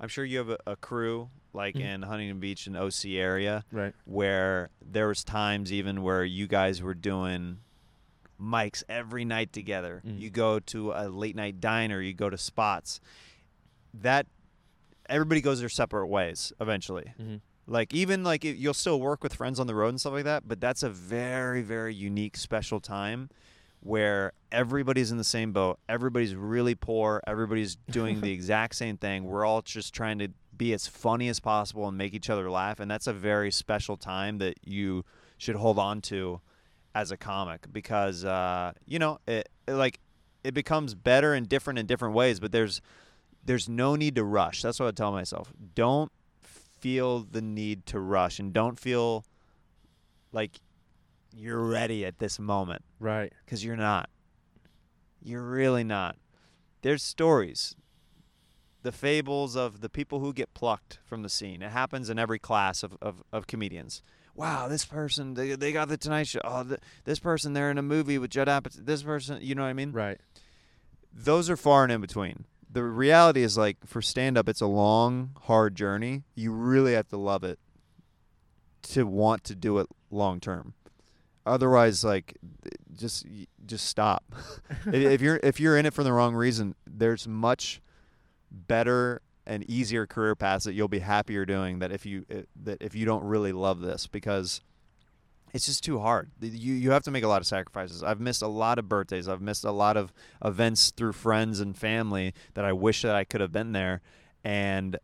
I'm 0.00 0.08
sure 0.08 0.24
you 0.24 0.38
have 0.38 0.50
a, 0.50 0.58
a 0.66 0.76
crew 0.76 1.30
like 1.52 1.74
Mhm. 1.74 1.80
in 1.80 2.02
Huntington 2.02 2.38
Beach 2.40 2.66
and 2.66 2.76
OC 2.76 3.16
area 3.16 3.64
Right. 3.72 3.94
where 4.04 4.70
there 4.84 5.08
was 5.08 5.24
times 5.24 5.72
even 5.72 6.02
where 6.02 6.24
you 6.24 6.46
guys 6.46 6.82
were 6.82 6.94
doing 6.94 7.58
mics 8.40 8.82
every 8.88 9.24
night 9.24 9.52
together. 9.52 10.02
Mm. 10.06 10.20
You 10.20 10.28
go 10.30 10.58
to 10.60 10.92
a 10.92 11.08
late 11.08 11.34
night 11.36 11.60
diner, 11.60 12.00
you 12.02 12.12
go 12.12 12.28
to 12.28 12.36
spots. 12.36 13.00
That 13.94 14.26
everybody 15.08 15.40
goes 15.40 15.60
their 15.60 15.70
separate 15.70 16.08
ways 16.08 16.52
eventually. 16.60 17.14
Mhm. 17.18 17.40
Like 17.66 17.92
even 17.94 18.22
like 18.24 18.44
it- 18.44 18.56
you'll 18.56 18.74
still 18.74 19.00
work 19.00 19.22
with 19.22 19.34
friends 19.34 19.58
on 19.58 19.66
the 19.66 19.74
road 19.74 19.88
and 19.90 20.00
stuff 20.00 20.12
like 20.12 20.24
that, 20.24 20.46
but 20.46 20.60
that's 20.60 20.82
a 20.82 20.90
very 20.90 21.62
very 21.62 21.94
unique 21.94 22.36
special 22.36 22.80
time 22.80 23.28
where 23.80 24.32
everybody's 24.50 25.10
in 25.12 25.18
the 25.18 25.24
same 25.24 25.52
boat. 25.52 25.78
Everybody's 25.88 26.34
really 26.34 26.74
poor. 26.74 27.22
Everybody's 27.26 27.76
doing 27.90 28.20
the 28.20 28.32
exact 28.38 28.74
same 28.74 28.96
thing. 28.96 29.24
We're 29.24 29.44
all 29.44 29.62
just 29.62 29.94
trying 29.94 30.18
to 30.20 30.28
be 30.56 30.72
as 30.72 30.86
funny 30.86 31.28
as 31.28 31.38
possible 31.40 31.86
and 31.86 31.96
make 31.98 32.14
each 32.14 32.30
other 32.30 32.50
laugh, 32.50 32.80
and 32.80 32.90
that's 32.90 33.06
a 33.06 33.12
very 33.12 33.50
special 33.50 33.96
time 33.96 34.38
that 34.38 34.54
you 34.64 35.04
should 35.38 35.56
hold 35.56 35.78
on 35.78 36.00
to 36.00 36.40
as 36.94 37.10
a 37.10 37.16
comic 37.16 37.66
because 37.72 38.24
uh, 38.24 38.72
you 38.86 38.98
know 38.98 39.18
it, 39.26 39.48
it 39.68 39.72
like 39.74 40.00
it 40.42 40.54
becomes 40.54 40.94
better 40.94 41.34
and 41.34 41.48
different 41.48 41.78
in 41.78 41.86
different 41.86 42.14
ways, 42.14 42.40
but 42.40 42.52
there's 42.52 42.80
there's 43.44 43.68
no 43.68 43.94
need 43.96 44.14
to 44.16 44.24
rush. 44.24 44.62
That's 44.62 44.80
what 44.80 44.86
I 44.88 44.92
tell 44.92 45.12
myself. 45.12 45.52
Don't 45.74 46.10
feel 46.80 47.20
the 47.20 47.42
need 47.42 47.86
to 47.86 48.00
rush 48.00 48.38
and 48.38 48.52
don't 48.52 48.78
feel 48.78 49.24
like 50.32 50.60
you're 51.34 51.62
ready 51.64 52.04
at 52.04 52.18
this 52.18 52.38
moment 52.38 52.82
Right. 52.98 53.32
because 53.44 53.64
you're 53.64 53.76
not. 53.76 54.08
You're 55.22 55.42
really 55.42 55.84
not. 55.84 56.16
There's 56.82 57.02
stories, 57.02 57.74
the 58.82 58.92
fables 58.92 59.56
of 59.56 59.80
the 59.80 59.88
people 59.88 60.20
who 60.20 60.32
get 60.32 60.54
plucked 60.54 60.98
from 61.04 61.22
the 61.22 61.28
scene. 61.28 61.62
It 61.62 61.72
happens 61.72 62.08
in 62.10 62.18
every 62.18 62.38
class 62.38 62.82
of, 62.82 62.96
of, 63.02 63.22
of 63.32 63.46
comedians. 63.46 64.02
Wow, 64.34 64.68
this 64.68 64.84
person, 64.84 65.34
they, 65.34 65.54
they 65.56 65.72
got 65.72 65.88
the 65.88 65.96
Tonight 65.96 66.26
Show. 66.28 66.40
Oh, 66.44 66.62
th- 66.62 66.80
this 67.04 67.18
person, 67.18 67.54
they're 67.54 67.70
in 67.70 67.78
a 67.78 67.82
movie 67.82 68.18
with 68.18 68.30
Judd 68.30 68.48
Apatow. 68.48 68.84
This 68.84 69.02
person, 69.02 69.38
you 69.40 69.54
know 69.54 69.62
what 69.62 69.68
I 69.68 69.72
mean? 69.72 69.92
Right. 69.92 70.20
those 71.12 71.48
are 71.48 71.56
far 71.56 71.82
and 71.84 71.92
in 71.92 72.00
between. 72.02 72.44
The 72.76 72.84
reality 72.84 73.42
is 73.42 73.56
like 73.56 73.78
for 73.86 74.02
stand 74.02 74.36
up 74.36 74.50
it's 74.50 74.60
a 74.60 74.66
long, 74.66 75.30
hard 75.44 75.74
journey. 75.74 76.24
You 76.34 76.52
really 76.52 76.92
have 76.92 77.08
to 77.08 77.16
love 77.16 77.42
it 77.42 77.58
to 78.90 79.06
want 79.06 79.44
to 79.44 79.54
do 79.54 79.78
it 79.78 79.86
long 80.10 80.40
term. 80.40 80.74
Otherwise 81.46 82.04
like 82.04 82.36
just 82.94 83.24
just 83.64 83.86
stop. 83.86 84.24
if 84.92 85.22
you're 85.22 85.40
if 85.42 85.58
you're 85.58 85.78
in 85.78 85.86
it 85.86 85.94
for 85.94 86.04
the 86.04 86.12
wrong 86.12 86.34
reason, 86.34 86.74
there's 86.86 87.26
much 87.26 87.80
better 88.50 89.22
and 89.46 89.64
easier 89.70 90.06
career 90.06 90.34
paths 90.34 90.66
that 90.66 90.74
you'll 90.74 90.86
be 90.86 90.98
happier 90.98 91.46
doing 91.46 91.78
that 91.78 91.90
if 91.90 92.04
you 92.04 92.26
eh, 92.28 92.42
that 92.64 92.82
if 92.82 92.94
you 92.94 93.06
don't 93.06 93.24
really 93.24 93.52
love 93.52 93.80
this 93.80 94.06
because 94.06 94.60
it's 95.52 95.66
just 95.66 95.82
too 95.84 95.98
hard. 96.00 96.30
You 96.40 96.74
you 96.74 96.90
have 96.90 97.02
to 97.04 97.10
make 97.10 97.24
a 97.24 97.28
lot 97.28 97.40
of 97.40 97.46
sacrifices. 97.46 98.02
I've 98.02 98.20
missed 98.20 98.42
a 98.42 98.46
lot 98.48 98.78
of 98.78 98.88
birthdays. 98.88 99.28
I've 99.28 99.40
missed 99.40 99.64
a 99.64 99.70
lot 99.70 99.96
of 99.96 100.12
events 100.44 100.90
through 100.90 101.12
friends 101.14 101.60
and 101.60 101.76
family 101.76 102.34
that 102.54 102.64
I 102.64 102.72
wish 102.72 103.02
that 103.02 103.14
I 103.14 103.24
could 103.24 103.40
have 103.40 103.52
been 103.52 103.72
there, 103.72 104.02
and 104.44 104.98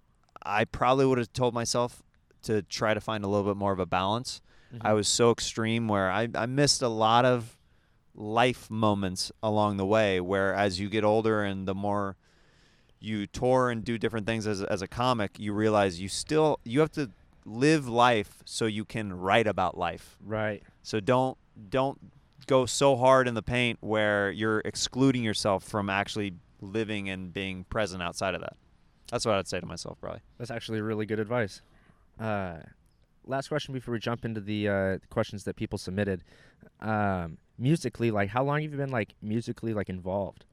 I 0.45 0.65
probably 0.65 1.07
would 1.07 1.19
have 1.19 1.33
told 1.33 1.55
myself 1.55 2.03
to 2.43 2.63
try 2.63 2.93
to 2.93 3.01
find 3.01 3.25
a 3.25 3.29
little 3.29 3.47
bit 3.49 3.57
more 3.57 3.73
of 3.73 3.79
a 3.79 3.87
balance. 3.87 4.41
I 4.81 4.91
Mhm. 4.91 4.95
was 4.97 5.09
so 5.09 5.31
extreme 5.31 5.87
where 5.87 6.11
I, 6.11 6.29
I 6.35 6.47
missed 6.47 6.83
a 6.83 6.89
lot 6.89 7.25
of 7.25 7.57
life 8.15 8.71
moments 8.71 9.31
along 9.43 9.77
the 9.77 9.87
way 9.87 10.21
where 10.21 10.53
as 10.55 10.81
you 10.81 10.89
get 10.89 11.05
older 11.05 11.43
and 11.45 11.67
the 11.69 11.75
more 11.75 12.17
you 13.01 13.27
tour 13.27 13.71
and 13.71 13.85
do 13.85 13.97
different 13.99 14.27
things 14.27 14.47
as, 14.47 14.63
as 14.63 14.83
a 14.83 14.87
comic 14.89 15.39
you 15.39 15.53
realize 15.53 15.99
you 16.01 16.09
still 16.09 16.59
you 16.65 16.81
have 16.81 16.91
to 16.93 17.11
live 17.45 17.89
life 17.89 18.43
so 18.45 18.67
you 18.67 18.85
can 18.85 19.13
write 19.13 19.47
about 19.47 19.77
life 19.77 20.17
Right. 20.25 20.63
so 20.83 21.01
don't 21.01 21.37
don't 21.71 21.99
go 22.47 22.67
so 22.67 22.97
hard 22.97 23.29
in 23.29 23.35
the 23.35 23.43
paint 23.43 23.79
where 23.81 24.31
you're 24.31 24.61
excluding 24.65 25.23
yourself 25.23 25.65
from 25.65 25.89
actually 25.91 26.35
living 26.61 27.09
and 27.09 27.33
being 27.33 27.65
present 27.65 28.03
outside 28.03 28.35
of 28.35 28.41
that 28.41 28.57
that's 29.11 29.25
what 29.27 29.35
i'd 29.37 29.49
say 29.49 29.61
to 29.61 29.67
myself 29.67 29.99
probably 30.01 30.21
That's 30.39 30.51
actually 30.51 30.81
really 30.81 31.07
good 31.07 31.19
advice. 31.21 31.63
Uh, 32.21 32.59
last 33.27 33.49
question 33.49 33.73
before 33.75 33.93
we 33.93 33.99
jump 33.99 34.25
into 34.25 34.41
the 34.41 34.69
uh, 34.69 34.99
questions 35.11 35.45
that 35.45 35.57
people 35.57 35.79
submitted. 35.79 36.23
Um, 36.81 37.39
musically, 37.59 38.11
like, 38.11 38.29
how 38.29 38.43
long 38.45 38.63
have 38.63 38.71
you 38.73 38.77
been 38.79 38.91
like 38.91 39.15
musically 39.23 39.73
like 39.75 39.89
involved? 39.89 40.45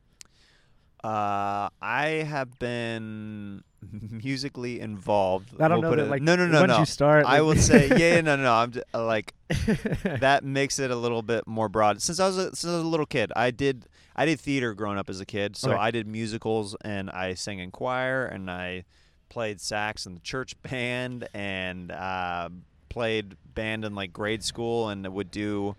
Uh, 1.03 1.69
I 1.81 2.25
have 2.27 2.59
been 2.59 3.63
musically 4.11 4.79
involved. 4.81 5.49
I 5.59 5.67
don't 5.67 5.81
We'll 5.81 5.91
know 5.91 5.95
that, 5.97 6.05
it- 6.07 6.09
like, 6.09 6.21
no, 6.21 6.35
no, 6.35 6.45
no, 6.47 6.65
no. 6.65 6.79
you 6.79 6.85
start? 6.85 7.25
I 7.25 7.39
like- 7.39 7.43
would 7.47 7.59
say, 7.61 7.87
yeah, 7.89 8.15
yeah, 8.15 8.21
no, 8.21 8.35
no, 8.35 8.43
no. 8.49 8.53
I'm 8.53 8.71
just, 8.71 8.85
uh, 8.93 9.05
like 9.05 9.33
that 10.03 10.43
makes 10.43 10.77
it 10.79 10.91
a 10.91 10.95
little 10.95 11.21
bit 11.21 11.47
more 11.47 11.69
broad. 11.69 12.01
Since 12.01 12.19
I 12.19 12.27
was 12.27 12.37
a, 12.37 12.43
since 12.55 12.65
I 12.65 12.75
was 12.75 12.83
a 12.83 12.87
little 12.87 13.05
kid, 13.05 13.31
I 13.35 13.51
did 13.51 13.85
I 14.15 14.25
did 14.25 14.39
theater 14.41 14.73
growing 14.73 14.97
up 14.97 15.09
as 15.09 15.21
a 15.21 15.25
kid. 15.25 15.55
So 15.55 15.71
Okay. 15.71 15.79
I 15.79 15.91
did 15.91 16.05
musicals 16.05 16.75
and 16.83 17.09
I 17.09 17.33
sang 17.35 17.59
in 17.59 17.71
choir 17.71 18.25
and 18.25 18.51
I 18.51 18.83
played 19.29 19.61
sax 19.61 20.05
in 20.05 20.15
the 20.15 20.19
church 20.19 20.61
band 20.63 21.29
and 21.33 21.91
uh, 21.91 22.49
played 22.89 23.35
band 23.53 23.85
in 23.85 23.95
like 23.95 24.11
grade 24.11 24.43
school 24.43 24.89
and 24.89 25.07
would 25.07 25.31
do 25.31 25.75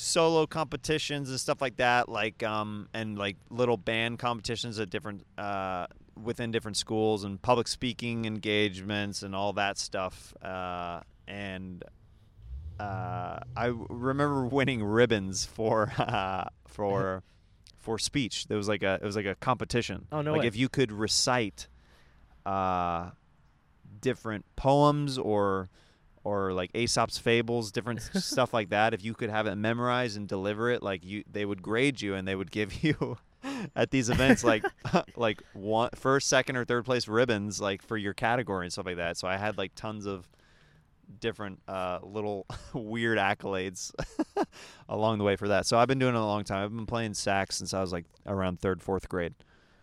solo 0.00 0.46
competitions 0.46 1.28
and 1.28 1.38
stuff 1.38 1.60
like 1.60 1.76
that 1.76 2.08
like 2.08 2.42
um 2.42 2.88
and 2.94 3.18
like 3.18 3.36
little 3.50 3.76
band 3.76 4.18
competitions 4.18 4.78
at 4.78 4.88
different 4.88 5.26
uh 5.36 5.86
within 6.22 6.50
different 6.50 6.76
schools 6.76 7.22
and 7.24 7.40
public 7.42 7.68
speaking 7.68 8.24
engagements 8.24 9.22
and 9.22 9.34
all 9.34 9.52
that 9.52 9.76
stuff 9.76 10.34
uh 10.42 11.00
and 11.28 11.84
uh 12.78 13.38
I 13.54 13.66
remember 13.90 14.44
winning 14.50 14.82
ribbons 14.82 15.44
for 15.44 15.92
uh 15.98 16.44
for 16.66 17.22
for 17.78 17.98
speech 17.98 18.46
there 18.48 18.56
was 18.56 18.68
like 18.68 18.82
a 18.82 18.94
it 18.94 19.04
was 19.04 19.16
like 19.16 19.26
a 19.26 19.34
competition 19.34 20.06
Oh, 20.12 20.22
no 20.22 20.32
like 20.32 20.42
way. 20.42 20.46
if 20.46 20.56
you 20.56 20.68
could 20.70 20.92
recite 20.92 21.68
uh 22.46 23.10
different 24.00 24.46
poems 24.56 25.18
or 25.18 25.68
or 26.24 26.52
like 26.52 26.70
Aesop's 26.74 27.18
fables, 27.18 27.72
different 27.72 28.02
stuff 28.14 28.52
like 28.52 28.70
that. 28.70 28.94
If 28.94 29.04
you 29.04 29.14
could 29.14 29.30
have 29.30 29.46
it 29.46 29.54
memorized 29.56 30.16
and 30.16 30.28
deliver 30.28 30.70
it, 30.70 30.82
like 30.82 31.04
you, 31.04 31.24
they 31.30 31.44
would 31.44 31.62
grade 31.62 32.00
you 32.00 32.14
and 32.14 32.26
they 32.26 32.34
would 32.34 32.50
give 32.50 32.82
you 32.84 33.18
at 33.74 33.90
these 33.90 34.10
events 34.10 34.44
like 34.44 34.64
like 35.16 35.42
one 35.54 35.90
first, 35.94 36.28
second, 36.28 36.56
or 36.56 36.64
third 36.64 36.84
place 36.84 37.08
ribbons 37.08 37.60
like 37.60 37.82
for 37.82 37.96
your 37.96 38.14
category 38.14 38.66
and 38.66 38.72
stuff 38.72 38.86
like 38.86 38.96
that. 38.96 39.16
So 39.16 39.28
I 39.28 39.36
had 39.36 39.56
like 39.56 39.74
tons 39.74 40.06
of 40.06 40.28
different 41.18 41.60
uh, 41.66 41.98
little 42.02 42.46
weird 42.72 43.18
accolades 43.18 43.92
along 44.88 45.18
the 45.18 45.24
way 45.24 45.36
for 45.36 45.48
that. 45.48 45.66
So 45.66 45.78
I've 45.78 45.88
been 45.88 45.98
doing 45.98 46.14
it 46.14 46.18
a 46.18 46.24
long 46.24 46.44
time. 46.44 46.64
I've 46.64 46.76
been 46.76 46.86
playing 46.86 47.14
sax 47.14 47.56
since 47.56 47.74
I 47.74 47.80
was 47.80 47.92
like 47.92 48.04
around 48.26 48.60
third, 48.60 48.82
fourth 48.82 49.08
grade. 49.08 49.34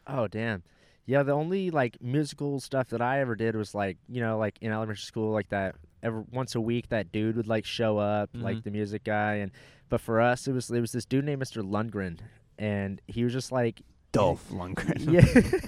Oh 0.06 0.28
damn. 0.28 0.64
Yeah, 1.06 1.24
the 1.24 1.32
only 1.32 1.72
like 1.72 1.98
musical 2.02 2.60
stuff 2.60 2.90
that 2.90 3.02
I 3.02 3.22
ever 3.22 3.36
did 3.36 3.56
was 3.56 3.74
like, 3.74 3.98
you 4.10 4.22
know, 4.22 4.38
like 4.38 4.58
in 4.62 4.72
elementary 4.72 5.02
school, 5.02 5.32
like 5.32 5.50
that 5.50 5.76
every 6.04 6.24
once 6.32 6.56
a 6.56 6.62
week 6.62 6.90
that 6.90 7.12
dude 7.12 7.36
would 7.36 7.48
like 7.48 7.66
show 7.66 7.98
up, 7.98 8.30
like 8.34 8.58
Mhm. 8.58 8.64
the 8.64 8.72
music 8.72 9.04
guy 9.04 9.36
and 9.36 9.52
but 9.90 10.02
for 10.02 10.20
us 10.22 10.48
it 10.48 10.52
was 10.54 10.70
it 10.70 10.82
was 10.82 10.92
this 10.92 11.06
dude 11.06 11.26
named 11.26 11.42
Mr. 11.42 11.64
Lundgren 11.64 12.20
and 12.60 13.02
he 13.08 13.24
was 13.24 13.34
just 13.34 13.52
like 13.52 13.82
Dolph 14.18 14.50
Lundgren. 14.52 15.12
Yeah. 15.12 15.60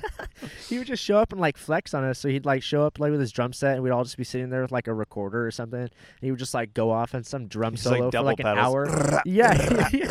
he 0.70 0.80
would 0.80 0.88
just 0.88 1.04
show 1.04 1.18
up 1.18 1.32
and 1.32 1.39
like 1.39 1.56
flex 1.56 1.93
on 1.93 2.04
us. 2.04 2.18
So 2.18 2.30
he'd 2.30 2.45
like 2.45 2.64
show 2.64 2.84
up 2.84 2.97
like 3.00 3.12
with 3.12 3.20
his 3.20 3.32
drum 3.32 3.54
set 3.54 3.76
and 3.76 3.84
we'd 3.84 3.91
all 3.91 4.04
just 4.04 4.18
be 4.18 4.24
sitting 4.24 4.50
there 4.50 4.64
with 4.64 4.72
like 4.72 4.88
a 4.88 4.93
recorder 4.93 5.45
or 5.45 5.52
something. 5.52 5.82
And 5.82 5.91
he 6.22 6.32
would 6.32 6.39
just 6.39 6.54
like 6.56 6.74
go 6.74 6.89
off 6.89 7.14
on 7.14 7.24
some 7.24 7.47
drum 7.47 7.76
Just, 7.76 7.86
like, 7.86 8.00
solo 8.00 8.12
for 8.12 8.22
like 8.22 8.39
an 8.39 8.47
hour. 8.47 9.22
yeah. 9.26 9.89
he 9.89 10.04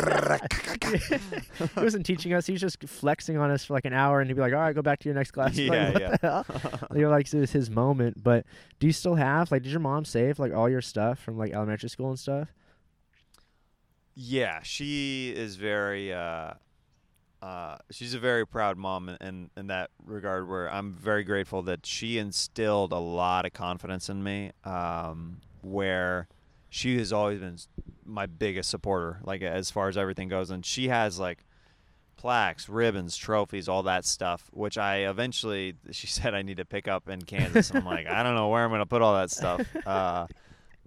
wasn't 1.75 2.05
teaching 2.05 2.33
us. 2.33 2.45
He 2.45 2.53
was 2.53 2.61
just 2.61 2.81
flexing 2.87 3.37
on 3.37 3.51
us 3.51 3.65
for 3.65 3.73
like 3.73 3.85
an 3.85 3.93
hour 3.93 4.21
and 4.21 4.29
he'd 4.29 4.35
be 4.35 4.41
like, 4.41 4.53
all 4.53 4.59
right, 4.59 4.73
go 4.73 4.81
back 4.81 4.99
to 4.99 5.09
your 5.09 5.15
next 5.15 5.31
class. 5.31 5.57
Like, 5.57 5.67
Yeah, 5.69 5.91
what 6.11 6.17
yeah. 6.23 6.43
You're 6.95 7.09
like, 7.09 7.33
it 7.33 7.39
was 7.39 7.51
his 7.51 7.69
moment. 7.69 8.23
But 8.23 8.45
do 8.79 8.87
you 8.87 8.93
still 8.93 9.15
have, 9.15 9.51
like, 9.51 9.63
did 9.63 9.71
your 9.71 9.81
mom 9.81 10.05
save 10.05 10.39
like 10.39 10.53
all 10.53 10.69
your 10.69 10.81
stuff 10.81 11.19
from 11.19 11.37
like 11.37 11.51
elementary 11.51 11.89
school 11.89 12.09
and 12.09 12.19
stuff? 12.19 12.47
Yeah, 14.15 14.61
she 14.63 15.33
is 15.35 15.55
very. 15.57 16.13
Uh, 16.13 16.53
uh, 17.41 17.77
she's 17.89 18.13
a 18.13 18.19
very 18.19 18.45
proud 18.45 18.77
mom 18.77 19.09
in, 19.09 19.17
in 19.21 19.49
in 19.55 19.67
that 19.67 19.91
regard. 20.05 20.47
Where 20.49 20.71
I'm 20.71 20.93
very 20.93 21.23
grateful 21.23 21.61
that 21.63 21.85
she 21.85 22.17
instilled 22.17 22.91
a 22.91 22.99
lot 22.99 23.45
of 23.45 23.53
confidence 23.53 24.09
in 24.09 24.23
me. 24.23 24.51
Um, 24.63 25.41
where 25.61 26.27
she 26.69 26.97
has 26.97 27.13
always 27.13 27.39
been 27.39 27.57
my 28.05 28.25
biggest 28.25 28.69
supporter, 28.69 29.19
like 29.23 29.41
as 29.41 29.71
far 29.71 29.87
as 29.87 29.97
everything 29.97 30.27
goes, 30.27 30.49
and 30.51 30.65
she 30.65 30.89
has 30.89 31.19
like 31.19 31.45
plaques, 32.17 32.67
ribbons, 32.67 33.15
trophies, 33.15 33.69
all 33.69 33.83
that 33.83 34.03
stuff. 34.03 34.49
Which 34.51 34.77
I 34.77 35.09
eventually, 35.09 35.75
she 35.91 36.07
said 36.07 36.33
I 36.33 36.41
need 36.41 36.57
to 36.57 36.65
pick 36.65 36.87
up 36.87 37.07
in 37.07 37.21
Kansas. 37.21 37.69
and 37.69 37.79
I'm 37.79 37.85
like, 37.85 38.07
I 38.07 38.21
don't 38.23 38.35
know 38.35 38.49
where 38.49 38.63
I'm 38.65 38.71
gonna 38.71 38.85
put 38.85 39.01
all 39.01 39.15
that 39.15 39.31
stuff. 39.31 39.61
Uh, 39.85 40.27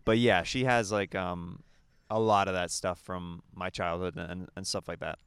but 0.05 0.19
yeah, 0.19 0.43
she 0.43 0.65
has 0.65 0.93
like 0.93 1.15
um 1.15 1.63
a 2.11 2.21
lot 2.21 2.47
of 2.47 2.55
that 2.55 2.71
stuff 2.71 3.01
from 3.01 3.43
my 3.55 3.71
childhood 3.71 4.17
and, 4.17 4.49
and 4.55 4.67
stuff 4.67 4.87
like 4.87 5.01
that. 5.01 5.19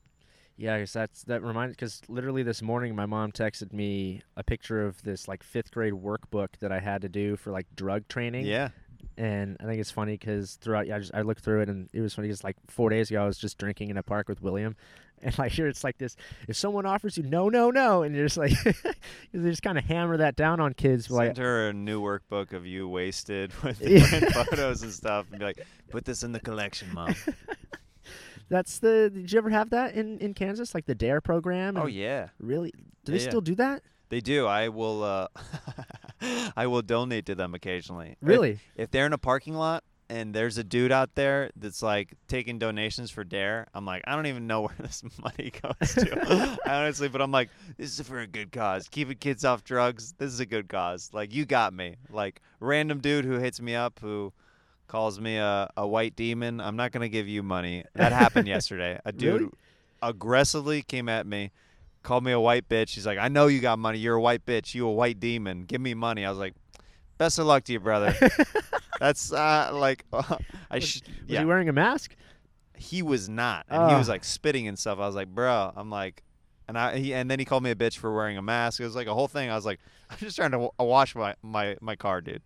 Yeah, 0.58 0.78
because 0.78 0.94
that's 0.94 1.24
that 1.24 1.42
reminds 1.44 1.76
because 1.76 2.02
literally 2.08 2.42
this 2.44 2.62
morning 2.62 2.96
my 2.96 3.06
mom 3.06 3.32
texted 3.32 3.74
me 3.74 4.22
a 4.38 4.44
picture 4.44 4.86
of 4.86 5.02
this 5.04 5.28
like 5.28 5.44
fifth 5.44 5.72
grade 5.72 5.94
workbook 5.94 6.50
that 6.62 6.72
I 6.72 6.80
had 6.80 7.02
to 7.02 7.10
do 7.10 7.36
for 7.36 7.52
like 7.52 7.68
drug 7.76 8.08
training. 8.08 8.46
Yeah. 8.46 8.70
and 9.18 9.58
I 9.60 9.66
think 9.66 9.80
it's 9.82 9.92
funny 9.92 10.14
because 10.14 10.56
throughout, 10.56 10.88
yeah, 10.88 10.96
I 10.96 11.00
just 11.00 11.14
I 11.14 11.22
looked 11.22 11.42
through 11.44 11.62
it 11.62 11.70
and 11.70 11.90
it 11.94 12.02
was 12.02 12.14
funny 12.14 12.28
because 12.30 12.44
like 12.44 12.56
four 12.68 12.90
days 12.90 13.10
ago 13.12 13.24
I 13.24 13.26
was 13.28 13.38
just 13.38 13.58
drinking 13.58 13.90
in 13.90 13.98
a 13.98 14.04
park 14.04 14.30
with 14.30 14.42
William, 14.42 14.76
and 15.22 15.38
like 15.38 15.52
here 15.52 15.68
it's 15.68 15.84
like 15.84 15.98
this: 15.98 16.16
if 16.48 16.56
someone 16.56 16.86
offers 16.86 17.18
you 17.18 17.24
no, 17.24 17.50
no, 17.50 17.70
no, 17.70 18.04
and 18.04 18.16
you're 18.16 18.26
just 18.26 18.38
like, 18.38 18.52
they 19.34 19.50
just 19.50 19.62
kind 19.62 19.78
of 19.78 19.84
hammer 19.84 20.16
that 20.18 20.36
down 20.38 20.60
on 20.62 20.74
kids. 20.74 21.10
Like, 21.12 21.30
Send 21.36 21.38
her 21.40 21.70
a 21.70 21.74
new 21.74 22.02
workbook 22.02 22.54
of 22.54 22.66
you 22.66 22.88
wasted 22.88 23.52
with 23.64 23.82
Yeah. 23.82 24.04
photos 24.44 24.84
and 24.84 24.92
stuff, 24.94 25.26
and 25.32 25.40
be 25.40 25.46
like, 25.46 25.66
"Put 25.90 26.06
this 26.06 26.24
in 26.24 26.32
the 26.32 26.40
collection, 26.40 26.94
mom." 26.94 27.14
That's 28.50 28.80
the. 28.80 29.10
Did 29.14 29.32
you 29.32 29.38
ever 29.38 29.50
have 29.50 29.70
that 29.72 29.96
in 29.96 30.20
in 30.20 30.34
Kansas, 30.34 30.74
like 30.76 30.86
the 30.86 30.96
Dare 30.96 31.22
program? 31.22 31.78
oh 31.78 31.88
yeah, 31.88 32.30
really? 32.40 32.72
Do 33.04 33.12
Yeah, 33.12 33.18
they 33.18 33.24
yeah. 33.24 33.30
still 33.30 33.42
do 33.42 33.56
that? 33.56 33.82
they 34.10 34.20
do. 34.22 34.46
I 34.48 34.70
will. 34.70 35.04
uh 35.04 35.28
I 36.56 36.68
will 36.68 36.82
donate 36.82 37.26
to 37.28 37.36
them 37.36 37.54
occasionally. 37.54 38.12
If- 38.22 38.28
Really? 38.28 38.60
if 38.76 38.92
they're 38.92 39.06
in 39.06 39.14
a 39.14 39.18
parking 39.18 39.54
lot 39.54 39.84
and 40.10 40.34
there's 40.36 40.58
a 40.60 40.64
dude 40.64 40.92
out 40.92 41.16
there 41.16 41.50
that's 41.56 41.82
like 41.82 42.14
taking 42.28 42.60
donations 42.60 43.10
for 43.12 43.24
Dare, 43.24 43.68
I'm 43.74 43.86
like, 43.86 44.04
I 44.06 44.16
don't 44.16 44.28
even 44.28 44.48
know 44.48 44.62
where 44.68 44.76
this 44.80 45.04
money 45.22 45.52
goes 45.62 45.94
to. 45.96 46.58
honestly, 46.68 47.08
but 47.10 47.22
I'm 47.22 47.32
like, 47.32 47.50
this 47.78 48.00
is 48.00 48.08
for 48.08 48.20
a 48.20 48.28
good 48.28 48.52
cause. 48.52 48.88
Keeping 48.88 49.18
kids 49.18 49.44
off 49.44 49.64
drugs, 49.64 50.14
this 50.18 50.32
is 50.32 50.40
a 50.40 50.46
good 50.46 50.70
cause. 50.70 51.10
Like, 51.14 51.34
you 51.34 51.46
got 51.46 51.74
me. 51.74 51.96
Like, 52.10 52.42
random 52.60 53.00
dude 53.00 53.26
who 53.26 53.34
hits 53.40 53.60
me 53.60 53.76
up 53.76 54.00
who 54.00 54.32
calls 54.88 55.20
me 55.20 55.38
a, 55.38 55.70
a 55.78 55.88
white 55.88 56.16
demon. 56.16 56.60
I'm 56.62 56.76
not 56.76 56.92
going 56.92 57.02
to 57.02 57.10
give 57.10 57.28
you 57.28 57.42
money. 57.44 57.84
That 57.96 58.12
happened 58.12 58.48
yesterday. 58.48 59.00
A 59.06 59.12
dude 59.12 59.42
Really? 59.42 59.52
aggressively 60.02 60.82
came 60.82 61.10
at 61.10 61.26
me. 61.26 61.52
Called 62.04 62.24
me 62.24 62.32
a 62.32 62.40
white 62.40 62.70
bitch. 62.70 62.94
He's 62.94 63.06
like, 63.06 63.18
I 63.18 63.28
know 63.30 63.48
you 63.48 63.60
got 63.60 63.80
money. 63.80 63.98
You're 63.98 64.16
a 64.16 64.22
white 64.22 64.46
bitch. 64.46 64.76
You 64.76 64.88
a 64.88 64.92
white 64.92 65.20
demon. 65.20 65.64
Give 65.64 65.82
me 65.82 65.94
money. 65.96 66.24
I 66.26 66.30
was 66.30 66.38
like, 66.38 66.54
best 67.18 67.40
of 67.40 67.48
luck 67.48 67.64
to 67.66 67.74
you, 67.74 67.80
brother. 67.80 68.14
That's 69.00 69.34
uh, 69.34 69.72
like 69.74 70.06
I 70.14 70.38
Was- 70.76 70.84
sh- 70.88 71.02
Was 71.02 71.12
yeah. 71.28 71.40
he 71.40 71.46
wearing 71.46 71.68
a 71.70 71.74
mask? 71.74 72.16
He 72.78 73.02
was 73.02 73.28
not, 73.30 73.66
and 73.70 73.90
he 73.90 73.98
was 73.98 74.10
Ah. 74.10 74.12
like 74.14 74.24
spitting 74.26 74.68
and 74.68 74.78
stuff. 74.78 75.00
I 75.00 75.08
was 75.08 75.16
like, 75.16 75.30
bro, 75.30 75.72
I'm 75.76 75.90
like, 75.90 76.24
and 76.68 76.78
I 76.78 76.98
he, 76.98 77.14
and 77.14 77.32
then 77.32 77.40
he 77.40 77.46
called 77.46 77.64
me 77.64 77.72
a 77.72 77.76
bitch 77.76 77.98
for 77.98 78.14
wearing 78.14 78.38
a 78.38 78.42
mask. 78.42 78.80
It 78.82 78.84
was 78.84 78.96
like 78.98 79.08
a 79.08 79.14
whole 79.14 79.28
thing. 79.30 79.50
I 79.50 79.56
was 79.56 79.66
like, 79.66 79.80
I'm 80.12 80.18
just 80.18 80.36
trying 80.36 80.52
to 80.52 80.58
w- 80.58 80.72
wash 80.78 81.16
my 81.16 81.36
my 81.42 81.78
my 81.82 81.96
car, 81.96 82.20
dude. 82.22 82.42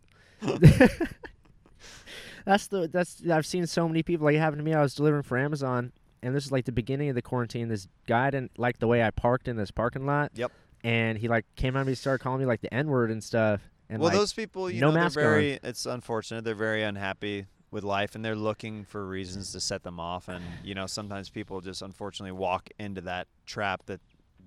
That's 2.50 2.66
the 2.66 2.88
that's 2.88 3.22
I've 3.30 3.46
seen 3.46 3.68
so 3.68 3.88
many 3.88 4.02
people 4.02 4.26
like 4.26 4.36
it 4.36 4.40
happened 4.40 4.60
to 4.60 4.64
me. 4.64 4.74
I 4.74 4.82
was 4.82 4.96
delivering 4.96 5.22
for 5.22 5.38
Amazon, 5.38 5.92
and 6.24 6.36
this 6.36 6.46
is 6.46 6.52
like 6.52 6.66
the 6.66 6.72
beginning 6.72 7.10
of 7.10 7.16
the 7.16 7.22
quarantine. 7.22 7.68
This 7.68 7.88
guy 8.08 8.32
didn't 8.32 8.58
like 8.58 8.80
the 8.80 8.88
way 8.88 9.04
I 9.04 9.12
parked 9.12 9.48
in 9.48 9.56
this 9.56 9.70
parking 9.70 10.08
lot. 10.08 10.32
Yep. 10.34 10.52
And 10.84 11.20
he 11.20 11.28
like 11.28 11.46
came 11.56 11.78
at 11.78 11.86
me, 11.86 11.94
started 11.94 12.24
calling 12.24 12.40
me 12.40 12.48
like 12.48 12.62
the 12.62 12.74
N 12.74 12.88
word 12.88 13.12
and 13.12 13.24
stuff. 13.24 13.62
And 13.88 14.02
well, 14.02 14.10
like, 14.10 14.18
those 14.18 14.34
people, 14.34 14.68
you 14.68 14.82
no 14.82 14.88
know, 14.88 14.94
they're 14.94 15.04
mask 15.04 15.18
on. 15.18 15.24
very. 15.24 15.60
It's 15.64 15.86
unfortunate. 15.86 16.44
They're 16.44 16.56
very 16.56 16.82
unhappy 16.82 17.46
with 17.70 17.84
life, 17.84 18.16
and 18.16 18.26
they're 18.26 18.36
looking 18.36 18.84
for 18.84 19.06
reasons 19.06 19.52
to 19.52 19.60
set 19.60 19.84
them 19.84 20.00
off. 20.00 20.28
And 20.28 20.44
you 20.64 20.74
know, 20.74 20.88
sometimes 20.88 21.30
people 21.30 21.62
just 21.62 21.84
unfortunately 21.84 22.32
walk 22.32 22.70
into 22.80 23.02
that 23.02 23.28
trap 23.46 23.86
that 23.86 24.02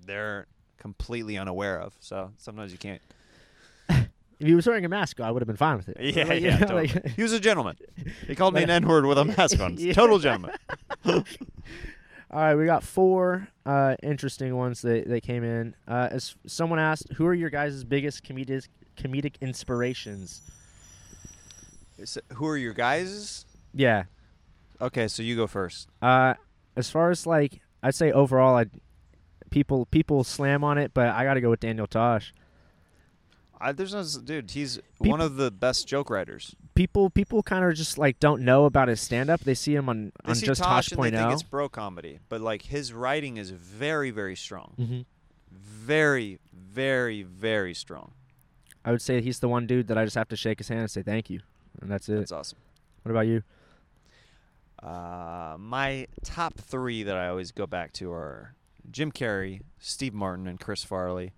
they're 0.05 0.47
completely 0.77 1.37
unaware 1.37 1.79
of. 1.79 1.95
So 2.01 2.31
sometimes 2.37 2.73
you 2.73 2.77
can't. 2.77 3.01
If 4.43 4.47
he 4.49 4.55
was 4.55 4.67
wearing 4.67 4.83
a 4.85 4.89
mask, 4.89 5.19
I 5.21 5.31
would 5.31 5.41
have 5.41 5.47
been 5.47 5.55
fine 5.55 5.77
with 5.77 5.87
it. 5.89 5.97
Yeah, 5.99 6.25
Like, 6.25 6.41
you 6.41 6.47
yeah, 6.47 6.57
know, 6.59 6.67
totally. 6.67 6.87
like- 6.89 7.07
he 7.15 7.23
was 7.23 7.31
a 7.31 7.39
gentleman. 7.39 7.77
He 8.27 8.35
called 8.35 8.53
me 8.53 8.61
an 8.63 8.69
N 8.69 8.87
word 8.87 9.05
with 9.05 9.17
a 9.17 9.25
mask 9.25 9.59
on. 9.59 9.77
Yeah. 9.79 9.93
Total 9.93 10.19
gentleman. 10.19 10.51
All 11.05 11.23
right, 12.41 12.55
we 12.55 12.65
got 12.65 12.83
four 12.83 13.47
uh, 13.65 13.95
interesting 14.01 14.55
ones 14.55 14.81
that, 14.81 15.07
that 15.07 15.21
came 15.21 15.43
in. 15.43 15.75
Uh, 15.87 16.07
as 16.11 16.35
someone 16.47 16.79
asked, 16.79 17.13
who 17.13 17.25
are 17.27 17.33
your 17.33 17.49
guys' 17.51 17.83
biggest 17.83 18.23
comedic 18.23 18.67
comedic 18.97 19.35
inspirations? 19.41 20.41
Is 21.97 22.17
it- 22.17 22.25
Who 22.33 22.47
are 22.47 22.57
your 22.57 22.73
guys? 22.73 23.45
Yeah. 23.73 24.03
Okay, 24.81 25.07
so 25.07 25.21
you 25.23 25.35
go 25.35 25.47
first. 25.47 25.87
Uh, 26.01 26.33
as 26.75 26.89
far 26.89 27.11
as 27.11 27.25
like, 27.27 27.61
I'd 27.83 27.95
say 27.95 28.11
overall, 28.11 28.55
I 28.57 28.65
people 29.51 29.85
people 29.85 30.23
slam 30.23 30.63
on 30.63 30.77
it, 30.79 30.91
but 30.93 31.09
I 31.09 31.23
got 31.23 31.35
to 31.35 31.41
go 31.41 31.49
with 31.51 31.59
Daniel 31.59 31.85
Tosh. 31.87 32.33
I, 33.63 33.71
there's 33.71 33.93
no 33.93 34.03
dude. 34.21 34.51
He's 34.51 34.77
Peop- 35.01 35.09
one 35.09 35.21
of 35.21 35.37
the 35.37 35.49
best 35.49 35.87
joke 35.87 36.09
writers. 36.09 36.55
People 36.75 37.09
people 37.09 37.41
kind 37.43 37.63
of 37.63 37.73
just 37.75 37.97
like 37.97 38.19
don't 38.19 38.41
know 38.41 38.65
about 38.65 38.89
his 38.89 38.99
stand 38.99 39.29
up. 39.29 39.41
They 39.41 39.53
see 39.53 39.73
him 39.73 39.87
on 39.87 40.11
They 40.25 40.31
on 40.31 40.35
just 40.35 40.61
Tosh 40.61 40.89
Tosh 40.89 40.91
and 40.91 41.03
they 41.03 41.11
think 41.11 41.31
it's 41.31 41.43
bro 41.43 41.69
comedy, 41.69 42.19
but 42.27 42.41
like 42.41 42.63
his 42.63 42.91
writing 42.91 43.37
is 43.37 43.51
very, 43.51 44.11
very 44.11 44.35
strong. 44.35 44.73
Mm-hmm. 44.77 45.01
Very, 45.51 46.39
very, 46.53 47.23
very 47.23 47.73
strong. 47.73 48.11
I 48.83 48.91
would 48.91 49.01
say 49.01 49.21
he's 49.21 49.39
the 49.39 49.47
one 49.47 49.65
dude 49.65 49.87
that 49.87 49.97
I 49.97 50.03
just 50.03 50.15
have 50.15 50.27
to 50.29 50.35
shake 50.35 50.57
his 50.57 50.67
hand 50.67 50.81
and 50.81 50.91
say 50.91 51.03
thank 51.03 51.29
you, 51.29 51.39
and 51.81 51.89
that's 51.89 52.09
it. 52.09 52.17
That's 52.17 52.31
awesome. 52.33 52.59
what 53.03 53.11
about 53.11 53.27
you? 53.27 53.43
Uh, 54.81 55.55
my 55.57 56.07
top 56.25 56.55
three 56.55 57.03
that 57.03 57.15
I 57.15 57.29
always 57.29 57.51
go 57.53 57.65
back 57.65 57.93
to 57.93 58.11
are 58.11 58.55
Jim 58.91 59.11
Carrey, 59.13 59.61
Steve 59.79 60.13
Martin, 60.13 60.47
and 60.47 60.59
Chris 60.59 60.83
Farley, 60.83 61.31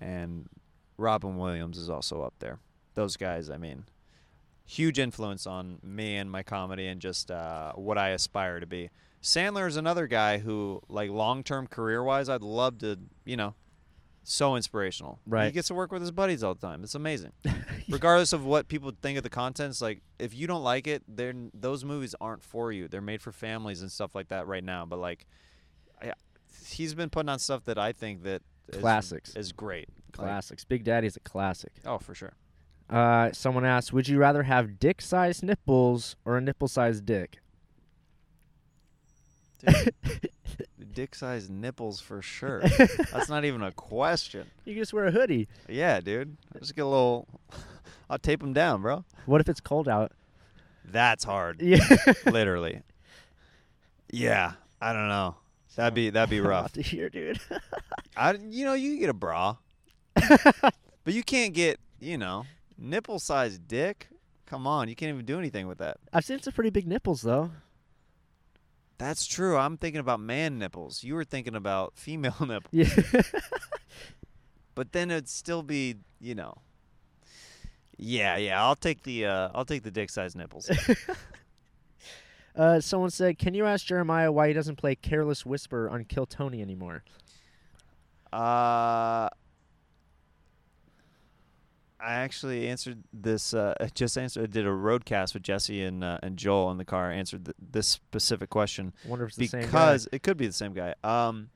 and 0.00 0.48
Robin 0.96 1.36
Williams 1.36 1.78
is 1.78 1.90
also 1.90 2.22
up 2.22 2.34
there. 2.38 2.58
Those 2.94 3.16
guys, 3.16 3.50
I 3.50 3.58
mean, 3.58 3.84
huge 4.64 4.98
influence 4.98 5.46
on 5.46 5.78
me 5.82 6.16
and 6.16 6.30
my 6.30 6.42
comedy 6.42 6.86
and 6.86 7.00
just 7.00 7.30
uh, 7.30 7.72
what 7.72 7.98
I 7.98 8.10
aspire 8.10 8.60
to 8.60 8.66
be. 8.66 8.90
Sandler 9.22 9.66
is 9.66 9.76
another 9.76 10.06
guy 10.06 10.38
who, 10.38 10.82
like, 10.88 11.10
long 11.10 11.42
term 11.42 11.66
career 11.66 12.02
wise, 12.02 12.28
I'd 12.28 12.42
love 12.42 12.78
to, 12.78 12.98
you 13.24 13.36
know, 13.36 13.54
so 14.22 14.56
inspirational. 14.56 15.20
Right. 15.26 15.46
He 15.46 15.52
gets 15.52 15.68
to 15.68 15.74
work 15.74 15.92
with 15.92 16.02
his 16.02 16.10
buddies 16.10 16.42
all 16.42 16.54
the 16.54 16.60
time. 16.60 16.82
It's 16.82 16.94
amazing. 16.94 17.32
Regardless 17.88 18.32
of 18.32 18.44
what 18.44 18.68
people 18.68 18.92
think 19.00 19.16
of 19.16 19.22
the 19.22 19.30
content, 19.30 19.70
it's 19.70 19.80
like 19.80 20.02
if 20.18 20.34
you 20.34 20.46
don't 20.46 20.62
like 20.62 20.86
it, 20.86 21.02
then 21.08 21.50
those 21.54 21.84
movies 21.84 22.14
aren't 22.20 22.42
for 22.42 22.72
you. 22.72 22.88
They're 22.88 23.00
made 23.00 23.22
for 23.22 23.32
families 23.32 23.82
and 23.82 23.90
stuff 23.90 24.14
like 24.14 24.28
that 24.28 24.46
right 24.46 24.64
now. 24.64 24.84
But 24.84 24.98
like, 24.98 25.26
I, 26.02 26.12
he's 26.66 26.94
been 26.94 27.10
putting 27.10 27.28
on 27.28 27.38
stuff 27.38 27.64
that 27.64 27.78
I 27.78 27.92
think 27.92 28.24
that 28.24 28.42
Classics. 28.72 29.34
is 29.36 29.52
great. 29.52 29.88
Like, 30.18 30.26
Classics. 30.28 30.64
Big 30.64 30.84
Daddy's 30.84 31.16
a 31.16 31.20
classic. 31.20 31.72
oh, 31.84 31.98
for 31.98 32.14
sure. 32.14 32.32
Uh, 32.88 33.32
someone 33.32 33.64
asked, 33.64 33.92
would 33.92 34.08
you 34.08 34.18
rather 34.18 34.44
have 34.44 34.78
dick-sized 34.78 35.42
nipples 35.42 36.16
or 36.24 36.36
a 36.36 36.40
nipple-sized 36.40 37.04
dick? 37.04 37.38
Dick-sized 40.94 41.50
nipples 41.50 42.00
for 42.00 42.22
sure. 42.22 42.60
That's 43.12 43.28
not 43.28 43.44
even 43.44 43.62
a 43.62 43.72
question. 43.72 44.46
You 44.64 44.74
can 44.74 44.82
just 44.82 44.94
wear 44.94 45.06
a 45.06 45.10
hoodie. 45.10 45.48
Yeah, 45.68 46.00
dude. 46.00 46.36
Just 46.58 46.74
get 46.74 46.82
a 46.82 46.88
little. 46.88 47.28
I'll 48.10 48.18
tape 48.18 48.40
them 48.40 48.52
down, 48.54 48.80
bro. 48.82 49.04
What 49.26 49.40
if 49.40 49.48
it's 49.48 49.60
cold 49.60 49.88
out? 49.88 50.12
That's 50.84 51.24
hard. 51.24 51.60
Yeah. 51.60 51.84
Literally. 52.24 52.82
Yeah, 54.10 54.52
I 54.80 54.92
don't 54.92 55.08
know. 55.08 55.36
That'd 55.76 55.94
be 55.94 56.10
that'd 56.10 56.30
be 56.30 56.40
rough. 56.40 56.72
to 56.72 56.82
hear, 56.82 57.08
dude. 57.08 57.38
I, 58.16 58.32
you 58.50 58.64
know, 58.64 58.74
you 58.74 58.90
can 58.92 59.00
get 59.00 59.10
a 59.10 59.14
bra, 59.14 59.56
but 60.14 60.74
you 61.14 61.22
can't 61.22 61.52
get, 61.54 61.78
you 62.00 62.18
know, 62.18 62.44
nipple-sized 62.78 63.66
dick. 63.68 64.08
Come 64.46 64.66
on, 64.66 64.88
you 64.88 64.94
can't 64.96 65.12
even 65.12 65.24
do 65.26 65.38
anything 65.38 65.66
with 65.68 65.78
that. 65.78 65.98
I've 66.12 66.24
seen 66.24 66.40
some 66.40 66.52
pretty 66.52 66.70
big 66.70 66.86
nipples 66.86 67.22
though. 67.22 67.50
That's 68.98 69.26
true. 69.26 69.58
I'm 69.58 69.76
thinking 69.76 70.00
about 70.00 70.20
man 70.20 70.58
nipples. 70.58 71.04
You 71.04 71.14
were 71.16 71.24
thinking 71.24 71.54
about 71.54 71.92
female 71.96 72.34
nipples, 72.40 72.70
Yeah. 72.72 72.88
but 74.74 74.92
then 74.92 75.10
it'd 75.10 75.28
still 75.28 75.62
be, 75.62 75.96
you 76.20 76.34
know. 76.34 76.54
Yeah, 77.98 78.36
yeah. 78.36 78.62
I'll 78.62 78.76
take 78.76 79.02
the 79.02 79.26
uh, 79.26 79.48
I'll 79.54 79.64
take 79.66 79.82
the 79.82 79.90
dick-sized 79.90 80.36
nipples. 80.36 80.70
Uh, 82.56 82.80
someone 82.80 83.10
said, 83.10 83.38
"Can 83.38 83.54
you 83.54 83.66
ask 83.66 83.86
Jeremiah 83.86 84.32
why 84.32 84.48
he 84.48 84.54
doesn't 84.54 84.76
play 84.76 84.94
Careless 84.94 85.44
Whisper 85.44 85.88
on 85.88 86.04
Kill 86.04 86.26
Tony 86.26 86.62
anymore?" 86.62 87.04
Uh, 88.32 89.28
I 91.98 92.14
actually 92.14 92.68
answered 92.68 93.02
this. 93.12 93.54
Uh, 93.54 93.74
I 93.80 93.86
just 93.86 94.16
answered. 94.18 94.44
I 94.44 94.46
did 94.46 94.66
a 94.66 94.70
roadcast 94.70 95.34
with 95.34 95.42
Jesse 95.42 95.82
and 95.82 96.04
uh, 96.04 96.18
and 96.22 96.36
Joel 96.36 96.70
in 96.70 96.78
the 96.78 96.84
car. 96.84 97.10
Answered 97.10 97.46
th- 97.46 97.56
this 97.58 97.88
specific 97.88 98.50
question 98.50 98.92
I 99.04 99.08
wonder 99.08 99.24
if 99.24 99.30
it's 99.30 99.36
the 99.38 99.46
same 99.46 99.60
guy. 99.62 99.66
because 99.66 100.08
it 100.12 100.22
could 100.22 100.36
be 100.36 100.46
the 100.46 100.52
same 100.52 100.72
guy. 100.72 100.94
Um, 101.02 101.50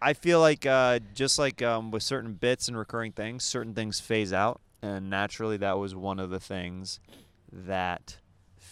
I 0.00 0.12
feel 0.14 0.40
like 0.40 0.64
uh, 0.64 1.00
just 1.14 1.38
like 1.38 1.60
um, 1.62 1.90
with 1.90 2.02
certain 2.02 2.34
bits 2.34 2.68
and 2.68 2.76
recurring 2.76 3.12
things, 3.12 3.44
certain 3.44 3.74
things 3.74 4.00
phase 4.00 4.32
out, 4.32 4.60
and 4.80 5.10
naturally 5.10 5.56
that 5.58 5.78
was 5.78 5.94
one 5.94 6.18
of 6.18 6.30
the 6.30 6.40
things 6.40 7.00
that 7.52 8.18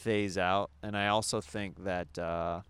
phase 0.06 0.38
out. 0.38 0.70
And 0.84 0.96
I 0.96 1.08
also 1.08 1.40
think 1.40 1.82
that 1.82 2.16
uh, 2.16 2.60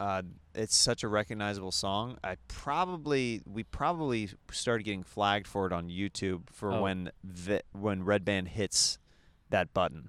uh, 0.00 0.22
it's 0.54 0.74
such 0.74 1.02
a 1.02 1.08
recognizable 1.08 1.72
song. 1.72 2.16
I 2.24 2.36
probably 2.48 3.42
we 3.44 3.64
probably 3.64 4.30
started 4.50 4.84
getting 4.84 5.02
flagged 5.02 5.46
for 5.46 5.66
it 5.66 5.72
on 5.74 5.88
YouTube 5.90 6.48
for 6.50 6.72
Oh. 6.72 6.82
when 6.82 7.10
the, 7.22 7.62
when 7.72 8.02
Redban 8.04 8.48
hits 8.48 8.98
that 9.50 9.74
button. 9.74 10.08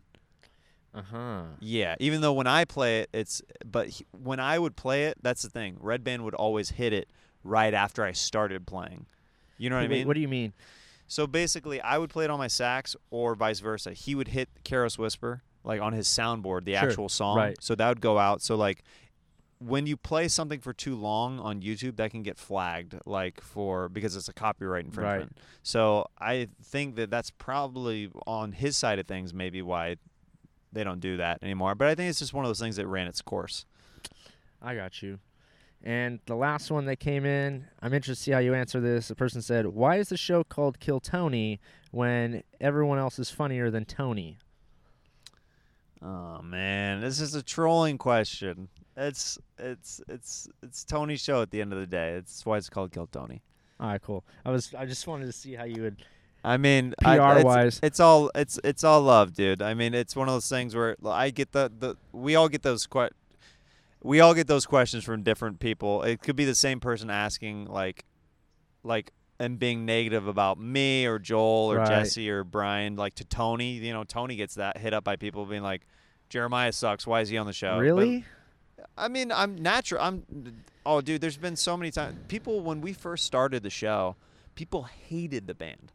Uh 0.93 1.01
huh. 1.01 1.41
Yeah, 1.59 1.95
even 1.99 2.21
though 2.21 2.33
when 2.33 2.47
I 2.47 2.63
play 2.65 3.01
it, 3.01 3.09
it's 3.13 3.41
but 3.65 3.89
he, 3.89 4.05
when 4.11 4.39
I 4.39 4.57
would 4.57 4.77
play 4.77 5.05
it, 5.07 5.17
that's 5.21 5.41
the 5.41 5.49
thing. 5.49 5.75
Redban 5.83 6.21
would 6.21 6.35
always 6.35 6.69
hit 6.71 6.93
it 6.93 7.09
right 7.43 7.73
after 7.73 8.03
I 8.05 8.13
started 8.13 8.65
playing. 8.65 9.07
You 9.57 9.69
know 9.69 9.75
what 9.75 9.83
I 9.83 9.87
mean? 9.89 10.07
What 10.07 10.13
do 10.13 10.21
you 10.21 10.27
mean? 10.29 10.53
So 11.07 11.27
basically, 11.27 11.81
I 11.81 11.97
would 11.97 12.09
play 12.11 12.23
it 12.25 12.29
on 12.31 12.37
my 12.39 12.47
sax, 12.47 12.95
or 13.11 13.35
vice 13.35 13.59
versa. 13.59 13.91
He 13.93 14.15
would 14.15 14.29
hit 14.29 14.47
Careless 14.63 14.97
Whisper 14.97 15.41
like 15.63 15.81
on 15.81 15.93
his 15.93 16.07
soundboard, 16.07 16.65
the 16.65 16.73
Sure, 16.75 16.89
actual 16.89 17.09
song. 17.09 17.37
right. 17.37 17.57
So 17.61 17.75
that 17.75 17.87
would 17.89 18.01
go 18.01 18.17
out. 18.17 18.41
So 18.41 18.55
like, 18.55 18.83
when 19.61 19.85
you 19.85 19.97
play 19.97 20.29
something 20.29 20.61
for 20.61 20.71
too 20.71 20.95
long 20.95 21.37
on 21.39 21.61
YouTube, 21.61 21.97
that 21.97 22.11
can 22.11 22.23
get 22.23 22.37
flagged, 22.37 22.95
like 23.05 23.41
for 23.41 23.89
because 23.89 24.15
it's 24.15 24.29
a 24.29 24.33
copyright 24.33 24.85
infringement. 24.85 25.37
So 25.63 26.07
I 26.17 26.47
think 26.63 26.95
that 26.95 27.09
that's 27.09 27.29
probably 27.31 28.09
on 28.25 28.53
his 28.53 28.77
side 28.77 28.99
of 28.99 29.07
things, 29.07 29.33
maybe 29.33 29.61
why 29.61 29.97
they 30.71 30.83
don't 30.85 31.01
do 31.01 31.17
that 31.17 31.43
anymore. 31.43 31.75
But 31.75 31.89
I 31.89 31.95
think 31.95 32.09
it's 32.09 32.19
just 32.19 32.33
one 32.33 32.45
of 32.45 32.49
those 32.49 32.59
things 32.59 32.77
that 32.77 32.87
ran 32.87 33.07
its 33.07 33.21
course. 33.21 33.65
I 34.61 34.75
got 34.75 35.01
you. 35.01 35.19
And 35.83 36.19
the 36.25 36.35
last 36.35 36.71
one 36.71 36.85
that 36.85 36.97
came 37.01 37.25
in, 37.25 37.65
I'm 37.81 37.93
interested 37.93 38.21
to 38.21 38.23
see 38.23 38.31
how 38.31 38.39
you 38.39 38.53
answer 38.53 38.79
this. 38.81 39.07
The 39.07 39.15
person 39.15 39.41
said, 39.41 39.65
"Why 39.67 39.97
is 39.97 40.09
the 40.09 40.17
show 40.17 40.43
called 40.43 40.79
Kill 40.79 40.99
Tony 40.99 41.59
when 41.91 42.43
everyone 42.61 42.97
else 42.99 43.17
is 43.19 43.29
funnier 43.29 43.69
than 43.71 43.85
Tony?" 43.85 44.37
Oh 46.01 46.41
man, 46.41 47.01
this 47.01 47.19
is 47.19 47.35
a 47.35 47.43
trolling 47.43 47.97
question. 47.97 48.69
It's 48.95 49.37
it's 49.57 50.01
it's 50.07 50.47
it's 50.63 50.83
Tony's 50.85 51.21
show 51.21 51.41
at 51.41 51.51
the 51.51 51.61
end 51.61 51.73
of 51.73 51.79
the 51.79 51.85
day. 51.87 52.13
It's 52.13 52.45
why 52.45 52.57
it's 52.57 52.69
called 52.69 52.91
Kill 52.91 53.07
Tony. 53.07 53.41
All 53.79 53.87
right, 53.87 54.01
cool. 54.01 54.23
I 54.45 54.51
was 54.51 54.73
I 54.77 54.85
just 54.85 55.07
wanted 55.07 55.25
to 55.25 55.31
see 55.33 55.53
how 55.55 55.65
you 55.65 55.81
would 55.83 55.97
I 56.43 56.55
mean, 56.57 56.93
I- 57.03 57.17
PR 57.17 57.31
it's- 57.39 57.43
wise. 57.43 57.79
it's 57.83 57.99
all 57.99 58.31
it's 58.33 58.59
it's 58.63 58.83
all 58.83 59.01
love, 59.01 59.33
dude. 59.33 59.61
I 59.61 59.73
mean, 59.73 59.93
it's 59.93 60.15
one 60.15 60.27
of 60.29 60.33
those 60.33 60.47
things 60.49 60.73
where 60.75 60.95
I 61.05 61.29
get 61.31 61.51
the 61.51 61.71
the 61.77 61.95
we 62.13 62.35
all 62.35 62.47
get 62.49 62.61
those 62.63 62.87
que- 62.87 63.09
we 64.01 64.21
all 64.21 64.33
get 64.33 64.47
those 64.47 64.65
questions 64.65 65.03
from 65.03 65.23
different 65.23 65.59
people. 65.59 66.03
It 66.03 66.21
could 66.21 66.37
be 66.37 66.45
the 66.45 66.55
same 66.55 66.79
person 66.79 67.09
asking 67.09 67.65
like 67.65 68.05
like 68.83 69.11
and 69.39 69.57
being 69.57 69.85
negative 69.85 70.27
about 70.27 70.59
me 70.59 71.05
or 71.05 71.17
Joel 71.19 71.71
or 71.71 71.77
Right. 71.77 71.87
Jesse 71.87 72.29
or 72.29 72.43
Brian 72.43 72.95
like 72.95 73.15
to 73.15 73.25
Tony. 73.25 73.73
You 73.73 73.93
know, 73.93 74.03
Tony 74.03 74.35
gets 74.35 74.55
that 74.55 74.77
hit 74.77 74.93
up 74.93 75.03
by 75.03 75.15
people 75.15 75.45
being 75.45 75.63
like 75.63 75.87
Jeremiah 76.29 76.71
sucks. 76.71 77.07
Why 77.07 77.21
is 77.21 77.29
he 77.29 77.37
on 77.37 77.45
the 77.45 77.53
show? 77.53 77.75
But- 77.75 77.81
really. 77.81 78.25
I 78.97 79.07
mean, 79.07 79.31
I'm 79.31 79.55
natural. 79.55 80.01
I'm. 80.01 80.63
Oh, 80.85 81.01
dude, 81.01 81.21
there's 81.21 81.37
been 81.37 81.55
so 81.55 81.75
many 81.77 81.91
times. 81.91 82.17
People, 82.27 82.61
when 82.61 82.81
we 82.81 82.93
first 82.93 83.25
started 83.25 83.63
the 83.63 83.69
show, 83.69 84.15
people 84.55 84.83
hated 84.83 85.47
the 85.47 85.53
band. 85.55 85.91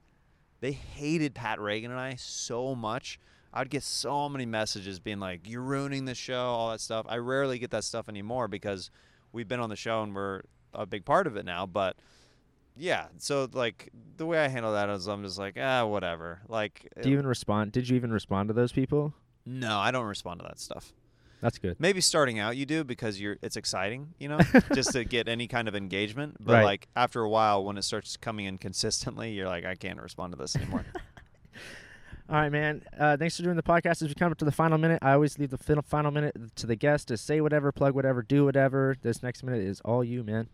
They 0.61 0.73
hated 0.73 1.35
Pat 1.35 1.61
Regan 1.61 1.91
and 1.91 2.01
I 2.01 2.15
so 2.17 2.75
much. 2.75 3.19
I'd 3.53 3.71
get 3.71 3.83
so 3.83 4.29
many 4.29 4.47
messages 4.47 5.01
being 5.01 5.21
like, 5.21 5.49
"You're 5.49 5.63
ruining 5.63 6.05
the 6.07 6.15
show," 6.15 6.45
all 6.45 6.71
that 6.71 6.81
stuff. 6.81 7.05
I 7.09 7.17
rarely 7.19 7.59
get 7.59 7.71
that 7.71 7.85
stuff 7.85 8.09
anymore 8.09 8.49
because 8.49 8.91
we've 9.33 9.49
been 9.49 9.61
on 9.61 9.69
the 9.71 9.77
show 9.77 10.03
and 10.03 10.15
we're 10.15 10.43
a 10.73 10.87
big 10.87 11.05
part 11.05 11.27
of 11.27 11.37
it 11.37 11.45
now. 11.45 11.67
But 11.67 11.97
yeah, 12.77 13.07
so 13.19 13.49
like 13.53 13.91
the 14.17 14.27
way 14.27 14.39
I 14.39 14.49
handle 14.49 14.73
that 14.73 14.89
is 14.91 15.07
I'm 15.07 15.23
just 15.23 15.39
like, 15.39 15.57
ah, 15.61 15.85
whatever. 15.87 16.41
Like, 16.49 16.89
Do 17.03 17.09
you 17.09 17.15
even 17.15 17.27
respond? 17.27 17.73
Did 17.73 17.89
you 17.89 17.97
even 17.97 18.13
respond 18.13 18.49
to 18.49 18.53
those 18.55 18.73
people? 18.73 19.15
no, 19.47 19.79
I 19.79 19.91
don't 19.91 20.07
respond 20.07 20.41
to 20.41 20.47
that 20.47 20.59
stuff. 20.59 20.93
That's 21.43 21.59
good. 21.59 21.77
Maybe 21.79 22.01
starting 22.01 22.39
out 22.39 22.57
you 22.57 22.65
do 22.65 22.85
because 22.85 23.21
you're 23.21 23.37
it's 23.43 23.57
exciting, 23.57 24.15
you 24.19 24.29
know, 24.29 24.39
just 24.75 24.93
to 24.93 25.05
get 25.05 25.29
any 25.29 25.47
kind 25.47 25.69
of 25.69 25.75
engagement. 25.77 26.37
But 26.41 26.55
Right. 26.55 26.65
like 26.65 26.89
after 26.97 27.21
a 27.21 27.29
while, 27.29 27.63
when 27.65 27.77
it 27.77 27.83
starts 27.83 28.17
coming 28.17 28.47
in 28.47 28.57
consistently, 28.57 29.33
you're 29.33 29.49
like, 29.49 29.67
I 29.67 29.75
can't 29.75 30.01
respond 30.01 30.33
to 30.33 30.39
this 30.39 30.57
anymore. 30.57 30.87
All 32.31 32.37
right, 32.37 32.51
man. 32.51 32.83
Uh, 32.99 33.19
thanks 33.19 33.37
for 33.37 33.43
doing 33.43 33.57
the 33.57 33.63
podcast. 33.63 34.01
As 34.01 34.09
we 34.09 34.15
come 34.15 34.33
up 34.33 34.39
to 34.39 34.47
the 34.47 34.53
final 34.53 34.79
minute, 34.79 35.01
I 35.03 35.13
always 35.13 35.39
leave 35.39 35.51
the 35.51 35.59
fin- 35.59 35.83
final 35.83 36.11
minute 36.11 36.35
to 36.57 36.67
the 36.67 36.77
guest 36.77 37.09
to 37.09 37.19
say 37.19 37.43
whatever, 37.43 37.71
plug 37.71 37.95
whatever, 37.95 38.23
do 38.23 38.47
whatever. 38.47 38.97
This 39.03 39.23
next 39.23 39.43
minute 39.43 39.61
is 39.61 39.83
all 39.83 40.03
you, 40.03 40.25
man. 40.25 40.49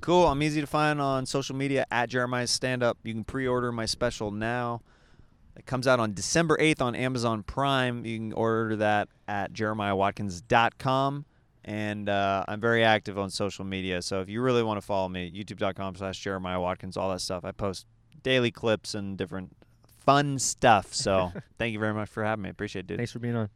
Cool. 0.00 0.26
I'm 0.26 0.42
easy 0.42 0.60
to 0.60 0.66
find 0.66 1.00
on 1.00 1.26
social 1.26 1.56
media 1.56 1.86
at 1.90 2.08
Jeremiah 2.08 2.46
Stand 2.46 2.82
Up. 2.82 2.98
You 3.02 3.12
can 3.12 3.24
pre-order 3.24 3.72
my 3.72 3.86
special 3.86 4.30
now. 4.30 4.82
It 5.56 5.64
comes 5.64 5.86
out 5.86 6.00
on 6.00 6.12
December 6.12 6.56
8th 6.58 6.82
on 6.82 6.94
Amazon 6.94 7.42
Prime. 7.42 8.04
You 8.04 8.18
can 8.18 8.32
order 8.32 8.76
that 8.76 9.08
at 9.26 9.52
jeremiahwatkins.com. 9.52 11.24
And 11.64 12.08
uh, 12.08 12.44
I'm 12.46 12.60
very 12.60 12.84
active 12.84 13.18
on 13.18 13.30
social 13.30 13.64
media. 13.64 14.02
So 14.02 14.20
if 14.20 14.28
you 14.28 14.40
really 14.40 14.62
want 14.62 14.78
to 14.78 14.86
follow 14.86 15.08
me, 15.08 15.32
youtube.com 15.32 15.96
slash 15.96 16.20
Jeremiah 16.20 16.60
Watkins, 16.60 16.96
all 16.96 17.10
that 17.10 17.20
stuff. 17.20 17.44
I 17.44 17.52
post 17.52 17.86
daily 18.22 18.50
clips 18.50 18.94
and 18.94 19.16
different 19.16 19.56
fun 20.04 20.38
stuff. 20.38 20.94
So 20.94 21.32
thank 21.58 21.72
you 21.72 21.80
very 21.80 21.94
much 21.94 22.08
for 22.08 22.22
having 22.22 22.42
me. 22.42 22.50
Appreciate 22.50 22.80
it, 22.80 22.86
dude. 22.86 22.98
Thanks 22.98 23.12
for 23.12 23.18
being 23.18 23.36
on. 23.36 23.50